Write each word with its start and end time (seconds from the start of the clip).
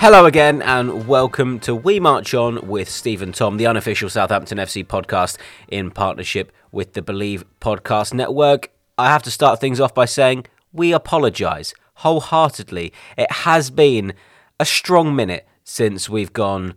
Hello 0.00 0.24
again, 0.24 0.62
and 0.62 1.06
welcome 1.06 1.60
to 1.60 1.74
We 1.74 2.00
March 2.00 2.32
On 2.32 2.66
with 2.66 2.88
Stephen 2.88 3.32
Tom, 3.32 3.58
the 3.58 3.66
unofficial 3.66 4.08
Southampton 4.08 4.56
FC 4.56 4.82
podcast 4.82 5.36
in 5.68 5.90
partnership 5.90 6.52
with 6.72 6.94
the 6.94 7.02
Believe 7.02 7.44
Podcast 7.60 8.14
Network. 8.14 8.70
I 8.96 9.10
have 9.10 9.22
to 9.24 9.30
start 9.30 9.60
things 9.60 9.78
off 9.78 9.94
by 9.94 10.06
saying 10.06 10.46
we 10.72 10.94
apologise 10.94 11.74
wholeheartedly. 11.96 12.94
It 13.18 13.30
has 13.30 13.68
been 13.68 14.14
a 14.58 14.64
strong 14.64 15.14
minute 15.14 15.46
since 15.64 16.08
we've 16.08 16.32
gone 16.32 16.76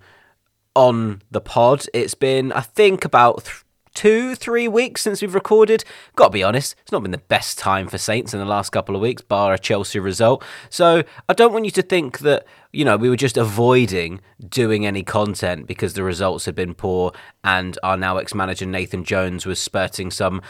on 0.75 1.21
the 1.31 1.39
pod. 1.39 1.85
It's 1.93 2.15
been, 2.15 2.51
I 2.51 2.59
think, 2.59 3.05
about 3.05 3.45
th- 3.45 3.62
two, 3.93 4.35
three 4.35 4.67
weeks 4.67 5.01
since 5.01 5.21
we've 5.21 5.35
recorded. 5.35 5.83
Got 6.15 6.27
to 6.27 6.31
be 6.31 6.43
honest, 6.43 6.75
it's 6.81 6.91
not 6.91 7.03
been 7.03 7.11
the 7.11 7.17
best 7.17 7.57
time 7.57 7.87
for 7.87 7.97
Saints 7.97 8.33
in 8.33 8.39
the 8.39 8.45
last 8.45 8.71
couple 8.71 8.95
of 8.95 9.01
weeks, 9.01 9.21
bar 9.21 9.53
a 9.53 9.59
Chelsea 9.59 9.99
result. 9.99 10.43
So 10.69 11.03
I 11.29 11.33
don't 11.33 11.53
want 11.53 11.65
you 11.65 11.71
to 11.71 11.81
think 11.81 12.19
that, 12.19 12.45
you 12.71 12.85
know, 12.85 12.97
we 12.97 13.09
were 13.09 13.15
just 13.15 13.37
avoiding 13.37 14.21
doing 14.47 14.85
any 14.85 15.03
content 15.03 15.67
because 15.67 15.93
the 15.93 16.03
results 16.03 16.45
had 16.45 16.55
been 16.55 16.73
poor 16.73 17.11
and 17.43 17.77
our 17.83 17.97
now 17.97 18.17
ex 18.17 18.33
manager 18.33 18.65
Nathan 18.65 19.03
Jones 19.03 19.45
was 19.45 19.59
spurting 19.59 20.11
some 20.11 20.41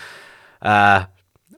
uh, 0.62 1.06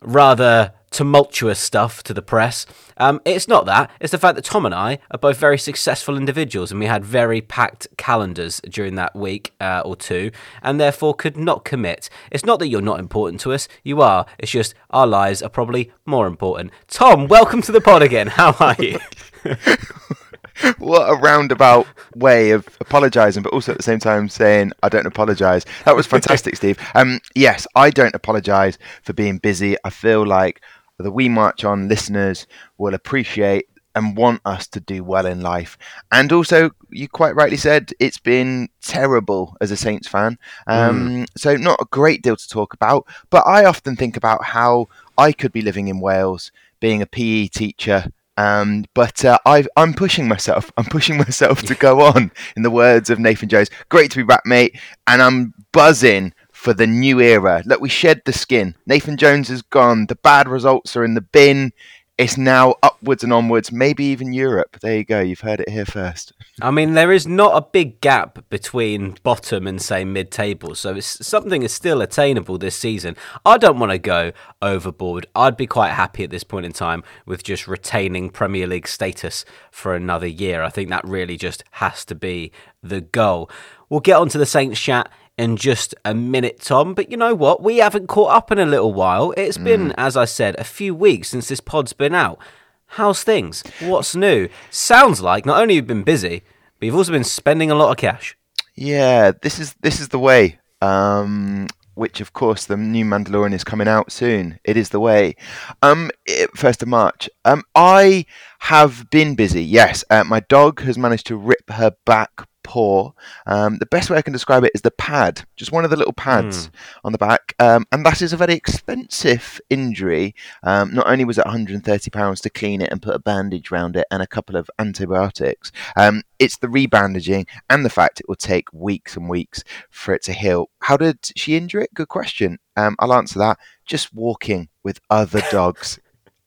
rather 0.02 0.74
tumultuous 0.96 1.60
stuff 1.60 2.02
to 2.04 2.14
the 2.14 2.22
press. 2.22 2.66
Um, 2.96 3.20
it's 3.26 3.50
not 3.50 3.66
that. 3.66 3.92
It's 4.00 4.12
the 4.12 4.18
fact 4.18 4.38
that 4.38 4.46
Tom 4.46 4.66
and 4.66 4.74
I 4.74 5.00
are 5.12 5.18
both 5.18 5.38
very 5.38 5.58
successful 5.58 6.16
individuals 6.16 6.72
and 6.72 6.80
we 6.80 6.86
had 6.86 7.04
very 7.04 7.42
packed 7.42 7.88
calendars 7.98 8.62
during 8.70 8.96
that 8.96 9.14
week 9.14 9.54
uh, 9.60 9.82
or 9.84 9.98
two 9.98 10.32
and 10.62 10.80
therefore 10.80 11.14
could 11.14 11.36
not 11.36 11.66
commit. 11.66 12.10
It's 12.32 12.46
not 12.46 12.60
that 12.60 12.70
you're 12.70 12.80
not 12.80 13.02
important 13.02 13.42
to 13.42 13.52
us. 13.52 13.68
You 13.84 14.02
are. 14.02 14.26
It's 14.40 14.54
just 14.54 14.74
our 14.90 15.06
lives 15.06 15.42
are 15.42 15.50
probably 15.50 15.92
more 16.06 16.28
important. 16.28 16.72
Tom, 16.88 17.28
welcome 17.28 17.62
to 17.64 17.74
the 17.74 17.82
pod 17.82 18.02
again. 18.02 18.28
How 18.28 18.56
are 18.62 18.78
you? 18.80 18.98
what 20.78 21.10
a 21.10 21.16
roundabout 21.16 21.88
way 22.16 22.52
of 22.52 22.66
apologising, 22.80 23.44
but 23.44 23.52
also 23.52 23.74
at 23.74 23.78
the 23.78 23.84
same 23.84 24.00
time 24.00 24.30
saying 24.30 24.72
I 24.82 24.88
don't 24.88 25.06
apologise. 25.06 25.66
That 25.84 25.98
was 25.98 26.08
fantastic, 26.08 26.56
Steve. 26.56 26.80
Um, 26.96 27.20
yes, 27.36 27.68
I 27.76 27.90
don't 27.90 28.16
apologise 28.16 28.78
for 29.04 29.12
being 29.12 29.40
busy. 29.40 29.76
I 29.84 29.90
feel 29.90 30.26
like 30.26 30.62
the 30.98 31.12
We 31.12 31.30
March 31.30 31.64
On 31.64 31.88
listeners 31.88 32.48
will 32.78 32.94
appreciate 32.94 33.68
and 33.96 34.18
want 34.18 34.42
us 34.46 34.68
to 34.68 34.80
do 34.80 35.04
well 35.04 35.26
in 35.26 35.42
life. 35.42 35.78
And 36.12 36.32
also, 36.32 36.72
you 36.90 37.08
quite 37.08 37.36
rightly 37.36 37.58
said 37.58 37.92
it's 38.00 38.20
been 38.20 38.70
terrible 38.82 39.56
as 39.62 39.72
a 39.72 39.78
Saints 39.78 40.08
fan. 40.08 40.38
Um, 40.68 41.10
mm. 41.10 41.28
So, 41.38 41.56
not 41.56 41.82
a 41.82 41.88
great 41.92 42.22
deal 42.22 42.36
to 42.36 42.50
talk 42.50 42.74
about. 42.74 43.08
But 43.30 43.48
I 43.48 43.66
often 43.66 43.96
think 43.96 44.18
about 44.18 44.44
how 44.44 44.88
I 45.18 45.32
could 45.32 45.54
be 45.54 45.62
living 45.62 45.88
in 45.88 46.02
Wales, 46.02 46.52
being 46.80 47.02
a 47.02 47.08
PE 47.08 47.48
teacher. 47.48 48.12
Um, 48.38 48.84
but 48.94 49.24
uh, 49.24 49.38
i 49.46 49.66
am 49.78 49.94
pushing 49.94 50.28
myself. 50.28 50.70
I'm 50.76 50.86
pushing 50.86 51.18
myself 51.26 51.62
to 51.64 51.76
go 51.76 52.02
on, 52.02 52.32
in 52.58 52.64
the 52.64 52.72
words 52.72 53.10
of 53.10 53.18
Nathan 53.18 53.48
Jones. 53.48 53.70
Great 53.88 54.12
to 54.12 54.18
be 54.18 54.24
back, 54.24 54.46
mate. 54.46 54.78
And 55.08 55.22
I'm 55.22 55.54
buzzing 55.72 56.34
for 56.66 56.74
the 56.74 56.88
new 56.88 57.22
era. 57.22 57.62
Look, 57.68 57.80
we 57.80 57.90
shed 57.90 58.24
the 58.26 58.34
skin. 58.34 58.74
Nathan 58.88 59.18
Jones 59.18 59.52
is 59.52 59.62
gone. 59.62 60.08
The 60.08 60.16
bad 60.16 60.50
results 60.50 60.98
are 60.98 61.06
in 61.06 61.14
the 61.14 61.22
bin. 61.22 61.72
It's 62.18 62.40
now 62.40 62.74
upwards 62.82 63.24
and 63.24 63.32
onwards, 63.32 63.72
maybe 63.72 64.06
even 64.06 64.34
Europe. 64.34 64.80
There 64.82 64.98
you 64.98 65.04
go. 65.04 65.20
You've 65.20 65.42
heard 65.42 65.60
it 65.60 65.70
here 65.70 65.86
first. 65.86 66.34
I 66.60 66.72
mean, 66.72 66.96
there 66.96 67.12
is 67.12 67.28
not 67.28 67.56
a 67.56 67.68
big 67.70 68.02
gap 68.02 68.50
between 68.50 69.18
bottom 69.22 69.68
and 69.68 69.80
say 69.80 70.06
mid 70.06 70.32
table, 70.32 70.74
so 70.74 71.00
something 71.02 71.62
is 71.62 71.72
still 71.72 72.02
attainable 72.02 72.58
this 72.58 72.76
season. 72.76 73.16
I 73.46 73.60
don't 73.60 73.78
want 73.78 73.92
to 73.92 74.00
go 74.00 74.32
overboard. 74.60 75.28
I'd 75.36 75.58
be 75.58 75.68
quite 75.68 75.92
happy 75.92 76.24
at 76.24 76.32
this 76.32 76.46
point 76.46 76.66
in 76.66 76.72
time 76.72 77.04
with 77.28 77.44
just 77.44 77.68
retaining 77.68 78.32
Premier 78.32 78.66
League 78.66 78.88
status 78.88 79.46
for 79.70 79.94
another 79.94 80.28
year. 80.28 80.64
I 80.64 80.70
think 80.70 80.90
that 80.90 81.06
really 81.06 81.38
just 81.38 81.64
has 81.72 82.06
to 82.06 82.16
be 82.16 82.52
the 82.82 83.02
goal. 83.02 83.52
We'll 83.90 84.00
get 84.00 84.18
on 84.18 84.30
to 84.30 84.40
the 84.40 84.48
Saints 84.48 84.80
chat 84.80 85.12
in 85.38 85.58
just 85.58 85.96
a 86.04 86.14
minute, 86.14 86.62
Tom. 86.62 86.94
But 86.94 87.12
you 87.12 87.18
know 87.18 87.36
what? 87.36 87.62
We 87.62 87.78
haven't 87.78 88.08
caught 88.08 88.32
up 88.32 88.52
in 88.52 88.60
a 88.60 88.66
little 88.66 88.94
while. 88.94 89.34
It's 89.38 89.58
been, 89.58 89.90
mm. 89.90 89.96
as 89.98 90.16
I 90.16 90.26
said, 90.26 90.56
a 90.58 90.64
few 90.64 90.96
weeks 90.96 91.30
since 91.30 91.48
this 91.48 91.60
pod's 91.60 91.94
been 91.94 92.14
out. 92.14 92.40
How's 92.88 93.24
things? 93.24 93.64
What's 93.82 94.16
new? 94.16 94.48
Sounds 94.70 95.22
like 95.22 95.46
not 95.46 95.62
only 95.62 95.76
you've 95.76 95.88
been 95.88 96.04
busy, 96.04 96.44
but 96.80 96.86
you've 96.86 96.96
also 96.96 97.12
been 97.12 97.24
spending 97.24 97.72
a 97.72 97.76
lot 97.76 97.92
of 97.92 97.98
cash. 97.98 98.38
Yeah, 98.76 99.32
this 99.42 99.60
is 99.60 99.76
this 99.82 100.00
is 100.00 100.10
the 100.10 100.20
way. 100.20 100.60
Um, 100.82 101.68
which 101.96 102.22
of 102.22 102.34
course 102.34 102.66
the 102.66 102.78
new 102.78 103.06
Mandalorian 103.06 103.54
is 103.54 103.64
coming 103.64 103.88
out 103.88 104.12
soon. 104.12 104.60
It 104.64 104.78
is 104.78 104.90
the 104.90 105.00
way. 105.00 105.36
Um, 105.82 106.12
first 106.56 106.84
of 106.84 106.88
March. 106.88 107.30
Um, 107.44 107.64
I 107.74 108.26
have 108.60 109.10
been 109.10 109.36
busy. 109.36 109.64
Yes, 109.64 110.04
uh, 110.10 110.24
my 110.24 110.42
dog 110.42 110.82
has 110.82 110.98
managed 110.98 111.28
to 111.28 111.38
rip 111.38 111.70
her 111.70 111.94
back 112.06 112.48
paw. 112.66 113.12
Um, 113.46 113.78
the 113.78 113.86
best 113.86 114.10
way 114.10 114.18
I 114.18 114.22
can 114.24 114.34
describe 114.34 114.64
it 114.64 114.72
is 114.74 114.82
the 114.82 114.92
pad, 114.92 115.46
just 115.56 115.72
one 115.72 115.86
of 115.86 115.92
the 115.92 115.96
little 115.96 116.14
pads 116.14 116.68
mm. 116.68 116.72
on 117.04 117.12
the 117.12 117.18
back, 117.18 117.54
um, 117.60 117.86
and 117.92 118.06
that 118.06 118.22
is 118.22 118.34
a 118.34 118.38
very 118.38 118.56
expensive 118.56 119.62
injury. 119.70 120.36
Um, 120.64 120.94
not 120.94 121.08
only 121.08 121.24
was 121.24 121.38
it 121.38 121.46
130 121.46 122.10
pounds 122.10 122.42
to 122.42 122.50
clean 122.50 122.82
it 122.82 122.92
and 122.92 123.02
put 123.02 123.16
a 123.16 123.20
bandage 123.20 123.72
around 123.72 123.96
it 123.96 124.08
and 124.12 124.22
a 124.22 124.28
couple 124.28 124.56
of 124.56 124.70
antibiotics, 124.80 125.72
um, 125.96 126.24
it's 126.40 126.58
the 126.58 126.68
rebandaging 126.68 127.48
and 127.70 127.86
the 127.86 127.90
fact 127.90 128.20
it 128.20 128.28
will 128.28 128.36
take 128.36 128.74
weeks 128.74 129.16
and 129.16 129.30
weeks 129.30 129.64
for 129.90 130.14
it 130.14 130.24
to 130.24 130.34
heal. 130.34 130.70
How 130.80 130.98
did 130.98 131.20
she 131.36 131.56
injure 131.56 131.82
it? 131.82 131.94
Good 131.94 132.10
question. 132.10 132.58
Um, 132.76 132.96
I'll 133.00 133.14
answer 133.14 133.40
that. 133.40 133.60
Just 133.86 134.14
walking 134.14 134.70
with 134.84 135.00
other 135.10 135.42
dogs. 135.52 136.00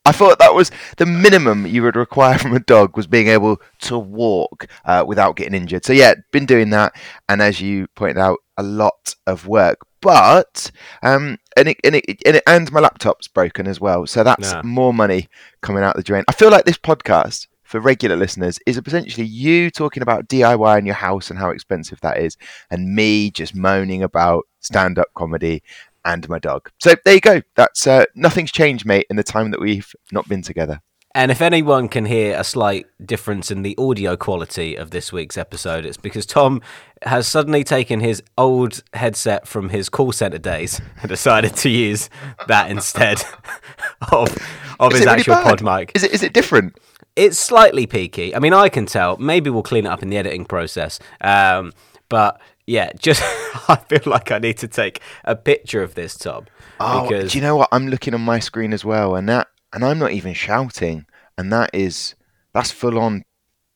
I 0.04 0.12
thought 0.12 0.38
that 0.38 0.54
was 0.54 0.70
the 0.96 1.06
minimum 1.06 1.66
you 1.66 1.82
would 1.82 1.96
require 1.96 2.38
from 2.38 2.54
a 2.54 2.60
dog 2.60 2.96
was 2.96 3.06
being 3.06 3.28
able 3.28 3.60
to 3.80 3.98
walk 3.98 4.66
uh, 4.84 5.04
without 5.06 5.36
getting 5.36 5.54
injured. 5.54 5.84
So 5.84 5.92
yeah, 5.92 6.14
been 6.32 6.46
doing 6.46 6.70
that, 6.70 6.94
and 7.28 7.42
as 7.42 7.60
you 7.60 7.88
pointed 7.88 8.18
out, 8.18 8.38
a 8.56 8.62
lot 8.62 9.14
of 9.26 9.46
work. 9.46 9.78
But 10.00 10.70
um, 11.02 11.38
and 11.56 11.68
it, 11.68 11.78
and 11.84 11.96
it, 11.96 12.04
and, 12.24 12.36
it, 12.36 12.42
and 12.46 12.72
my 12.72 12.80
laptop's 12.80 13.28
broken 13.28 13.66
as 13.66 13.80
well, 13.80 14.06
so 14.06 14.22
that's 14.22 14.52
nah. 14.52 14.62
more 14.62 14.94
money 14.94 15.28
coming 15.60 15.82
out 15.82 15.96
the 15.96 16.02
drain. 16.02 16.24
I 16.28 16.32
feel 16.32 16.50
like 16.50 16.64
this 16.64 16.78
podcast 16.78 17.48
for 17.64 17.80
regular 17.80 18.16
listeners 18.16 18.58
is 18.64 18.78
essentially 18.78 19.26
you 19.26 19.70
talking 19.70 20.02
about 20.02 20.26
DIY 20.26 20.78
in 20.78 20.86
your 20.86 20.94
house 20.94 21.28
and 21.28 21.38
how 21.38 21.50
expensive 21.50 22.00
that 22.00 22.18
is, 22.18 22.36
and 22.70 22.94
me 22.94 23.30
just 23.30 23.54
moaning 23.54 24.02
about 24.02 24.46
stand 24.60 24.98
up 24.98 25.08
comedy 25.14 25.62
and 26.08 26.28
my 26.28 26.38
dog. 26.38 26.70
So 26.78 26.94
there 27.04 27.14
you 27.14 27.20
go. 27.20 27.42
That's 27.54 27.86
uh, 27.86 28.04
nothing's 28.14 28.50
changed, 28.50 28.86
mate, 28.86 29.06
in 29.10 29.16
the 29.16 29.22
time 29.22 29.50
that 29.50 29.60
we've 29.60 29.94
not 30.10 30.28
been 30.28 30.42
together. 30.42 30.80
And 31.14 31.30
if 31.30 31.40
anyone 31.40 31.88
can 31.88 32.04
hear 32.04 32.38
a 32.38 32.44
slight 32.44 32.86
difference 33.04 33.50
in 33.50 33.62
the 33.62 33.74
audio 33.78 34.16
quality 34.16 34.76
of 34.76 34.90
this 34.90 35.12
week's 35.12 35.38
episode, 35.38 35.84
it's 35.84 35.96
because 35.96 36.26
Tom 36.26 36.60
has 37.02 37.26
suddenly 37.26 37.64
taken 37.64 38.00
his 38.00 38.22
old 38.36 38.82
headset 38.92 39.46
from 39.46 39.70
his 39.70 39.88
call 39.88 40.12
center 40.12 40.38
days 40.38 40.80
and 41.00 41.08
decided 41.08 41.56
to 41.56 41.70
use 41.70 42.10
that 42.46 42.70
instead 42.70 43.22
of 44.12 44.36
of 44.80 44.92
is 44.92 45.00
his 45.00 45.06
actual 45.06 45.34
really 45.36 45.44
pod 45.44 45.62
mic. 45.62 45.92
Is 45.94 46.04
it 46.04 46.12
is 46.12 46.22
it 46.22 46.32
different? 46.32 46.78
It's 47.16 47.38
slightly 47.38 47.86
peaky. 47.86 48.34
I 48.34 48.38
mean, 48.38 48.52
I 48.52 48.68
can 48.68 48.86
tell. 48.86 49.16
Maybe 49.16 49.50
we'll 49.50 49.64
clean 49.64 49.86
it 49.86 49.88
up 49.88 50.02
in 50.02 50.10
the 50.10 50.18
editing 50.18 50.44
process. 50.44 51.00
Um, 51.20 51.72
but 52.08 52.40
yeah, 52.68 52.92
just 52.98 53.22
I 53.68 53.76
feel 53.76 54.02
like 54.04 54.30
I 54.30 54.38
need 54.38 54.58
to 54.58 54.68
take 54.68 55.00
a 55.24 55.34
picture 55.34 55.82
of 55.82 55.94
this, 55.94 56.16
Tom. 56.16 56.46
Oh, 56.78 57.08
because... 57.08 57.32
do 57.32 57.38
you 57.38 57.42
know 57.42 57.56
what? 57.56 57.70
I'm 57.72 57.88
looking 57.88 58.12
on 58.12 58.20
my 58.20 58.38
screen 58.40 58.74
as 58.74 58.84
well, 58.84 59.16
and 59.16 59.28
that, 59.28 59.48
and 59.72 59.82
I'm 59.82 59.98
not 59.98 60.12
even 60.12 60.34
shouting, 60.34 61.06
and 61.38 61.50
that 61.50 61.70
is 61.72 62.14
that's 62.52 62.70
full 62.70 62.98
on 62.98 63.24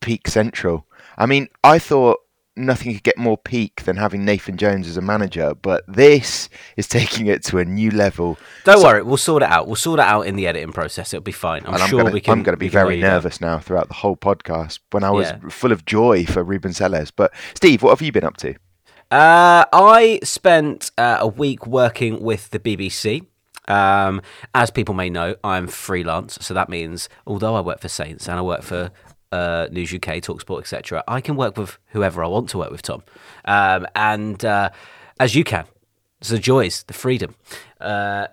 peak 0.03 0.29
central. 0.29 0.87
I 1.17 1.25
mean, 1.25 1.49
I 1.65 1.79
thought 1.79 2.19
nothing 2.55 2.93
could 2.93 3.03
get 3.03 3.17
more 3.17 3.39
peak 3.39 3.85
than 3.85 3.97
having 3.97 4.27
Nathan 4.27 4.59
Jones 4.59 4.87
as 4.87 4.99
a 4.99 5.01
manager, 5.01 5.55
but 5.55 5.85
this 5.89 6.51
is 6.77 6.87
taking 7.01 7.29
it 7.29 7.43
to 7.45 7.59
a 7.59 7.65
new 7.65 7.91
level. 7.91 8.39
Don't 8.65 8.79
so, 8.79 8.85
worry, 8.85 9.03
we'll 9.03 9.17
sort 9.17 9.43
it 9.43 9.49
out. 9.49 9.69
We'll 9.69 9.77
sort 9.77 10.01
it 10.01 10.07
out 10.07 10.27
in 10.27 10.37
the 10.37 10.47
editing 10.47 10.73
process. 10.73 11.15
It'll 11.15 11.23
be 11.23 11.33
fine. 11.33 11.63
I'm 11.65 11.89
sure 11.89 12.03
gonna, 12.03 12.13
we 12.13 12.21
can. 12.21 12.33
I'm 12.33 12.43
going 12.43 12.53
to 12.53 12.59
be 12.59 12.69
very 12.69 13.01
nervous 13.01 13.41
now 13.41 13.59
throughout 13.59 13.89
the 13.89 13.95
whole 13.95 14.17
podcast 14.17 14.81
when 14.91 15.03
I 15.03 15.11
was 15.11 15.29
yeah. 15.29 15.49
full 15.49 15.73
of 15.73 15.87
joy 15.87 16.27
for 16.27 16.45
Ruben 16.45 16.75
Selles. 16.75 17.11
But 17.11 17.33
Steve, 17.55 17.83
what 17.83 17.91
have 17.91 18.03
you 18.03 18.13
been 18.13 18.25
up 18.25 18.37
to? 18.39 18.55
Uh, 19.13 19.67
I 19.75 20.21
spent 20.23 20.91
uh, 20.97 21.19
a 21.21 21.27
week 21.27 21.67
working 21.67 22.23
with 22.23 22.49
the 22.49 22.59
BBC. 22.59 23.27
Um, 23.69 24.23
as 24.55 24.71
people 24.71 24.95
may 24.95 25.11
know, 25.11 25.37
I'm 25.45 25.67
freelance, 25.67 26.39
so 26.41 26.55
that 26.55 26.71
means 26.71 27.11
although 27.27 27.55
I 27.55 27.61
work 27.61 27.81
for 27.81 27.89
Saints 27.89 28.27
and 28.27 28.39
I 28.39 28.43
work 28.43 28.63
for 28.63 28.91
uh, 29.31 29.69
News 29.71 29.93
UK, 29.93 30.23
Talksport, 30.23 30.61
etc., 30.61 31.05
I 31.07 31.21
can 31.21 31.37
work 31.37 31.59
with 31.59 31.77
whoever 31.89 32.25
I 32.25 32.27
want 32.27 32.49
to 32.51 32.59
work 32.59 32.71
with, 32.71 32.81
Tom, 32.81 33.03
um, 33.45 33.87
and 33.95 34.43
uh, 34.47 34.71
as 35.21 35.35
you 35.35 35.45
can. 35.45 35.67
It's 36.23 36.31
the 36.31 36.39
joys, 36.39 36.83
the 36.85 36.95
freedom. 36.95 37.35
Uh, 37.79 38.29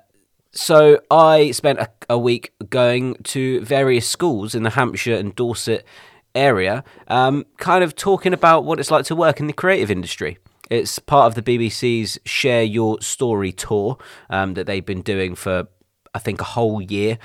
so 0.53 1.01
I 1.11 1.51
spent 1.51 1.79
a, 1.79 1.89
a, 2.09 2.17
week 2.17 2.53
going 2.69 3.15
to 3.25 3.59
various 3.65 4.07
schools 4.07 4.55
in 4.55 4.63
the 4.63 4.69
Hampshire 4.69 5.15
and 5.15 5.35
Dorset 5.35 5.85
area, 6.33 6.85
um, 7.09 7.45
kind 7.57 7.83
of 7.83 7.95
talking 7.95 8.31
about 8.31 8.63
what 8.63 8.79
it's 8.79 8.91
like 8.91 9.03
to 9.05 9.15
work 9.15 9.41
in 9.41 9.47
the 9.47 9.53
creative 9.53 9.91
industry. 9.91 10.37
It's 10.69 10.99
part 10.99 11.27
of 11.27 11.35
the 11.35 11.57
BBC's 11.57 12.19
Share 12.25 12.63
Your 12.63 13.01
Story 13.01 13.51
tour 13.51 13.97
um, 14.29 14.53
that 14.53 14.67
they've 14.67 14.85
been 14.85 15.01
doing 15.01 15.35
for, 15.35 15.67
I 16.13 16.19
think, 16.19 16.41
a 16.41 16.45
whole 16.45 16.81
year. 16.81 17.17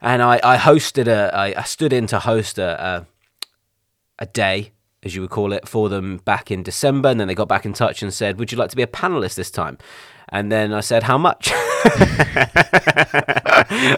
And 0.00 0.20
I, 0.20 0.40
I 0.42 0.56
hosted 0.56 1.06
a, 1.06 1.34
I, 1.34 1.54
I 1.56 1.62
stood 1.62 1.92
in 1.92 2.06
to 2.08 2.18
host 2.18 2.58
a, 2.58 2.84
a 2.84 3.06
a 4.18 4.26
day, 4.26 4.72
as 5.02 5.14
you 5.14 5.20
would 5.20 5.30
call 5.30 5.52
it, 5.52 5.68
for 5.68 5.88
them 5.88 6.18
back 6.18 6.50
in 6.50 6.62
December, 6.62 7.08
and 7.08 7.18
then 7.18 7.28
they 7.28 7.34
got 7.34 7.48
back 7.48 7.66
in 7.66 7.72
touch 7.72 8.02
and 8.02 8.14
said, 8.14 8.38
"Would 8.38 8.52
you 8.52 8.58
like 8.58 8.70
to 8.70 8.76
be 8.76 8.82
a 8.82 8.86
panelist 8.86 9.34
this 9.34 9.50
time?" 9.50 9.78
And 10.32 10.50
then 10.50 10.72
I 10.72 10.80
said, 10.80 11.02
"How 11.04 11.18
much?" 11.18 11.52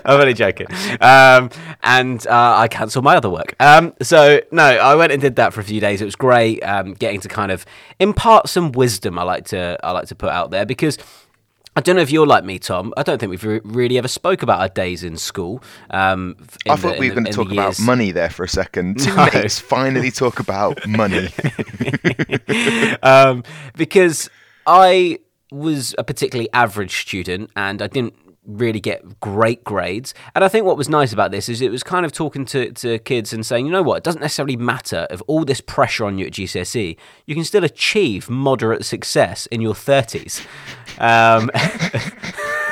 I'm 0.04 0.20
only 0.20 0.34
joking. 0.34 0.66
Um, 1.00 1.50
and 1.82 2.26
uh, 2.26 2.54
I 2.58 2.68
cancelled 2.68 3.04
my 3.04 3.16
other 3.16 3.30
work. 3.30 3.54
Um, 3.60 3.94
so 4.02 4.40
no, 4.50 4.62
I 4.64 4.94
went 4.94 5.12
and 5.12 5.20
did 5.22 5.36
that 5.36 5.52
for 5.52 5.60
a 5.60 5.64
few 5.64 5.80
days. 5.80 6.00
It 6.00 6.04
was 6.04 6.16
great, 6.16 6.60
um, 6.64 6.94
getting 6.94 7.20
to 7.20 7.28
kind 7.28 7.52
of 7.52 7.64
impart 8.00 8.48
some 8.48 8.72
wisdom. 8.72 9.18
I 9.18 9.22
like 9.22 9.44
to 9.46 9.78
I 9.82 9.92
like 9.92 10.08
to 10.08 10.14
put 10.14 10.30
out 10.30 10.50
there 10.50 10.66
because. 10.66 10.98
I 11.76 11.80
don't 11.80 11.96
know 11.96 12.02
if 12.02 12.12
you're 12.12 12.24
like 12.24 12.44
me, 12.44 12.60
Tom. 12.60 12.94
I 12.96 13.02
don't 13.02 13.18
think 13.18 13.30
we've 13.30 13.42
re- 13.42 13.60
really 13.64 13.98
ever 13.98 14.06
spoke 14.06 14.44
about 14.44 14.60
our 14.60 14.68
days 14.68 15.02
in 15.02 15.16
school. 15.16 15.60
Um, 15.90 16.36
in 16.64 16.70
I 16.70 16.76
thought 16.76 16.94
the- 16.94 17.00
we 17.00 17.08
were 17.08 17.16
going 17.16 17.24
to 17.24 17.32
talk 17.32 17.50
about 17.50 17.80
money 17.80 18.12
there 18.12 18.30
for 18.30 18.44
a 18.44 18.48
second. 18.48 19.00
Two 19.00 19.12
No. 19.16 19.28
mates 19.34 19.58
finally 19.58 20.12
talk 20.12 20.38
about 20.38 20.86
money. 20.86 21.30
um, 23.02 23.42
because 23.76 24.30
I 24.68 25.18
was 25.54 25.94
a 25.98 26.04
particularly 26.04 26.48
average 26.52 27.00
student 27.02 27.50
and 27.56 27.80
I 27.80 27.86
didn't 27.86 28.14
really 28.46 28.80
get 28.80 29.20
great 29.20 29.64
grades. 29.64 30.12
And 30.34 30.44
I 30.44 30.48
think 30.48 30.66
what 30.66 30.76
was 30.76 30.88
nice 30.88 31.12
about 31.12 31.30
this 31.30 31.48
is 31.48 31.62
it 31.62 31.70
was 31.70 31.82
kind 31.82 32.04
of 32.04 32.12
talking 32.12 32.44
to, 32.46 32.72
to 32.72 32.98
kids 32.98 33.32
and 33.32 33.44
saying, 33.44 33.66
you 33.66 33.72
know 33.72 33.82
what, 33.82 33.96
it 33.96 34.04
doesn't 34.04 34.20
necessarily 34.20 34.56
matter 34.56 35.06
if 35.10 35.22
all 35.26 35.44
this 35.44 35.60
pressure 35.60 36.04
on 36.04 36.18
you 36.18 36.26
at 36.26 36.32
GCSE, 36.32 36.96
you 37.26 37.34
can 37.34 37.44
still 37.44 37.64
achieve 37.64 38.28
moderate 38.28 38.84
success 38.84 39.46
in 39.46 39.60
your 39.60 39.74
30s. 39.74 40.44
Um, 40.98 41.50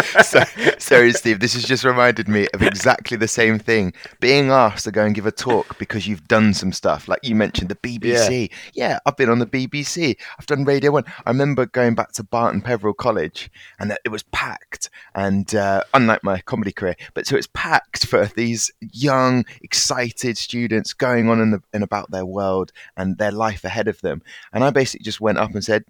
so, 0.22 0.42
sorry, 0.78 1.12
Steve. 1.12 1.40
This 1.40 1.54
has 1.54 1.64
just 1.64 1.84
reminded 1.84 2.28
me 2.28 2.46
of 2.54 2.62
exactly 2.62 3.16
the 3.16 3.28
same 3.28 3.58
thing. 3.58 3.92
Being 4.20 4.50
asked 4.50 4.84
to 4.84 4.92
go 4.92 5.04
and 5.04 5.14
give 5.14 5.26
a 5.26 5.32
talk 5.32 5.78
because 5.78 6.06
you've 6.06 6.26
done 6.28 6.54
some 6.54 6.72
stuff, 6.72 7.08
like 7.08 7.20
you 7.22 7.34
mentioned 7.34 7.68
the 7.68 7.76
BBC. 7.76 8.50
Yeah, 8.74 8.98
I've 9.06 9.16
been 9.16 9.30
on 9.30 9.38
the 9.38 9.46
BBC. 9.46 10.16
I've 10.38 10.46
done 10.46 10.64
Radio 10.64 10.92
One. 10.92 11.04
I 11.26 11.30
remember 11.30 11.66
going 11.66 11.94
back 11.94 12.12
to 12.12 12.22
Barton 12.22 12.60
Peveril 12.62 12.94
College, 12.94 13.50
and 13.78 13.96
it 14.04 14.08
was 14.08 14.22
packed. 14.24 14.90
And 15.14 15.54
uh, 15.54 15.84
unlike 15.94 16.24
my 16.24 16.40
comedy 16.40 16.72
career, 16.72 16.96
but 17.14 17.26
so 17.26 17.36
it's 17.36 17.48
packed 17.52 18.06
for 18.06 18.26
these 18.26 18.70
young, 18.80 19.44
excited 19.62 20.38
students 20.38 20.92
going 20.92 21.28
on 21.28 21.40
in, 21.40 21.50
the, 21.50 21.62
in 21.72 21.82
about 21.82 22.10
their 22.10 22.26
world 22.26 22.72
and 22.96 23.18
their 23.18 23.32
life 23.32 23.64
ahead 23.64 23.88
of 23.88 24.00
them. 24.00 24.22
And 24.52 24.64
I 24.64 24.70
basically 24.70 25.04
just 25.04 25.20
went 25.20 25.38
up 25.38 25.52
and 25.52 25.64
said, 25.64 25.84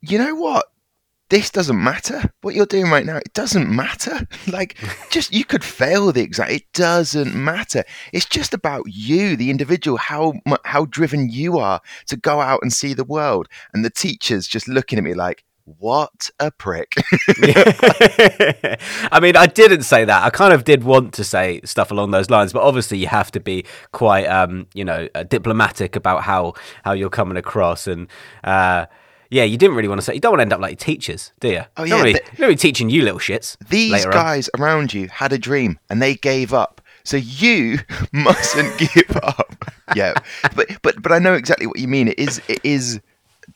"You 0.00 0.18
know 0.18 0.34
what?" 0.34 0.66
This 1.30 1.50
doesn't 1.50 1.82
matter. 1.82 2.30
What 2.42 2.54
you're 2.54 2.66
doing 2.66 2.90
right 2.90 3.06
now, 3.06 3.16
it 3.16 3.32
doesn't 3.32 3.68
matter. 3.68 4.26
Like, 4.46 4.76
just 5.10 5.32
you 5.32 5.44
could 5.44 5.64
fail 5.64 6.12
the 6.12 6.20
exam. 6.20 6.50
It 6.50 6.70
doesn't 6.74 7.34
matter. 7.34 7.82
It's 8.12 8.26
just 8.26 8.52
about 8.52 8.84
you, 8.86 9.36
the 9.36 9.50
individual, 9.50 9.96
how 9.96 10.34
how 10.64 10.84
driven 10.84 11.30
you 11.30 11.58
are 11.58 11.80
to 12.06 12.16
go 12.16 12.40
out 12.40 12.60
and 12.62 12.72
see 12.72 12.94
the 12.94 13.04
world. 13.04 13.48
And 13.72 13.84
the 13.84 13.90
teachers 13.90 14.46
just 14.46 14.68
looking 14.68 14.98
at 14.98 15.04
me 15.04 15.14
like, 15.14 15.44
"What 15.64 16.30
a 16.38 16.50
prick." 16.50 16.92
I 19.10 19.18
mean, 19.20 19.36
I 19.36 19.46
didn't 19.46 19.82
say 19.82 20.04
that. 20.04 20.22
I 20.22 20.30
kind 20.30 20.52
of 20.52 20.64
did 20.64 20.84
want 20.84 21.14
to 21.14 21.24
say 21.24 21.60
stuff 21.64 21.90
along 21.90 22.10
those 22.10 22.30
lines, 22.30 22.52
but 22.52 22.62
obviously 22.62 22.98
you 22.98 23.08
have 23.08 23.32
to 23.32 23.40
be 23.40 23.64
quite, 23.92 24.26
um, 24.26 24.66
you 24.74 24.84
know, 24.84 25.08
uh, 25.14 25.22
diplomatic 25.22 25.96
about 25.96 26.22
how 26.24 26.52
how 26.84 26.92
you're 26.92 27.10
coming 27.10 27.38
across. 27.38 27.86
And 27.86 28.08
uh, 28.44 28.86
yeah, 29.34 29.44
you 29.44 29.56
didn't 29.56 29.76
really 29.76 29.88
want 29.88 30.00
to 30.00 30.04
say. 30.04 30.14
You 30.14 30.20
don't 30.20 30.32
want 30.32 30.38
to 30.40 30.42
end 30.42 30.52
up 30.52 30.60
like 30.60 30.70
your 30.72 30.76
teachers, 30.94 31.32
do 31.40 31.48
you? 31.48 31.62
Oh, 31.76 31.82
You 31.84 31.88
yeah, 31.90 31.96
don't 31.96 32.04
really, 32.04 32.12
but- 32.12 32.22
you 32.32 32.38
don't 32.38 32.46
really 32.46 32.56
teaching 32.56 32.88
you 32.90 33.02
little 33.02 33.18
shits. 33.18 33.56
These 33.68 33.92
later 33.92 34.08
on. 34.08 34.12
guys 34.14 34.48
around 34.58 34.94
you 34.94 35.08
had 35.08 35.32
a 35.32 35.38
dream 35.38 35.78
and 35.90 36.00
they 36.00 36.14
gave 36.14 36.52
up. 36.54 36.80
So 37.04 37.16
you 37.18 37.78
mustn't 38.12 38.78
give 38.78 39.16
up. 39.22 39.50
Yeah, 39.94 40.14
but 40.56 40.66
but 40.82 41.02
but 41.02 41.12
I 41.12 41.18
know 41.18 41.34
exactly 41.34 41.66
what 41.66 41.78
you 41.78 41.86
mean. 41.88 42.08
It 42.08 42.18
is 42.18 42.40
it 42.48 42.58
is 42.64 43.00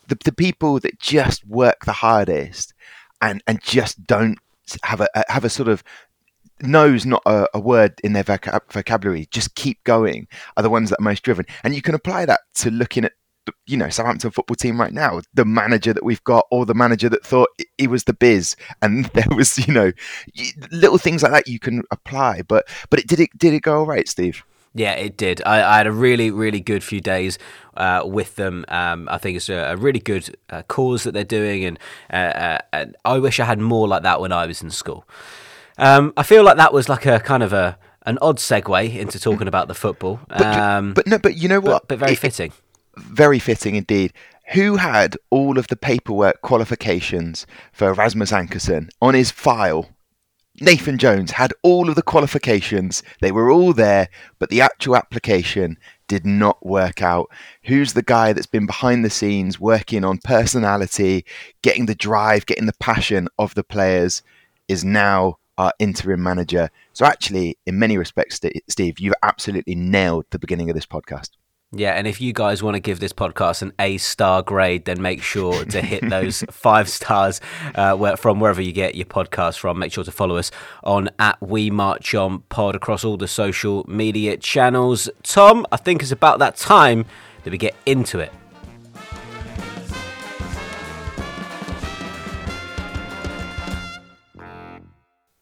the 0.09 0.19
the 0.25 0.31
people 0.33 0.79
that 0.81 0.99
just 1.01 1.45
work 1.47 1.87
the 1.87 1.93
hardest 1.93 2.75
and 3.23 3.43
and 3.47 3.63
just 3.63 4.07
don't 4.07 4.37
have 4.83 5.01
a 5.01 5.09
have 5.29 5.45
a 5.45 5.49
sort 5.49 5.69
of 5.69 5.83
knows 6.61 7.07
not 7.07 7.23
a, 7.25 7.47
a 7.55 7.61
word 7.61 7.99
in 8.05 8.13
their 8.13 8.25
vocab- 8.25 8.71
vocabulary 8.71 9.27
just 9.31 9.55
keep 9.55 9.83
going 9.85 10.27
are 10.57 10.63
the 10.63 10.71
ones 10.71 10.91
that 10.91 10.99
are 11.01 11.05
most 11.05 11.23
driven 11.23 11.47
and 11.65 11.75
you 11.75 11.81
can 11.81 11.95
apply 11.95 12.27
that 12.27 12.41
to 12.55 12.71
looking 12.71 13.05
at 13.05 13.13
you 13.67 13.77
know 13.77 13.89
Southampton 13.89 14.31
football 14.31 14.55
team 14.57 14.81
right 14.81 14.93
now 14.93 15.21
the 15.35 15.45
manager 15.45 15.93
that 15.93 16.05
we've 16.05 16.23
got 16.25 16.47
or 16.51 16.67
the 16.67 16.75
manager 16.75 17.09
that 17.09 17.25
thought 17.25 17.49
he- 17.77 17.87
was 17.87 18.05
the 18.05 18.13
biz 18.15 18.57
and 18.83 19.07
there 19.07 19.27
was 19.37 19.57
you 19.67 19.73
know 19.75 19.93
little 20.71 20.99
things 20.99 21.23
like 21.23 21.33
that 21.33 21.49
you 21.49 21.59
can 21.59 21.83
apply 21.91 22.43
but 22.43 22.69
but 22.91 22.99
it 23.01 23.07
did 23.07 23.21
it 23.21 23.31
did 23.37 23.55
it 23.55 23.61
go 23.63 23.79
all 23.81 23.87
right 23.87 24.09
Steve 24.09 24.45
Yeah, 24.75 24.93
it 24.93 25.17
did. 25.17 25.41
I, 25.47 25.57
I 25.75 25.77
had 25.79 25.87
a 25.87 25.93
really, 25.93 26.31
really 26.31 26.61
good 26.61 26.85
few 26.85 27.01
days 27.01 27.39
uh, 27.77 28.03
with 28.05 28.37
them. 28.37 28.65
Um, 28.69 29.09
I 29.11 29.19
think 29.19 29.37
it's 29.37 29.49
a, 29.49 29.73
a 29.73 29.77
really 29.77 29.99
good 29.99 30.37
uh, 30.51 30.63
cause 30.69 31.03
that 31.05 31.13
they're 31.15 31.25
doing, 31.41 31.65
and, 31.65 31.79
uh, 32.13 32.17
uh, 32.17 32.59
and 32.73 32.97
I 33.05 33.19
wish 33.19 33.41
I 33.41 33.45
had 33.47 33.59
more 33.59 33.89
like 33.89 34.03
that 34.03 34.21
when 34.21 34.31
I 34.31 34.47
was 34.47 34.63
in 34.63 34.71
school. 34.71 35.05
Um, 35.79 36.13
I 36.17 36.23
feel 36.23 36.45
like 36.45 36.59
that 36.59 36.73
was 36.73 36.89
like 36.89 37.07
a 37.07 37.19
kind 37.19 37.43
of 37.43 37.53
a 37.53 37.79
an 38.07 38.19
odd 38.21 38.39
segue 38.39 38.95
into 38.95 39.19
talking 39.19 39.49
about 39.49 39.69
the 39.69 39.75
football, 39.75 40.21
um, 40.31 40.93
but 40.95 41.07
no 41.07 41.19
but 41.19 41.35
you 41.37 41.49
know 41.49 41.61
but, 41.61 41.73
what 41.73 41.89
but 41.89 41.99
very 41.99 42.13
It- 42.13 42.19
fitting. 42.19 42.53
Very 42.99 43.39
fitting 43.39 43.75
indeed. 43.75 44.13
Who 44.53 44.77
had 44.77 45.17
all 45.31 45.59
of 45.59 45.69
the 45.69 45.77
paperwork 45.77 46.41
qualifications 46.41 47.47
for 47.73 47.93
Rasmus 47.93 48.33
Ankerson 48.33 48.89
on 49.01 49.15
his 49.15 49.31
file? 49.31 49.91
Nathan 50.61 50.99
Jones 50.99 51.33
had 51.33 51.53
all 51.63 51.89
of 51.89 51.95
the 51.95 52.03
qualifications. 52.03 53.03
They 53.21 53.31
were 53.31 53.51
all 53.51 53.73
there, 53.73 54.09
but 54.39 54.51
the 54.51 54.61
actual 54.61 54.97
application 54.97 55.77
did 56.09 56.27
not 56.27 56.65
work 56.67 57.03
out. 57.03 57.31
Who's 57.65 57.93
the 57.93 58.03
guy 58.03 58.33
that's 58.33 58.47
been 58.47 58.67
behind 58.67 59.05
the 59.05 59.11
scenes 59.11 59.61
working 59.61 60.05
on 60.05 60.19
personality, 60.25 61.25
getting 61.63 61.87
the 61.87 61.95
drive, 61.95 62.47
getting 62.47 62.67
the 62.67 62.73
passion 62.81 63.29
of 63.39 63.55
the 63.55 63.63
players 63.63 64.23
is 64.67 64.85
now 64.85 65.39
our 65.59 65.73
interim 65.79 66.23
manager. 66.23 66.71
So 66.93 67.05
actually, 67.05 67.59
in 67.67 67.79
many 67.79 67.99
respects, 67.99 68.41
Steve, 68.69 68.99
you've 68.99 69.15
absolutely 69.23 69.75
nailed 69.75 70.27
the 70.31 70.39
beginning 70.39 70.71
of 70.71 70.75
this 70.75 70.87
podcast. 70.87 71.31
Yeah, 71.71 71.93
and 71.93 72.07
if 72.07 72.19
you 72.19 72.33
guys 72.33 72.63
want 72.63 72.77
to 72.77 72.81
give 72.81 72.99
this 72.99 73.13
podcast 73.13 73.61
an 73.61 73.75
A 73.79 73.99
star 73.99 74.41
grade, 74.41 74.87
then 74.87 75.03
make 75.03 75.23
sure 75.23 75.67
to 75.67 75.83
hit 75.83 76.01
those 76.09 76.43
five 76.51 76.89
stars 76.89 77.43
uh, 77.75 77.95
where, 77.95 78.17
from 78.17 78.41
wherever 78.41 78.63
you 78.63 78.73
get 78.73 78.95
your 78.95 79.05
podcast 79.05 79.59
from. 79.59 79.79
Make 79.79 79.93
sure 79.93 80.03
to 80.03 80.11
follow 80.11 80.39
us 80.39 80.51
on 80.83 81.11
at 81.19 81.37
We 81.43 81.69
March 81.69 82.15
On 82.15 82.41
Pod 82.49 82.75
across 82.75 83.05
all 83.05 83.19
the 83.19 83.29
social 83.29 83.85
media 83.87 84.39
channels. 84.39 85.11
Tom, 85.23 85.67
I 85.71 85.77
think 85.77 86.01
it's 86.01 86.11
about 86.11 86.39
that 86.39 86.57
time 86.57 87.05
that 87.45 87.51
we 87.51 87.59
get 87.59 87.75
into 87.85 88.19
it. 88.19 88.33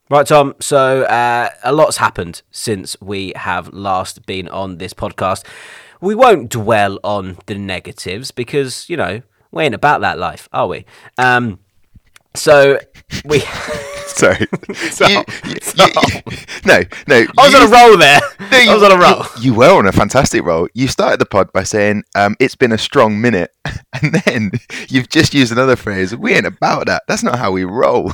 Right, 0.09 0.27
Tom. 0.27 0.55
So 0.61 1.03
uh, 1.03 1.51
a 1.63 1.73
lot's 1.73 1.97
happened 1.97 2.43
since 2.51 2.97
we 3.01 3.33
have 3.35 3.73
last 3.73 4.27
been 4.27 4.49
on 4.49 4.79
this 4.79 4.93
podcast. 4.93 5.45
We 6.01 6.15
won't 6.15 6.51
dwell 6.51 6.99
on 7.03 7.39
the 7.47 7.55
negatives 7.57 8.31
because 8.31 8.89
you 8.89 8.97
know 8.97 9.23
we 9.51 9.65
ain't 9.65 9.75
about 9.75 10.01
that 10.03 10.19
life, 10.19 10.49
are 10.53 10.67
we? 10.69 10.85
Um, 11.19 11.61
so 12.35 12.79
we. 13.25 13.41
Sorry. 14.07 14.47
Stop. 14.75 15.11
You- 15.11 15.51
you- 15.51 15.57
you- 16.31 16.39
no, 16.65 16.81
no. 17.07 17.17
I 17.17 17.45
was 17.45 17.53
you- 17.53 17.59
on 17.59 17.67
a 17.67 17.71
roll 17.71 17.99
there. 17.99 18.21
no, 18.41 18.47
I 18.51 18.75
was 18.75 18.83
on 18.83 18.93
a 18.93 18.99
roll. 18.99 19.25
You, 19.39 19.53
you 19.53 19.55
were 19.55 19.71
on 19.79 19.87
a 19.87 19.93
fantastic 19.93 20.43
roll. 20.43 20.69
You 20.75 20.89
started 20.89 21.19
the 21.21 21.27
pod 21.27 21.53
by 21.53 21.65
saying 21.65 22.05
um, 22.15 22.35
it's 22.41 22.55
been 22.57 22.73
a 22.73 22.79
strong 22.79 23.21
minute, 23.21 23.53
and 24.03 24.13
then 24.25 24.53
you've 24.89 25.11
just 25.11 25.35
used 25.35 25.53
another 25.53 25.77
phrase. 25.77 26.17
We 26.17 26.33
ain't 26.35 26.47
about 26.47 26.87
that. 26.87 27.03
That's 27.09 27.23
not 27.23 27.39
how 27.39 27.53
we 27.53 27.65
roll. 27.65 28.13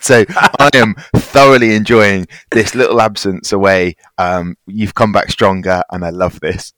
so 0.00 0.24
I 0.28 0.70
am 0.74 0.94
thoroughly 1.16 1.74
enjoying 1.74 2.26
this 2.52 2.74
little 2.76 3.00
absence 3.00 3.52
away. 3.52 3.96
Um, 4.18 4.56
you've 4.66 4.94
come 4.94 5.10
back 5.12 5.30
stronger, 5.30 5.82
and 5.90 6.04
I 6.04 6.10
love 6.10 6.38
this. 6.40 6.72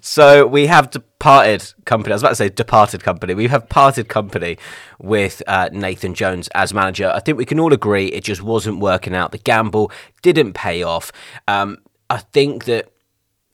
So 0.00 0.46
we 0.46 0.66
have 0.66 0.90
departed 0.90 1.74
company. 1.84 2.12
I 2.12 2.16
was 2.16 2.22
about 2.22 2.30
to 2.30 2.36
say 2.36 2.48
departed 2.48 3.02
company. 3.02 3.34
We 3.34 3.48
have 3.48 3.68
parted 3.68 4.08
company 4.08 4.58
with 4.98 5.42
uh, 5.46 5.68
Nathan 5.72 6.14
Jones 6.14 6.48
as 6.54 6.72
manager. 6.72 7.10
I 7.14 7.20
think 7.20 7.38
we 7.38 7.44
can 7.44 7.60
all 7.60 7.72
agree 7.72 8.06
it 8.06 8.24
just 8.24 8.42
wasn't 8.42 8.80
working 8.80 9.14
out. 9.14 9.32
The 9.32 9.38
gamble 9.38 9.90
didn't 10.22 10.52
pay 10.54 10.82
off. 10.82 11.12
Um, 11.46 11.78
I 12.10 12.18
think 12.18 12.64
that 12.64 12.90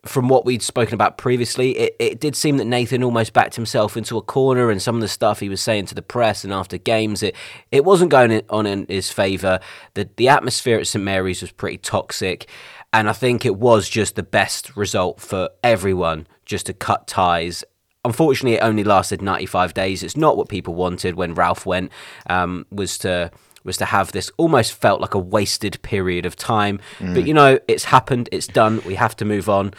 from 0.05 0.29
what 0.29 0.45
we'd 0.45 0.63
spoken 0.63 0.95
about 0.95 1.17
previously, 1.17 1.71
it, 1.79 1.97
it 1.99 2.21
did 2.21 2.37
seem 2.37 2.59
that 2.59 2.67
Nathan 2.67 3.03
almost 3.03 3.33
backed 3.33 3.57
himself 3.57 3.97
into 3.97 4.19
a 4.19 4.23
corner, 4.23 4.71
and 4.71 4.81
some 4.81 4.97
of 4.97 5.01
the 5.01 5.09
stuff 5.09 5.41
he 5.41 5.49
was 5.49 5.63
saying 5.63 5.87
to 5.87 5.95
the 5.95 6.03
press 6.03 6.45
and 6.45 6.53
after 6.53 6.77
games, 6.77 7.23
it, 7.23 7.35
it 7.73 7.85
wasn't 7.85 8.11
going 8.11 8.43
on 8.51 8.67
in 8.67 8.87
his 8.87 9.11
favour. 9.11 9.61
The, 9.95 10.09
the 10.17 10.29
atmosphere 10.29 10.79
at 10.79 10.87
St 10.87 11.03
Mary's 11.03 11.41
was 11.41 11.53
pretty 11.53 11.79
toxic, 11.79 12.49
and 12.93 13.09
I 13.09 13.13
think 13.13 13.47
it 13.47 13.57
was 13.57 13.89
just 13.89 14.15
the 14.15 14.23
best 14.23 14.77
result 14.77 15.21
for 15.21 15.49
everyone 15.63 16.27
just 16.45 16.67
to 16.67 16.73
cut 16.73 17.07
ties. 17.07 17.65
Unfortunately, 18.05 18.57
it 18.59 18.61
only 18.63 18.85
lasted 18.85 19.23
95 19.23 19.73
days. 19.75 20.03
It's 20.03 20.17
not 20.17 20.37
what 20.37 20.49
people 20.49 20.75
wanted 20.75 21.15
when 21.15 21.35
Ralph 21.35 21.65
went, 21.67 21.91
um, 22.29 22.67
was 22.71 22.99
to 22.99 23.31
was 23.65 23.79
to 23.79 23.87
have 23.87 24.13
this 24.13 24.31
almost 24.37 24.75
felt 24.75 25.01
like 25.01 25.15
a 25.15 25.19
wasted 25.19 25.81
period 25.81 26.27
of 26.27 26.37
time. 26.37 26.79
But 27.01 27.27
you 27.27 27.33
know, 27.33 27.59
it's 27.67 27.85
happened, 27.85 28.29
it's 28.31 28.47
done, 28.47 28.83
we 28.85 28.95
have 28.97 29.17
to 29.17 29.25
move 29.25 29.49
on. 29.49 29.73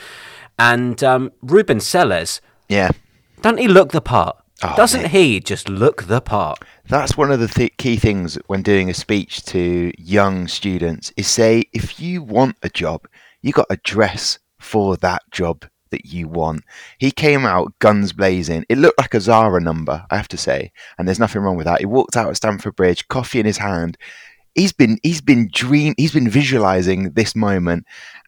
And 0.58 1.04
um, 1.04 1.32
Ruben 1.44 1.80
Selles, 1.80 2.42
Yeah. 2.68 2.90
doesn't 3.42 3.60
he 3.60 3.68
look 3.68 3.92
the 3.92 4.02
part? 4.02 4.38
Oh, 4.64 4.74
Doesn't 4.76 5.04
mate. 5.04 5.12
he 5.12 5.40
just 5.40 5.70
look 5.70 6.04
the 6.08 6.20
part? 6.20 6.58
That's 6.88 7.16
one 7.16 7.30
of 7.30 7.40
the 7.40 7.48
th- 7.48 7.78
key 7.78 7.98
things 7.98 8.40
when 8.48 8.64
doing 8.64 8.90
a 8.90 8.94
speech 8.96 9.44
to 9.46 9.92
young 10.00 10.48
students 10.48 11.14
is 11.16 11.28
say 11.28 11.66
if 11.72 12.00
you 12.00 12.24
want 12.24 12.56
a 12.64 12.70
job, 12.70 13.06
you 13.44 13.52
got 13.52 13.70
to 13.70 13.78
dress 13.84 14.40
for 14.60 14.96
that 14.98 15.22
job 15.30 15.66
that 15.96 16.06
you 16.06 16.28
want. 16.28 16.64
He 16.98 17.12
came 17.12 17.46
out 17.46 17.74
guns 17.80 18.12
blazing. 18.12 18.66
It 18.68 18.78
looked 18.78 19.00
like 19.00 19.14
a 19.14 19.22
Zara 19.22 19.62
number, 19.62 20.06
I 20.12 20.18
have 20.18 20.28
to 20.30 20.38
say, 20.38 20.72
and 20.98 21.08
there's 21.08 21.20
nothing 21.20 21.42
wrong 21.42 21.56
with 21.56 21.66
that. 21.66 21.80
He 21.80 21.86
walked 21.86 22.18
out 22.18 22.30
at 22.30 22.36
Stamford 22.36 22.76
Bridge, 22.76 23.08
coffee 23.08 23.40
in 23.40 23.46
his 23.46 23.58
hand. 23.58 23.98
He's 24.54 24.74
been 24.74 24.98
he's 25.04 25.22
been 25.22 25.50
dream 25.52 25.96
he's 25.98 26.14
been 26.14 26.30
visualizing 26.30 27.12
this 27.12 27.36
moment, 27.36 27.86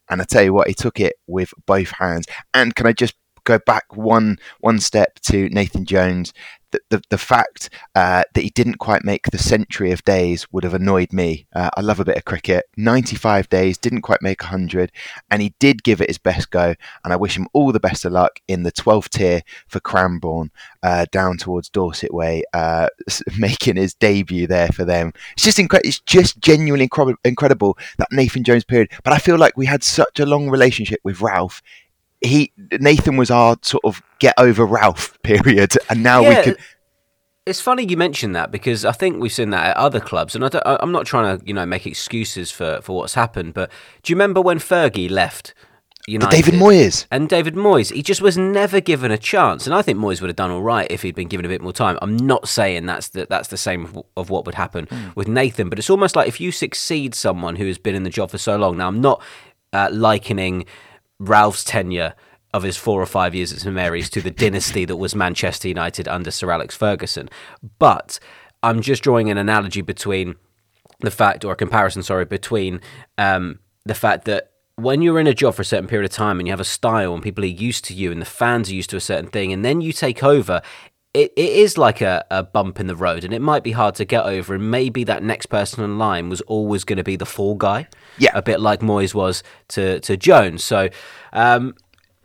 and 0.10 0.22
I 0.22 0.26
tell 0.26 0.44
you 0.44 0.54
what, 0.54 0.68
he 0.68 0.74
took 0.74 1.00
it 1.00 1.16
with 1.28 1.54
both 1.66 1.92
hands. 1.92 2.26
And 2.54 2.74
can 2.74 2.88
I 2.88 2.94
just 2.94 3.16
go 3.48 3.58
back 3.60 3.96
one 3.96 4.38
one 4.60 4.80
step 4.80 5.20
to 5.22 5.50
Nathan 5.50 5.86
Jones? 5.86 6.34
The, 6.72 6.82
the, 6.89 7.01
the 7.12 7.18
fact 7.18 7.70
uh, 7.96 8.24
that 8.34 8.42
he 8.42 8.50
didn't 8.50 8.77
quite 8.80 9.06
make 9.06 9.27
the 9.32 9.38
century 9.38 9.94
of 9.94 10.04
days 10.04 10.51
would 10.51 10.66
have 10.66 10.74
annoyed 10.74 11.13
me. 11.13 11.48
Uh, 11.56 11.70
I 11.77 11.80
love 11.80 12.01
a 12.01 12.04
bit 12.04 12.18
of 12.18 12.25
cricket. 12.25 12.66
95 12.75 13.48
days, 13.48 13.77
didn't 13.77 14.01
quite 14.01 14.22
make 14.22 14.42
100, 14.42 14.92
and 15.32 15.42
he 15.42 15.56
did 15.60 15.82
give 15.84 16.01
it 16.01 16.10
his 16.10 16.18
best 16.18 16.51
go. 16.51 16.75
And 17.06 17.13
I 17.13 17.16
wish 17.16 17.38
him 17.38 17.48
all 17.54 17.72
the 17.72 17.80
best 17.80 18.04
of 18.04 18.12
luck 18.12 18.42
in 18.50 18.63
the 18.63 18.72
12th 18.74 19.12
tier 19.12 19.44
for 19.70 19.80
Cranborne, 19.80 20.50
uh, 20.84 21.06
down 21.10 21.38
towards 21.38 21.70
Dorset 21.70 22.13
Way, 22.13 22.44
uh, 22.54 22.89
making 23.38 23.77
his 23.77 23.94
debut 23.94 24.46
there 24.46 24.68
for 24.68 24.84
them. 24.84 25.13
It's 25.36 25.46
just 25.46 25.60
incre- 25.60 25.86
It's 25.86 26.01
just 26.01 26.42
genuinely 26.42 26.89
incre- 26.89 27.16
incredible 27.24 27.77
that 27.98 28.12
Nathan 28.12 28.44
Jones 28.44 28.66
period. 28.66 28.92
But 29.06 29.13
I 29.13 29.20
feel 29.20 29.38
like 29.38 29.56
we 29.56 29.68
had 29.68 29.86
such 29.86 30.20
a 30.20 30.25
long 30.25 30.50
relationship 30.50 31.00
with 31.06 31.22
Ralph. 31.22 31.62
He 32.22 32.52
Nathan 32.80 33.18
was 33.18 33.30
our 33.30 33.58
sort 33.62 33.86
of 33.86 34.02
get 34.20 34.34
over 34.38 34.66
Ralph 34.66 35.18
period, 35.24 35.74
and 35.90 36.04
now 36.04 36.22
we 36.22 36.30
Yeah, 36.30 36.44
could. 36.44 36.58
It's 37.46 37.62
funny 37.62 37.86
you 37.86 37.96
mention 37.96 38.34
that 38.34 38.52
because 38.52 38.84
I 38.84 38.92
think 38.92 39.22
we've 39.22 39.32
seen 39.32 39.52
that 39.52 39.68
at 39.68 39.78
other 39.78 40.02
clubs, 40.02 40.36
and 40.36 40.44
I 40.44 40.50
I'm 40.66 40.92
not 40.92 41.06
trying 41.06 41.40
to 41.40 41.46
you 41.46 41.54
know 41.54 41.66
make 41.66 41.86
excuses 41.88 42.52
for, 42.52 42.82
for 42.82 42.98
what's 42.98 43.14
happened. 43.14 43.54
But 43.54 43.72
do 44.04 44.12
you 44.12 44.16
remember 44.16 44.42
when 44.42 44.58
Fergie 44.60 45.10
left 45.10 45.54
United? 46.08 46.36
David 46.36 46.56
Moyes. 46.56 47.06
and 47.10 47.30
David 47.30 47.56
Moyes, 47.56 47.94
he 47.94 48.02
just 48.02 48.22
was 48.22 48.38
never 48.38 48.82
given 48.82 49.12
a 49.12 49.18
chance, 49.18 49.66
and 49.66 49.74
I 49.74 49.82
think 49.82 49.98
Moyes 49.98 50.20
would 50.20 50.28
have 50.28 50.36
done 50.36 50.52
all 50.52 50.62
right 50.62 50.88
if 50.90 51.04
he'd 51.04 51.16
been 51.16 51.30
given 51.30 51.46
a 51.46 51.50
bit 51.50 51.62
more 51.62 51.72
time. 51.72 51.98
I'm 52.02 52.18
not 52.18 52.50
saying 52.50 52.86
that's 52.86 53.10
the, 53.10 53.28
that's 53.30 53.48
the 53.48 53.58
same 53.58 53.86
of, 53.86 54.04
of 54.18 54.30
what 54.30 54.46
would 54.46 54.56
happen 54.56 54.90
with 55.16 55.30
Nathan, 55.30 55.70
but 55.70 55.80
it's 55.80 55.90
almost 55.90 56.18
like 56.18 56.28
if 56.28 56.42
you 56.42 56.52
succeed 56.52 57.16
someone 57.16 57.56
who 57.56 57.68
has 57.68 57.78
been 57.78 57.96
in 57.96 58.04
the 58.04 58.10
job 58.10 58.32
for 58.32 58.38
so 58.38 58.58
long. 58.58 58.76
Now, 58.78 58.88
I'm 58.88 59.00
not 59.00 59.22
uh, 59.72 59.90
likening 59.92 60.66
Ralph's 61.20 61.64
tenure 61.64 62.14
of 62.54 62.64
his 62.64 62.78
four 62.78 63.02
or 63.02 63.06
five 63.06 63.36
years 63.36 63.52
at 63.52 63.60
St 63.60 63.74
Mary's 63.74 64.10
to 64.12 64.22
the 64.22 64.32
dynasty 64.32 64.86
that 64.86 64.96
was 64.96 65.14
Manchester 65.16 65.68
United 65.68 66.08
under 66.08 66.32
Sir 66.32 66.50
Alex 66.52 66.76
Ferguson, 66.76 67.30
but 67.80 68.20
I'm 68.64 68.82
just 68.82 69.04
drawing 69.04 69.30
an 69.30 69.38
analogy 69.38 69.82
between 69.82 70.36
the 71.02 71.12
fact, 71.12 71.46
or 71.46 71.54
a 71.54 71.56
comparison, 71.56 72.02
sorry, 72.04 72.26
between 72.26 72.82
um, 73.18 73.60
the 73.86 73.94
fact 73.94 74.26
that 74.26 74.52
when 74.76 75.02
you're 75.02 75.20
in 75.20 75.28
a 75.28 75.34
job 75.34 75.56
for 75.56 75.62
a 75.62 75.66
certain 75.66 75.88
period 75.88 76.10
of 76.10 76.16
time 76.16 76.40
and 76.40 76.48
you 76.48 76.52
have 76.52 76.60
a 76.60 76.66
style 76.66 77.14
and 77.14 77.24
people 77.24 77.44
are 77.44 77.48
used 77.48 77.84
to 77.86 77.94
you 77.94 78.12
and 78.12 78.22
the 78.22 78.26
fans 78.26 78.70
are 78.70 78.76
used 78.76 78.90
to 78.92 78.98
a 78.98 79.02
certain 79.02 79.30
thing, 79.30 79.52
and 79.52 79.66
then 79.66 79.82
you 79.82 79.92
take 79.92 80.24
over, 80.24 80.62
it, 81.14 81.32
it 81.36 81.50
is 81.50 81.78
like 81.78 82.02
a, 82.02 82.26
a 82.30 82.44
bump 82.44 82.80
in 82.80 82.88
the 82.88 82.96
road 82.96 83.24
and 83.24 83.34
it 83.34 83.42
might 83.42 83.64
be 83.64 83.72
hard 83.72 83.96
to 83.96 84.06
get 84.06 84.26
over. 84.26 84.54
And 84.54 84.70
maybe 84.70 85.04
that 85.04 85.24
next 85.24 85.48
person 85.48 85.84
in 85.84 85.98
line 85.98 86.30
was 86.30 86.42
always 86.42 86.84
going 86.84 86.98
to 86.98 87.04
be 87.04 87.16
the 87.16 87.26
fall 87.26 87.56
guy. 87.56 87.88
Yeah. 88.20 88.32
A 88.34 88.42
bit 88.42 88.60
like 88.60 88.80
Moyes 88.82 89.14
was 89.14 89.44
to, 89.70 90.00
to 90.02 90.18
Jones. 90.18 90.64
So, 90.64 90.90
um, 91.34 91.76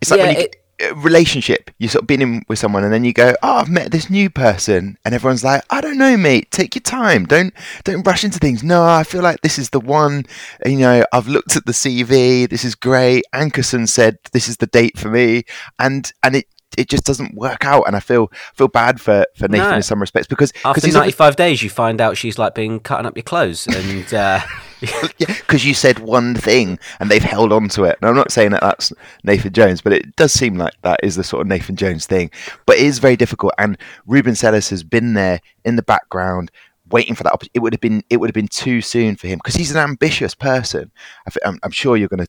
It's 0.01 0.11
like 0.11 0.19
yeah, 0.19 0.25
when 0.27 0.35
you 0.37 0.41
it- 0.43 0.55
a 0.81 0.95
relationship. 0.95 1.69
You 1.77 1.87
sort 1.87 2.01
of 2.01 2.07
been 2.07 2.21
in 2.21 2.43
with 2.49 2.57
someone, 2.57 2.83
and 2.83 2.91
then 2.91 3.03
you 3.03 3.13
go, 3.13 3.35
"Oh, 3.43 3.57
I've 3.57 3.69
met 3.69 3.91
this 3.91 4.09
new 4.09 4.27
person," 4.29 4.97
and 5.05 5.13
everyone's 5.13 5.43
like, 5.43 5.63
"I 5.69 5.79
don't 5.81 5.99
know, 5.99 6.17
mate. 6.17 6.49
Take 6.51 6.73
your 6.75 6.81
time. 6.81 7.25
Don't 7.25 7.53
don't 7.83 8.05
rush 8.05 8.23
into 8.23 8.39
things." 8.39 8.63
No, 8.63 8.83
I 8.83 9.03
feel 9.03 9.21
like 9.21 9.41
this 9.41 9.59
is 9.59 9.69
the 9.69 9.79
one. 9.79 10.25
You 10.65 10.79
know, 10.79 11.05
I've 11.13 11.27
looked 11.27 11.55
at 11.55 11.67
the 11.67 11.73
CV. 11.73 12.49
This 12.49 12.65
is 12.65 12.73
great. 12.73 13.23
Ankerson 13.35 13.87
said 13.87 14.17
this 14.33 14.49
is 14.49 14.57
the 14.57 14.65
date 14.65 14.97
for 14.97 15.09
me, 15.09 15.43
and 15.79 16.11
and 16.23 16.35
it. 16.37 16.47
It 16.75 16.89
just 16.89 17.05
doesn't 17.05 17.35
work 17.35 17.65
out, 17.65 17.83
and 17.85 17.95
I 17.95 17.99
feel 17.99 18.31
feel 18.55 18.67
bad 18.67 18.99
for, 18.99 19.25
for 19.37 19.47
Nathan 19.47 19.69
No. 19.69 19.75
in 19.75 19.83
some 19.83 20.01
respects 20.01 20.25
because 20.27 20.51
after 20.65 20.81
he's 20.81 20.95
95 20.95 21.35
days, 21.35 21.61
you 21.61 21.69
find 21.69 22.01
out 22.01 22.17
she's 22.17 22.39
like 22.39 22.55
being 22.55 22.79
cutting 22.79 23.05
up 23.05 23.15
your 23.15 23.21
clothes. 23.23 23.67
And 23.67 24.11
uh, 24.11 24.39
because 25.17 25.65
you 25.65 25.73
said 25.73 25.99
one 25.99 26.35
thing 26.35 26.79
and 26.99 27.09
they've 27.09 27.23
held 27.23 27.51
on 27.53 27.69
to 27.69 27.83
it. 27.83 27.97
And 28.01 28.09
I'm 28.09 28.15
not 28.15 28.31
saying 28.31 28.51
that 28.51 28.61
that's 28.61 28.91
Nathan 29.23 29.53
Jones, 29.53 29.81
but 29.81 29.93
it 29.93 30.15
does 30.15 30.33
seem 30.33 30.57
like 30.57 30.73
that 30.81 30.99
is 31.03 31.15
the 31.15 31.23
sort 31.23 31.41
of 31.41 31.47
Nathan 31.47 31.75
Jones 31.75 32.05
thing. 32.05 32.31
But 32.65 32.77
it 32.77 32.83
is 32.83 32.99
very 32.99 33.15
difficult. 33.15 33.53
And 33.57 33.77
Ruben 34.05 34.35
Selles 34.35 34.69
has 34.69 34.83
been 34.83 35.13
there 35.13 35.39
in 35.63 35.75
the 35.75 35.83
background. 35.83 36.51
Waiting 36.91 37.15
for 37.15 37.23
that, 37.23 37.41
it 37.53 37.59
would 37.59 37.73
have 37.73 37.81
been 37.81 38.03
it 38.09 38.17
would 38.17 38.29
have 38.29 38.35
been 38.35 38.47
too 38.47 38.81
soon 38.81 39.15
for 39.15 39.27
him 39.27 39.37
because 39.37 39.55
he's 39.55 39.71
an 39.71 39.77
ambitious 39.77 40.35
person. 40.35 40.91
I 41.27 41.53
I'm 41.63 41.71
sure 41.71 41.97
you're 41.97 42.09
going 42.09 42.25
to 42.25 42.27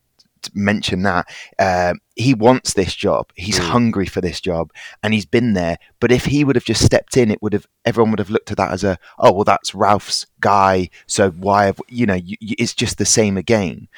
mention 0.55 1.03
that 1.03 1.27
um, 1.59 2.01
he 2.17 2.35
wants 2.35 2.75
this 2.75 2.95
job. 2.95 3.31
He's 3.35 3.59
Mm. 3.59 3.69
hungry 3.71 4.07
for 4.07 4.21
this 4.21 4.41
job, 4.41 4.73
and 5.03 5.15
he's 5.15 5.27
been 5.27 5.53
there. 5.55 5.79
But 6.01 6.11
if 6.13 6.25
he 6.25 6.45
would 6.45 6.57
have 6.57 6.65
just 6.65 6.85
stepped 6.85 7.17
in, 7.17 7.31
it 7.31 7.41
would 7.43 7.53
have 7.53 7.67
everyone 7.85 8.11
would 8.11 8.19
have 8.19 8.31
looked 8.31 8.51
at 8.51 8.57
that 8.57 8.73
as 8.73 8.85
a 8.85 8.99
oh 9.19 9.33
well, 9.33 9.45
that's 9.45 9.75
Ralph's 9.75 10.27
guy. 10.41 10.91
So 11.07 11.31
why 11.31 11.67
have 11.67 11.81
you 11.89 12.07
know? 12.07 12.15
You, 12.15 12.37
you, 12.41 12.57
it's 12.59 12.75
just 12.75 12.99
the 12.99 13.05
same 13.05 13.37
again. 13.37 13.89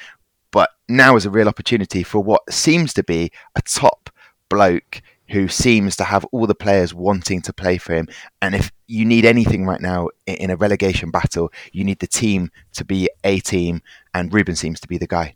But 0.51 0.69
now 0.87 1.15
is 1.15 1.25
a 1.25 1.29
real 1.29 1.47
opportunity 1.47 2.03
for 2.03 2.19
what 2.23 2.51
seems 2.51 2.93
to 2.93 3.03
be 3.03 3.31
a 3.55 3.61
top 3.61 4.09
bloke 4.49 5.01
who 5.29 5.49
seems 5.49 5.97
to 5.97 6.05
have 6.05 6.23
all 6.31 6.47
the 6.47 6.55
players 6.55 6.93
wanting 6.93 7.41
to 7.41 7.51
play 7.51 7.77
for 7.77 7.93
him. 7.93 8.07
And 8.41 8.55
if 8.55 8.71
you 8.87 9.03
need 9.03 9.25
anything 9.25 9.65
right 9.65 9.81
now 9.81 10.07
in 10.25 10.49
a 10.49 10.55
relegation 10.55 11.11
battle, 11.11 11.51
you 11.73 11.83
need 11.83 11.99
the 11.99 12.07
team 12.07 12.49
to 12.75 12.85
be 12.85 13.09
a 13.25 13.39
team, 13.41 13.81
and 14.13 14.33
Ruben 14.33 14.55
seems 14.55 14.79
to 14.79 14.87
be 14.87 14.97
the 14.97 15.05
guy. 15.07 15.35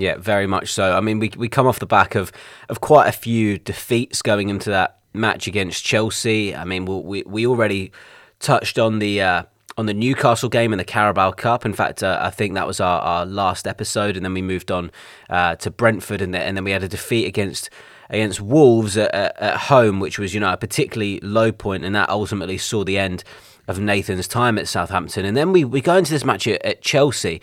Yeah, 0.00 0.16
very 0.16 0.46
much 0.46 0.72
so. 0.72 0.96
I 0.96 1.00
mean, 1.00 1.18
we 1.18 1.30
we 1.36 1.48
come 1.48 1.66
off 1.66 1.78
the 1.78 1.86
back 1.86 2.14
of 2.14 2.32
of 2.68 2.80
quite 2.80 3.08
a 3.08 3.12
few 3.12 3.58
defeats 3.58 4.22
going 4.22 4.48
into 4.48 4.70
that 4.70 4.98
match 5.12 5.46
against 5.46 5.84
Chelsea. 5.84 6.54
I 6.54 6.64
mean, 6.64 6.84
we 6.86 7.22
we, 7.22 7.46
already 7.46 7.92
touched 8.38 8.78
on 8.78 8.98
the. 8.98 9.22
Uh, 9.22 9.42
on 9.78 9.86
the 9.86 9.94
Newcastle 9.94 10.50
game 10.50 10.72
in 10.72 10.78
the 10.78 10.84
Carabao 10.84 11.30
Cup. 11.30 11.64
In 11.64 11.72
fact, 11.72 12.02
uh, 12.02 12.18
I 12.20 12.28
think 12.28 12.52
that 12.52 12.66
was 12.66 12.80
our, 12.80 13.00
our 13.00 13.24
last 13.24 13.66
episode, 13.66 14.14
and 14.14 14.22
then 14.22 14.34
we 14.34 14.42
moved 14.42 14.70
on 14.70 14.90
uh, 15.30 15.56
to 15.56 15.70
Brentford, 15.70 16.20
and, 16.20 16.34
then 16.34 16.42
and 16.42 16.56
then 16.56 16.64
we 16.64 16.72
had 16.72 16.82
a 16.82 16.88
defeat 16.88 17.26
against 17.26 17.70
against 18.10 18.40
Wolves 18.42 18.98
at, 18.98 19.14
at, 19.14 19.40
at 19.40 19.56
home, 19.56 19.98
which 19.98 20.18
was 20.18 20.34
you 20.34 20.40
know 20.40 20.52
a 20.52 20.56
particularly 20.56 21.18
low 21.20 21.50
point, 21.50 21.84
and 21.84 21.94
that 21.94 22.10
ultimately 22.10 22.58
saw 22.58 22.84
the 22.84 22.98
end 22.98 23.24
of 23.68 23.78
Nathan's 23.78 24.28
time 24.28 24.58
at 24.58 24.68
Southampton. 24.68 25.24
And 25.24 25.36
then 25.36 25.52
we, 25.52 25.64
we 25.64 25.80
go 25.80 25.96
into 25.96 26.12
this 26.12 26.24
match 26.24 26.46
at, 26.46 26.62
at 26.62 26.82
Chelsea, 26.82 27.40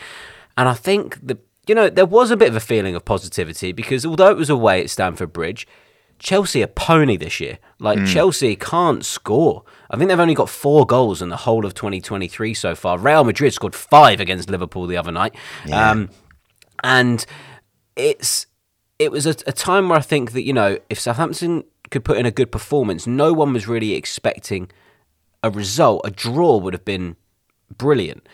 and 0.58 0.70
I 0.70 0.74
think 0.74 1.26
the 1.26 1.40
you 1.68 1.76
know 1.76 1.90
there 1.90 2.06
was 2.06 2.32
a 2.32 2.38
bit 2.38 2.50
of 2.50 2.56
a 2.56 2.60
feeling 2.62 2.96
of 2.96 3.06
positivity 3.06 3.72
because 3.72 4.06
although 4.06 4.30
it 4.30 4.38
was 4.38 4.50
away 4.50 4.82
at 4.82 4.90
Stamford 4.90 5.34
Bridge, 5.34 5.68
Chelsea 6.20 6.64
are 6.64 6.68
pony 6.68 7.18
this 7.18 7.40
year. 7.40 7.60
Like 7.80 8.00
Chelsea 8.06 8.56
can't 8.56 9.06
score. 9.06 9.64
I 9.92 9.98
think 9.98 10.10
they've 10.10 10.20
only 10.20 10.34
got 10.34 10.50
four 10.50 10.86
goals 10.86 11.22
in 11.22 11.30
the 11.30 11.38
whole 11.38 11.66
of 11.66 11.74
2023 11.74 12.54
so 12.54 12.76
far. 12.76 12.98
Real 12.98 13.24
Madrid 13.24 13.54
scored 13.54 13.76
five 13.76 14.20
against 14.20 14.50
Liverpool 14.50 14.88
the 14.88 14.98
other 14.98 15.12
night, 15.12 15.36
um, 15.72 16.10
and 16.84 17.26
it's 17.96 18.48
it 19.00 19.12
was 19.12 19.26
a, 19.26 19.36
a 19.46 19.52
time 19.52 19.90
where 19.90 20.00
I 20.00 20.02
think 20.02 20.32
that 20.32 20.44
you 20.44 20.54
know 20.54 20.78
if 20.90 21.00
Southampton 21.00 21.64
could 21.92 22.04
put 22.04 22.18
in 22.18 22.26
a 22.26 22.32
good 22.32 22.52
performance, 22.52 23.06
no 23.08 23.32
one 23.34 23.54
was 23.54 23.68
really 23.68 23.94
expecting 23.94 24.70
a 25.44 25.50
result. 25.50 26.02
A 26.04 26.12
draw 26.12 26.58
would 26.58 26.74
have 26.74 26.86
been 26.86 27.16
brilliant. 27.76 28.28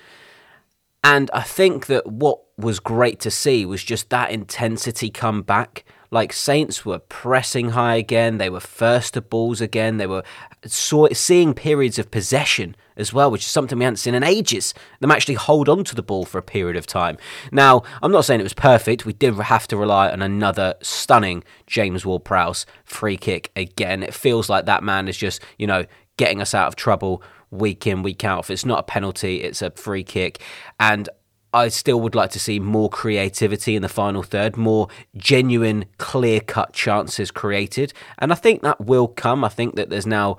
And 1.04 1.30
I 1.34 1.42
think 1.42 1.88
that 1.88 2.08
what 2.08 2.40
was 2.58 2.80
great 2.80 3.20
to 3.22 3.32
see 3.32 3.66
was 3.66 3.84
just 3.84 4.10
that 4.10 4.32
intensity 4.32 5.10
come 5.10 5.42
back. 5.42 5.84
Like 6.12 6.32
Saints 6.32 6.86
were 6.86 7.00
pressing 7.00 7.72
high 7.72 7.96
again, 7.96 8.38
they 8.38 8.50
were 8.50 8.60
first 8.60 9.16
to 9.16 9.22
balls 9.22 9.62
again, 9.62 9.98
they 9.98 10.06
were 10.06 10.24
saw, 10.64 11.08
seeing 11.12 11.56
periods 11.56 11.98
of 11.98 12.12
possession 12.12 12.76
as 12.96 13.12
well, 13.12 13.32
which 13.32 13.42
is 13.42 13.48
something 13.48 13.80
we 13.80 13.84
hadn't 13.84 13.98
seen 13.98 14.14
in 14.14 14.24
ages. 14.24 14.76
Them 15.00 15.10
actually 15.10 15.34
hold 15.34 15.68
on 15.68 15.84
to 15.86 15.96
the 15.96 16.04
ball 16.04 16.26
for 16.26 16.38
a 16.38 16.44
period 16.44 16.78
of 16.78 16.86
time. 16.86 17.18
Now, 17.52 17.82
I'm 18.04 18.12
not 18.12 18.26
saying 18.26 18.40
it 18.40 18.44
was 18.44 18.54
perfect. 18.54 19.08
We 19.08 19.14
did 19.14 19.34
have 19.34 19.68
to 19.70 19.78
rely 19.78 20.12
on 20.12 20.22
another 20.22 20.76
stunning 20.84 21.44
James 21.66 22.06
Ward-Prowse 22.06 22.68
free 22.86 23.18
kick 23.18 23.52
again. 23.56 24.04
It 24.04 24.14
feels 24.14 24.50
like 24.50 24.66
that 24.68 24.84
man 24.84 25.08
is 25.08 25.18
just, 25.18 25.42
you 25.58 25.66
know, 25.66 25.86
getting 26.18 26.42
us 26.42 26.54
out 26.54 26.68
of 26.68 26.76
trouble 26.76 27.24
week 27.54 27.88
in, 27.88 28.04
week 28.04 28.24
out. 28.24 28.40
If 28.40 28.50
it's 28.50 28.66
not 28.66 28.80
a 28.80 28.84
penalty, 28.84 29.44
it's 29.44 29.62
a 29.62 29.72
free 29.72 30.04
kick. 30.04 30.42
And 30.80 31.10
I 31.54 31.68
still 31.68 32.02
would 32.02 32.16
like 32.16 32.32
to 32.32 32.40
see 32.40 32.60
more 32.60 32.90
creativity 32.90 33.76
in 33.76 33.84
the 33.84 33.90
final 33.90 34.24
third, 34.24 34.58
more 34.58 34.88
genuine, 35.16 35.86
clear 36.00 36.40
cut 36.40 36.74
chances 36.74 37.30
created. 37.30 37.94
And 38.18 38.32
I 38.32 38.36
think 38.36 38.64
that 38.64 38.82
will 38.82 39.08
come. 39.08 39.44
I 39.44 39.50
think 39.50 39.76
that 39.76 39.90
there's 39.90 40.08
now 40.08 40.38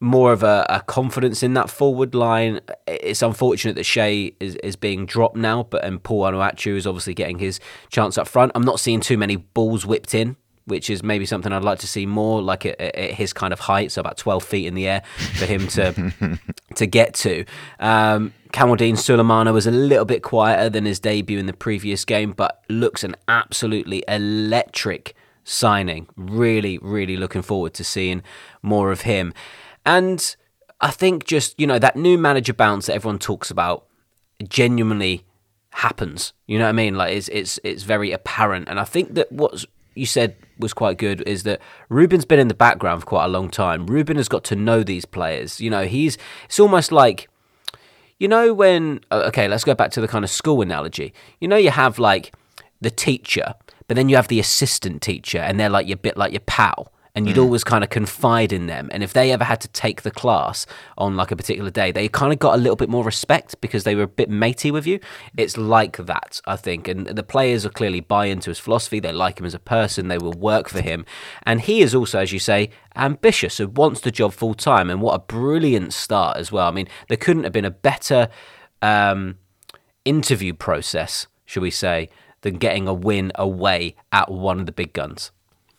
more 0.00 0.32
of 0.32 0.42
a, 0.42 0.66
a 0.68 0.80
confidence 0.80 1.42
in 1.42 1.54
that 1.54 1.70
forward 1.70 2.14
line. 2.14 2.60
It's 2.86 3.22
unfortunate 3.22 3.76
that 3.76 3.84
Shea 3.84 4.34
is, 4.40 4.56
is 4.56 4.74
being 4.74 5.06
dropped 5.06 5.36
now, 5.36 5.62
but 5.62 5.84
and 5.84 6.02
Paul 6.02 6.22
Onuachu 6.22 6.76
is 6.76 6.86
obviously 6.86 7.14
getting 7.14 7.38
his 7.38 7.60
chance 7.90 8.18
up 8.18 8.26
front. 8.26 8.50
I'm 8.56 8.62
not 8.64 8.80
seeing 8.80 9.00
too 9.00 9.16
many 9.16 9.36
balls 9.36 9.86
whipped 9.86 10.14
in 10.14 10.36
which 10.66 10.88
is 10.88 11.02
maybe 11.02 11.26
something 11.26 11.52
I'd 11.52 11.62
like 11.62 11.78
to 11.80 11.86
see 11.86 12.06
more, 12.06 12.40
like 12.42 12.64
at, 12.64 12.80
at 12.80 13.12
his 13.12 13.32
kind 13.32 13.52
of 13.52 13.60
height, 13.60 13.92
so 13.92 14.00
about 14.00 14.16
12 14.16 14.42
feet 14.42 14.66
in 14.66 14.74
the 14.74 14.88
air 14.88 15.02
for 15.34 15.46
him 15.46 15.66
to 15.68 16.38
to 16.76 16.86
get 16.86 17.14
to. 17.14 17.44
Um, 17.78 18.32
Kamaldeen 18.52 18.94
Sulemana 18.94 19.52
was 19.52 19.66
a 19.66 19.70
little 19.70 20.04
bit 20.04 20.22
quieter 20.22 20.70
than 20.70 20.84
his 20.84 21.00
debut 21.00 21.38
in 21.38 21.46
the 21.46 21.52
previous 21.52 22.04
game, 22.04 22.32
but 22.32 22.62
looks 22.68 23.04
an 23.04 23.16
absolutely 23.28 24.04
electric 24.08 25.14
signing. 25.44 26.06
Really, 26.16 26.78
really 26.78 27.16
looking 27.16 27.42
forward 27.42 27.74
to 27.74 27.84
seeing 27.84 28.22
more 28.62 28.90
of 28.90 29.02
him. 29.02 29.34
And 29.84 30.34
I 30.80 30.90
think 30.90 31.24
just, 31.24 31.58
you 31.60 31.66
know, 31.66 31.78
that 31.78 31.96
new 31.96 32.16
manager 32.16 32.54
bounce 32.54 32.86
that 32.86 32.94
everyone 32.94 33.18
talks 33.18 33.50
about 33.50 33.86
genuinely 34.48 35.24
happens. 35.70 36.32
You 36.46 36.58
know 36.58 36.64
what 36.64 36.70
I 36.70 36.72
mean? 36.72 36.94
Like 36.94 37.14
it's 37.14 37.28
it's 37.28 37.58
it's 37.64 37.82
very 37.82 38.12
apparent. 38.12 38.68
And 38.68 38.80
I 38.80 38.84
think 38.84 39.14
that 39.14 39.30
what 39.30 39.64
you 39.94 40.06
said 40.06 40.36
was 40.58 40.72
quite 40.72 40.98
good 40.98 41.20
is 41.22 41.42
that 41.44 41.60
Ruben's 41.88 42.24
been 42.24 42.38
in 42.38 42.48
the 42.48 42.54
background 42.54 43.00
for 43.00 43.06
quite 43.06 43.24
a 43.24 43.28
long 43.28 43.50
time. 43.50 43.86
Ruben 43.86 44.16
has 44.16 44.28
got 44.28 44.44
to 44.44 44.56
know 44.56 44.82
these 44.82 45.04
players. 45.04 45.60
You 45.60 45.70
know, 45.70 45.84
he's 45.84 46.16
it's 46.44 46.60
almost 46.60 46.92
like 46.92 47.28
you 48.18 48.28
know 48.28 48.54
when 48.54 49.00
okay, 49.10 49.48
let's 49.48 49.64
go 49.64 49.74
back 49.74 49.90
to 49.92 50.00
the 50.00 50.08
kind 50.08 50.24
of 50.24 50.30
school 50.30 50.62
analogy. 50.62 51.12
You 51.40 51.48
know 51.48 51.56
you 51.56 51.70
have 51.70 51.98
like 51.98 52.34
the 52.80 52.90
teacher, 52.90 53.54
but 53.88 53.96
then 53.96 54.08
you 54.08 54.16
have 54.16 54.28
the 54.28 54.40
assistant 54.40 55.02
teacher 55.02 55.38
and 55.38 55.58
they're 55.58 55.68
like 55.68 55.86
your 55.86 55.96
bit 55.96 56.16
like 56.16 56.32
your 56.32 56.40
pal 56.40 56.92
and 57.14 57.28
you'd 57.28 57.36
mm. 57.36 57.42
always 57.42 57.62
kind 57.62 57.84
of 57.84 57.90
confide 57.90 58.52
in 58.52 58.66
them. 58.66 58.88
And 58.90 59.02
if 59.02 59.12
they 59.12 59.30
ever 59.30 59.44
had 59.44 59.60
to 59.60 59.68
take 59.68 60.02
the 60.02 60.10
class 60.10 60.66
on 60.98 61.16
like 61.16 61.30
a 61.30 61.36
particular 61.36 61.70
day, 61.70 61.92
they 61.92 62.08
kind 62.08 62.32
of 62.32 62.40
got 62.40 62.54
a 62.54 62.58
little 62.58 62.74
bit 62.74 62.88
more 62.88 63.04
respect 63.04 63.60
because 63.60 63.84
they 63.84 63.94
were 63.94 64.02
a 64.02 64.08
bit 64.08 64.28
matey 64.28 64.72
with 64.72 64.84
you. 64.84 64.98
It's 65.36 65.56
like 65.56 65.96
that, 65.96 66.40
I 66.46 66.56
think. 66.56 66.88
And 66.88 67.06
the 67.06 67.22
players 67.22 67.64
are 67.64 67.70
clearly 67.70 68.00
buy 68.00 68.26
into 68.26 68.50
his 68.50 68.58
philosophy. 68.58 68.98
They 68.98 69.12
like 69.12 69.38
him 69.38 69.46
as 69.46 69.54
a 69.54 69.60
person. 69.60 70.08
They 70.08 70.18
will 70.18 70.32
work 70.32 70.68
for 70.68 70.80
him. 70.80 71.06
And 71.44 71.60
he 71.60 71.82
is 71.82 71.94
also, 71.94 72.18
as 72.18 72.32
you 72.32 72.40
say, 72.40 72.70
ambitious 72.96 73.60
and 73.60 73.76
wants 73.76 74.00
the 74.00 74.10
job 74.10 74.32
full 74.32 74.54
time. 74.54 74.90
And 74.90 75.00
what 75.00 75.14
a 75.14 75.20
brilliant 75.20 75.92
start 75.92 76.36
as 76.36 76.50
well. 76.50 76.66
I 76.66 76.72
mean, 76.72 76.88
there 77.08 77.16
couldn't 77.16 77.44
have 77.44 77.52
been 77.52 77.64
a 77.64 77.70
better 77.70 78.28
um, 78.82 79.38
interview 80.04 80.52
process, 80.52 81.28
should 81.44 81.62
we 81.62 81.70
say, 81.70 82.08
than 82.40 82.56
getting 82.56 82.88
a 82.88 82.94
win 82.94 83.30
away 83.36 83.94
at 84.10 84.32
one 84.32 84.58
of 84.58 84.66
the 84.66 84.72
big 84.72 84.92
guns. 84.92 85.30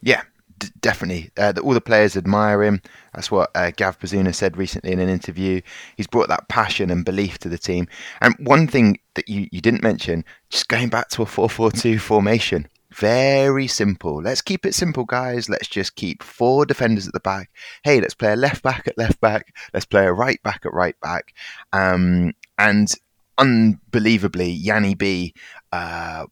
Yeah, 0.02 0.22
D- 0.58 0.70
definitely. 0.80 1.32
Uh, 1.38 1.52
the, 1.52 1.62
all 1.62 1.74
the 1.74 1.82
players 1.82 2.16
admire 2.16 2.64
him. 2.64 2.82
That's 3.14 3.32
what 3.32 3.52
uh, 3.56 3.72
Gav 3.76 4.00
Bazunu 4.00 4.34
said 4.34 4.58
recently 4.58 4.92
in 4.92 5.00
an 5.00 5.10
interview. 5.10 5.62
He's 5.98 6.08
brought 6.08 6.30
that 6.30 6.48
passion 6.48 6.90
and 6.90 7.04
belief 7.04 7.38
to 7.40 7.50
the 7.50 7.58
team. 7.58 7.88
And 8.22 8.36
one 8.40 8.68
thing 8.68 9.00
that 9.16 9.28
you, 9.28 9.48
you 9.52 9.62
didn't 9.62 9.84
mention, 9.84 10.24
just 10.50 10.68
going 10.68 10.90
back 10.90 11.10
to 11.10 11.24
a 11.24 11.26
4 11.26 11.50
4 11.50 11.72
2 11.72 12.00
formation. 12.00 12.68
Very 12.96 13.68
simple. 13.68 14.22
Let's 14.22 14.42
keep 14.42 14.66
it 14.66 14.74
simple, 14.74 15.04
guys. 15.04 15.50
Let's 15.50 15.68
just 15.68 15.96
keep 15.96 16.24
four 16.24 16.66
defenders 16.66 17.08
at 17.08 17.14
the 17.14 17.20
back. 17.20 17.50
Hey, 17.84 18.00
let's 18.00 18.14
play 18.14 18.32
a 18.32 18.38
left 18.38 18.64
back 18.64 18.88
at 18.88 18.98
left 18.98 19.20
back. 19.20 19.54
Let's 19.74 19.86
play 19.86 20.06
a 20.06 20.14
right 20.14 20.42
back 20.44 20.62
at 20.66 20.74
right 20.74 20.96
back. 21.02 21.34
Um, 21.74 22.32
and 22.58 22.90
unbelievably, 23.38 24.50
Yanni 24.50 24.96
B 24.96 25.34
uh, 25.74 26.26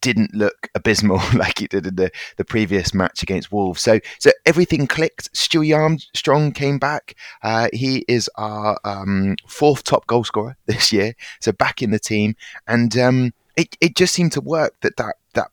didn't 0.00 0.34
look 0.34 0.68
abysmal 0.74 1.20
like 1.34 1.58
he 1.58 1.66
did 1.66 1.86
in 1.86 1.96
the, 1.96 2.10
the 2.36 2.44
previous 2.44 2.94
match 2.94 3.22
against 3.22 3.52
Wolves. 3.52 3.80
So 3.80 4.00
so 4.18 4.30
everything 4.46 4.86
clicked. 4.86 5.32
Stewie 5.32 5.76
Armstrong 5.76 6.52
came 6.52 6.78
back. 6.78 7.14
Uh, 7.42 7.68
he 7.72 8.04
is 8.08 8.30
our 8.36 8.78
um, 8.84 9.36
fourth 9.46 9.84
top 9.84 10.06
goal 10.06 10.24
scorer 10.24 10.56
this 10.66 10.92
year. 10.92 11.14
So 11.40 11.52
back 11.52 11.82
in 11.82 11.90
the 11.90 11.98
team, 11.98 12.36
and 12.66 12.96
um, 12.98 13.32
it 13.56 13.76
it 13.80 13.96
just 13.96 14.14
seemed 14.14 14.32
to 14.32 14.40
work. 14.40 14.74
That 14.80 14.96
that 14.96 15.16
that 15.34 15.50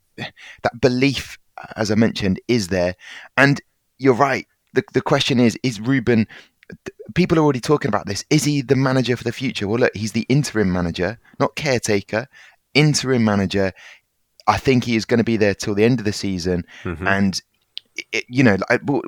that 0.63 0.81
belief, 0.81 1.37
as 1.75 1.91
I 1.91 1.95
mentioned, 1.95 2.39
is 2.47 2.69
there. 2.69 2.95
And 3.35 3.61
you're 3.97 4.13
right. 4.13 4.47
The 4.73 4.83
the 4.93 5.01
question 5.01 5.39
is: 5.39 5.57
Is 5.63 5.79
Ruben? 5.79 6.27
people 7.15 7.39
are 7.39 7.41
already 7.41 7.59
talking 7.59 7.89
about 7.89 8.05
this. 8.05 8.25
Is 8.29 8.43
he 8.43 8.61
the 8.61 8.75
manager 8.75 9.15
for 9.15 9.23
the 9.23 9.31
future? 9.31 9.67
Well, 9.67 9.79
look, 9.79 9.95
he's 9.95 10.11
the 10.11 10.25
interim 10.29 10.71
manager, 10.71 11.19
not 11.39 11.55
caretaker. 11.55 12.27
Interim 12.73 13.23
manager. 13.23 13.73
I 14.47 14.57
think 14.57 14.85
he 14.85 14.95
is 14.95 15.05
going 15.05 15.19
to 15.19 15.23
be 15.23 15.37
there 15.37 15.53
till 15.53 15.75
the 15.75 15.83
end 15.83 15.99
of 15.99 16.05
the 16.05 16.13
season. 16.13 16.65
Mm-hmm. 16.83 17.07
And, 17.07 17.41
it, 18.13 18.25
you 18.27 18.43
know, 18.43 18.57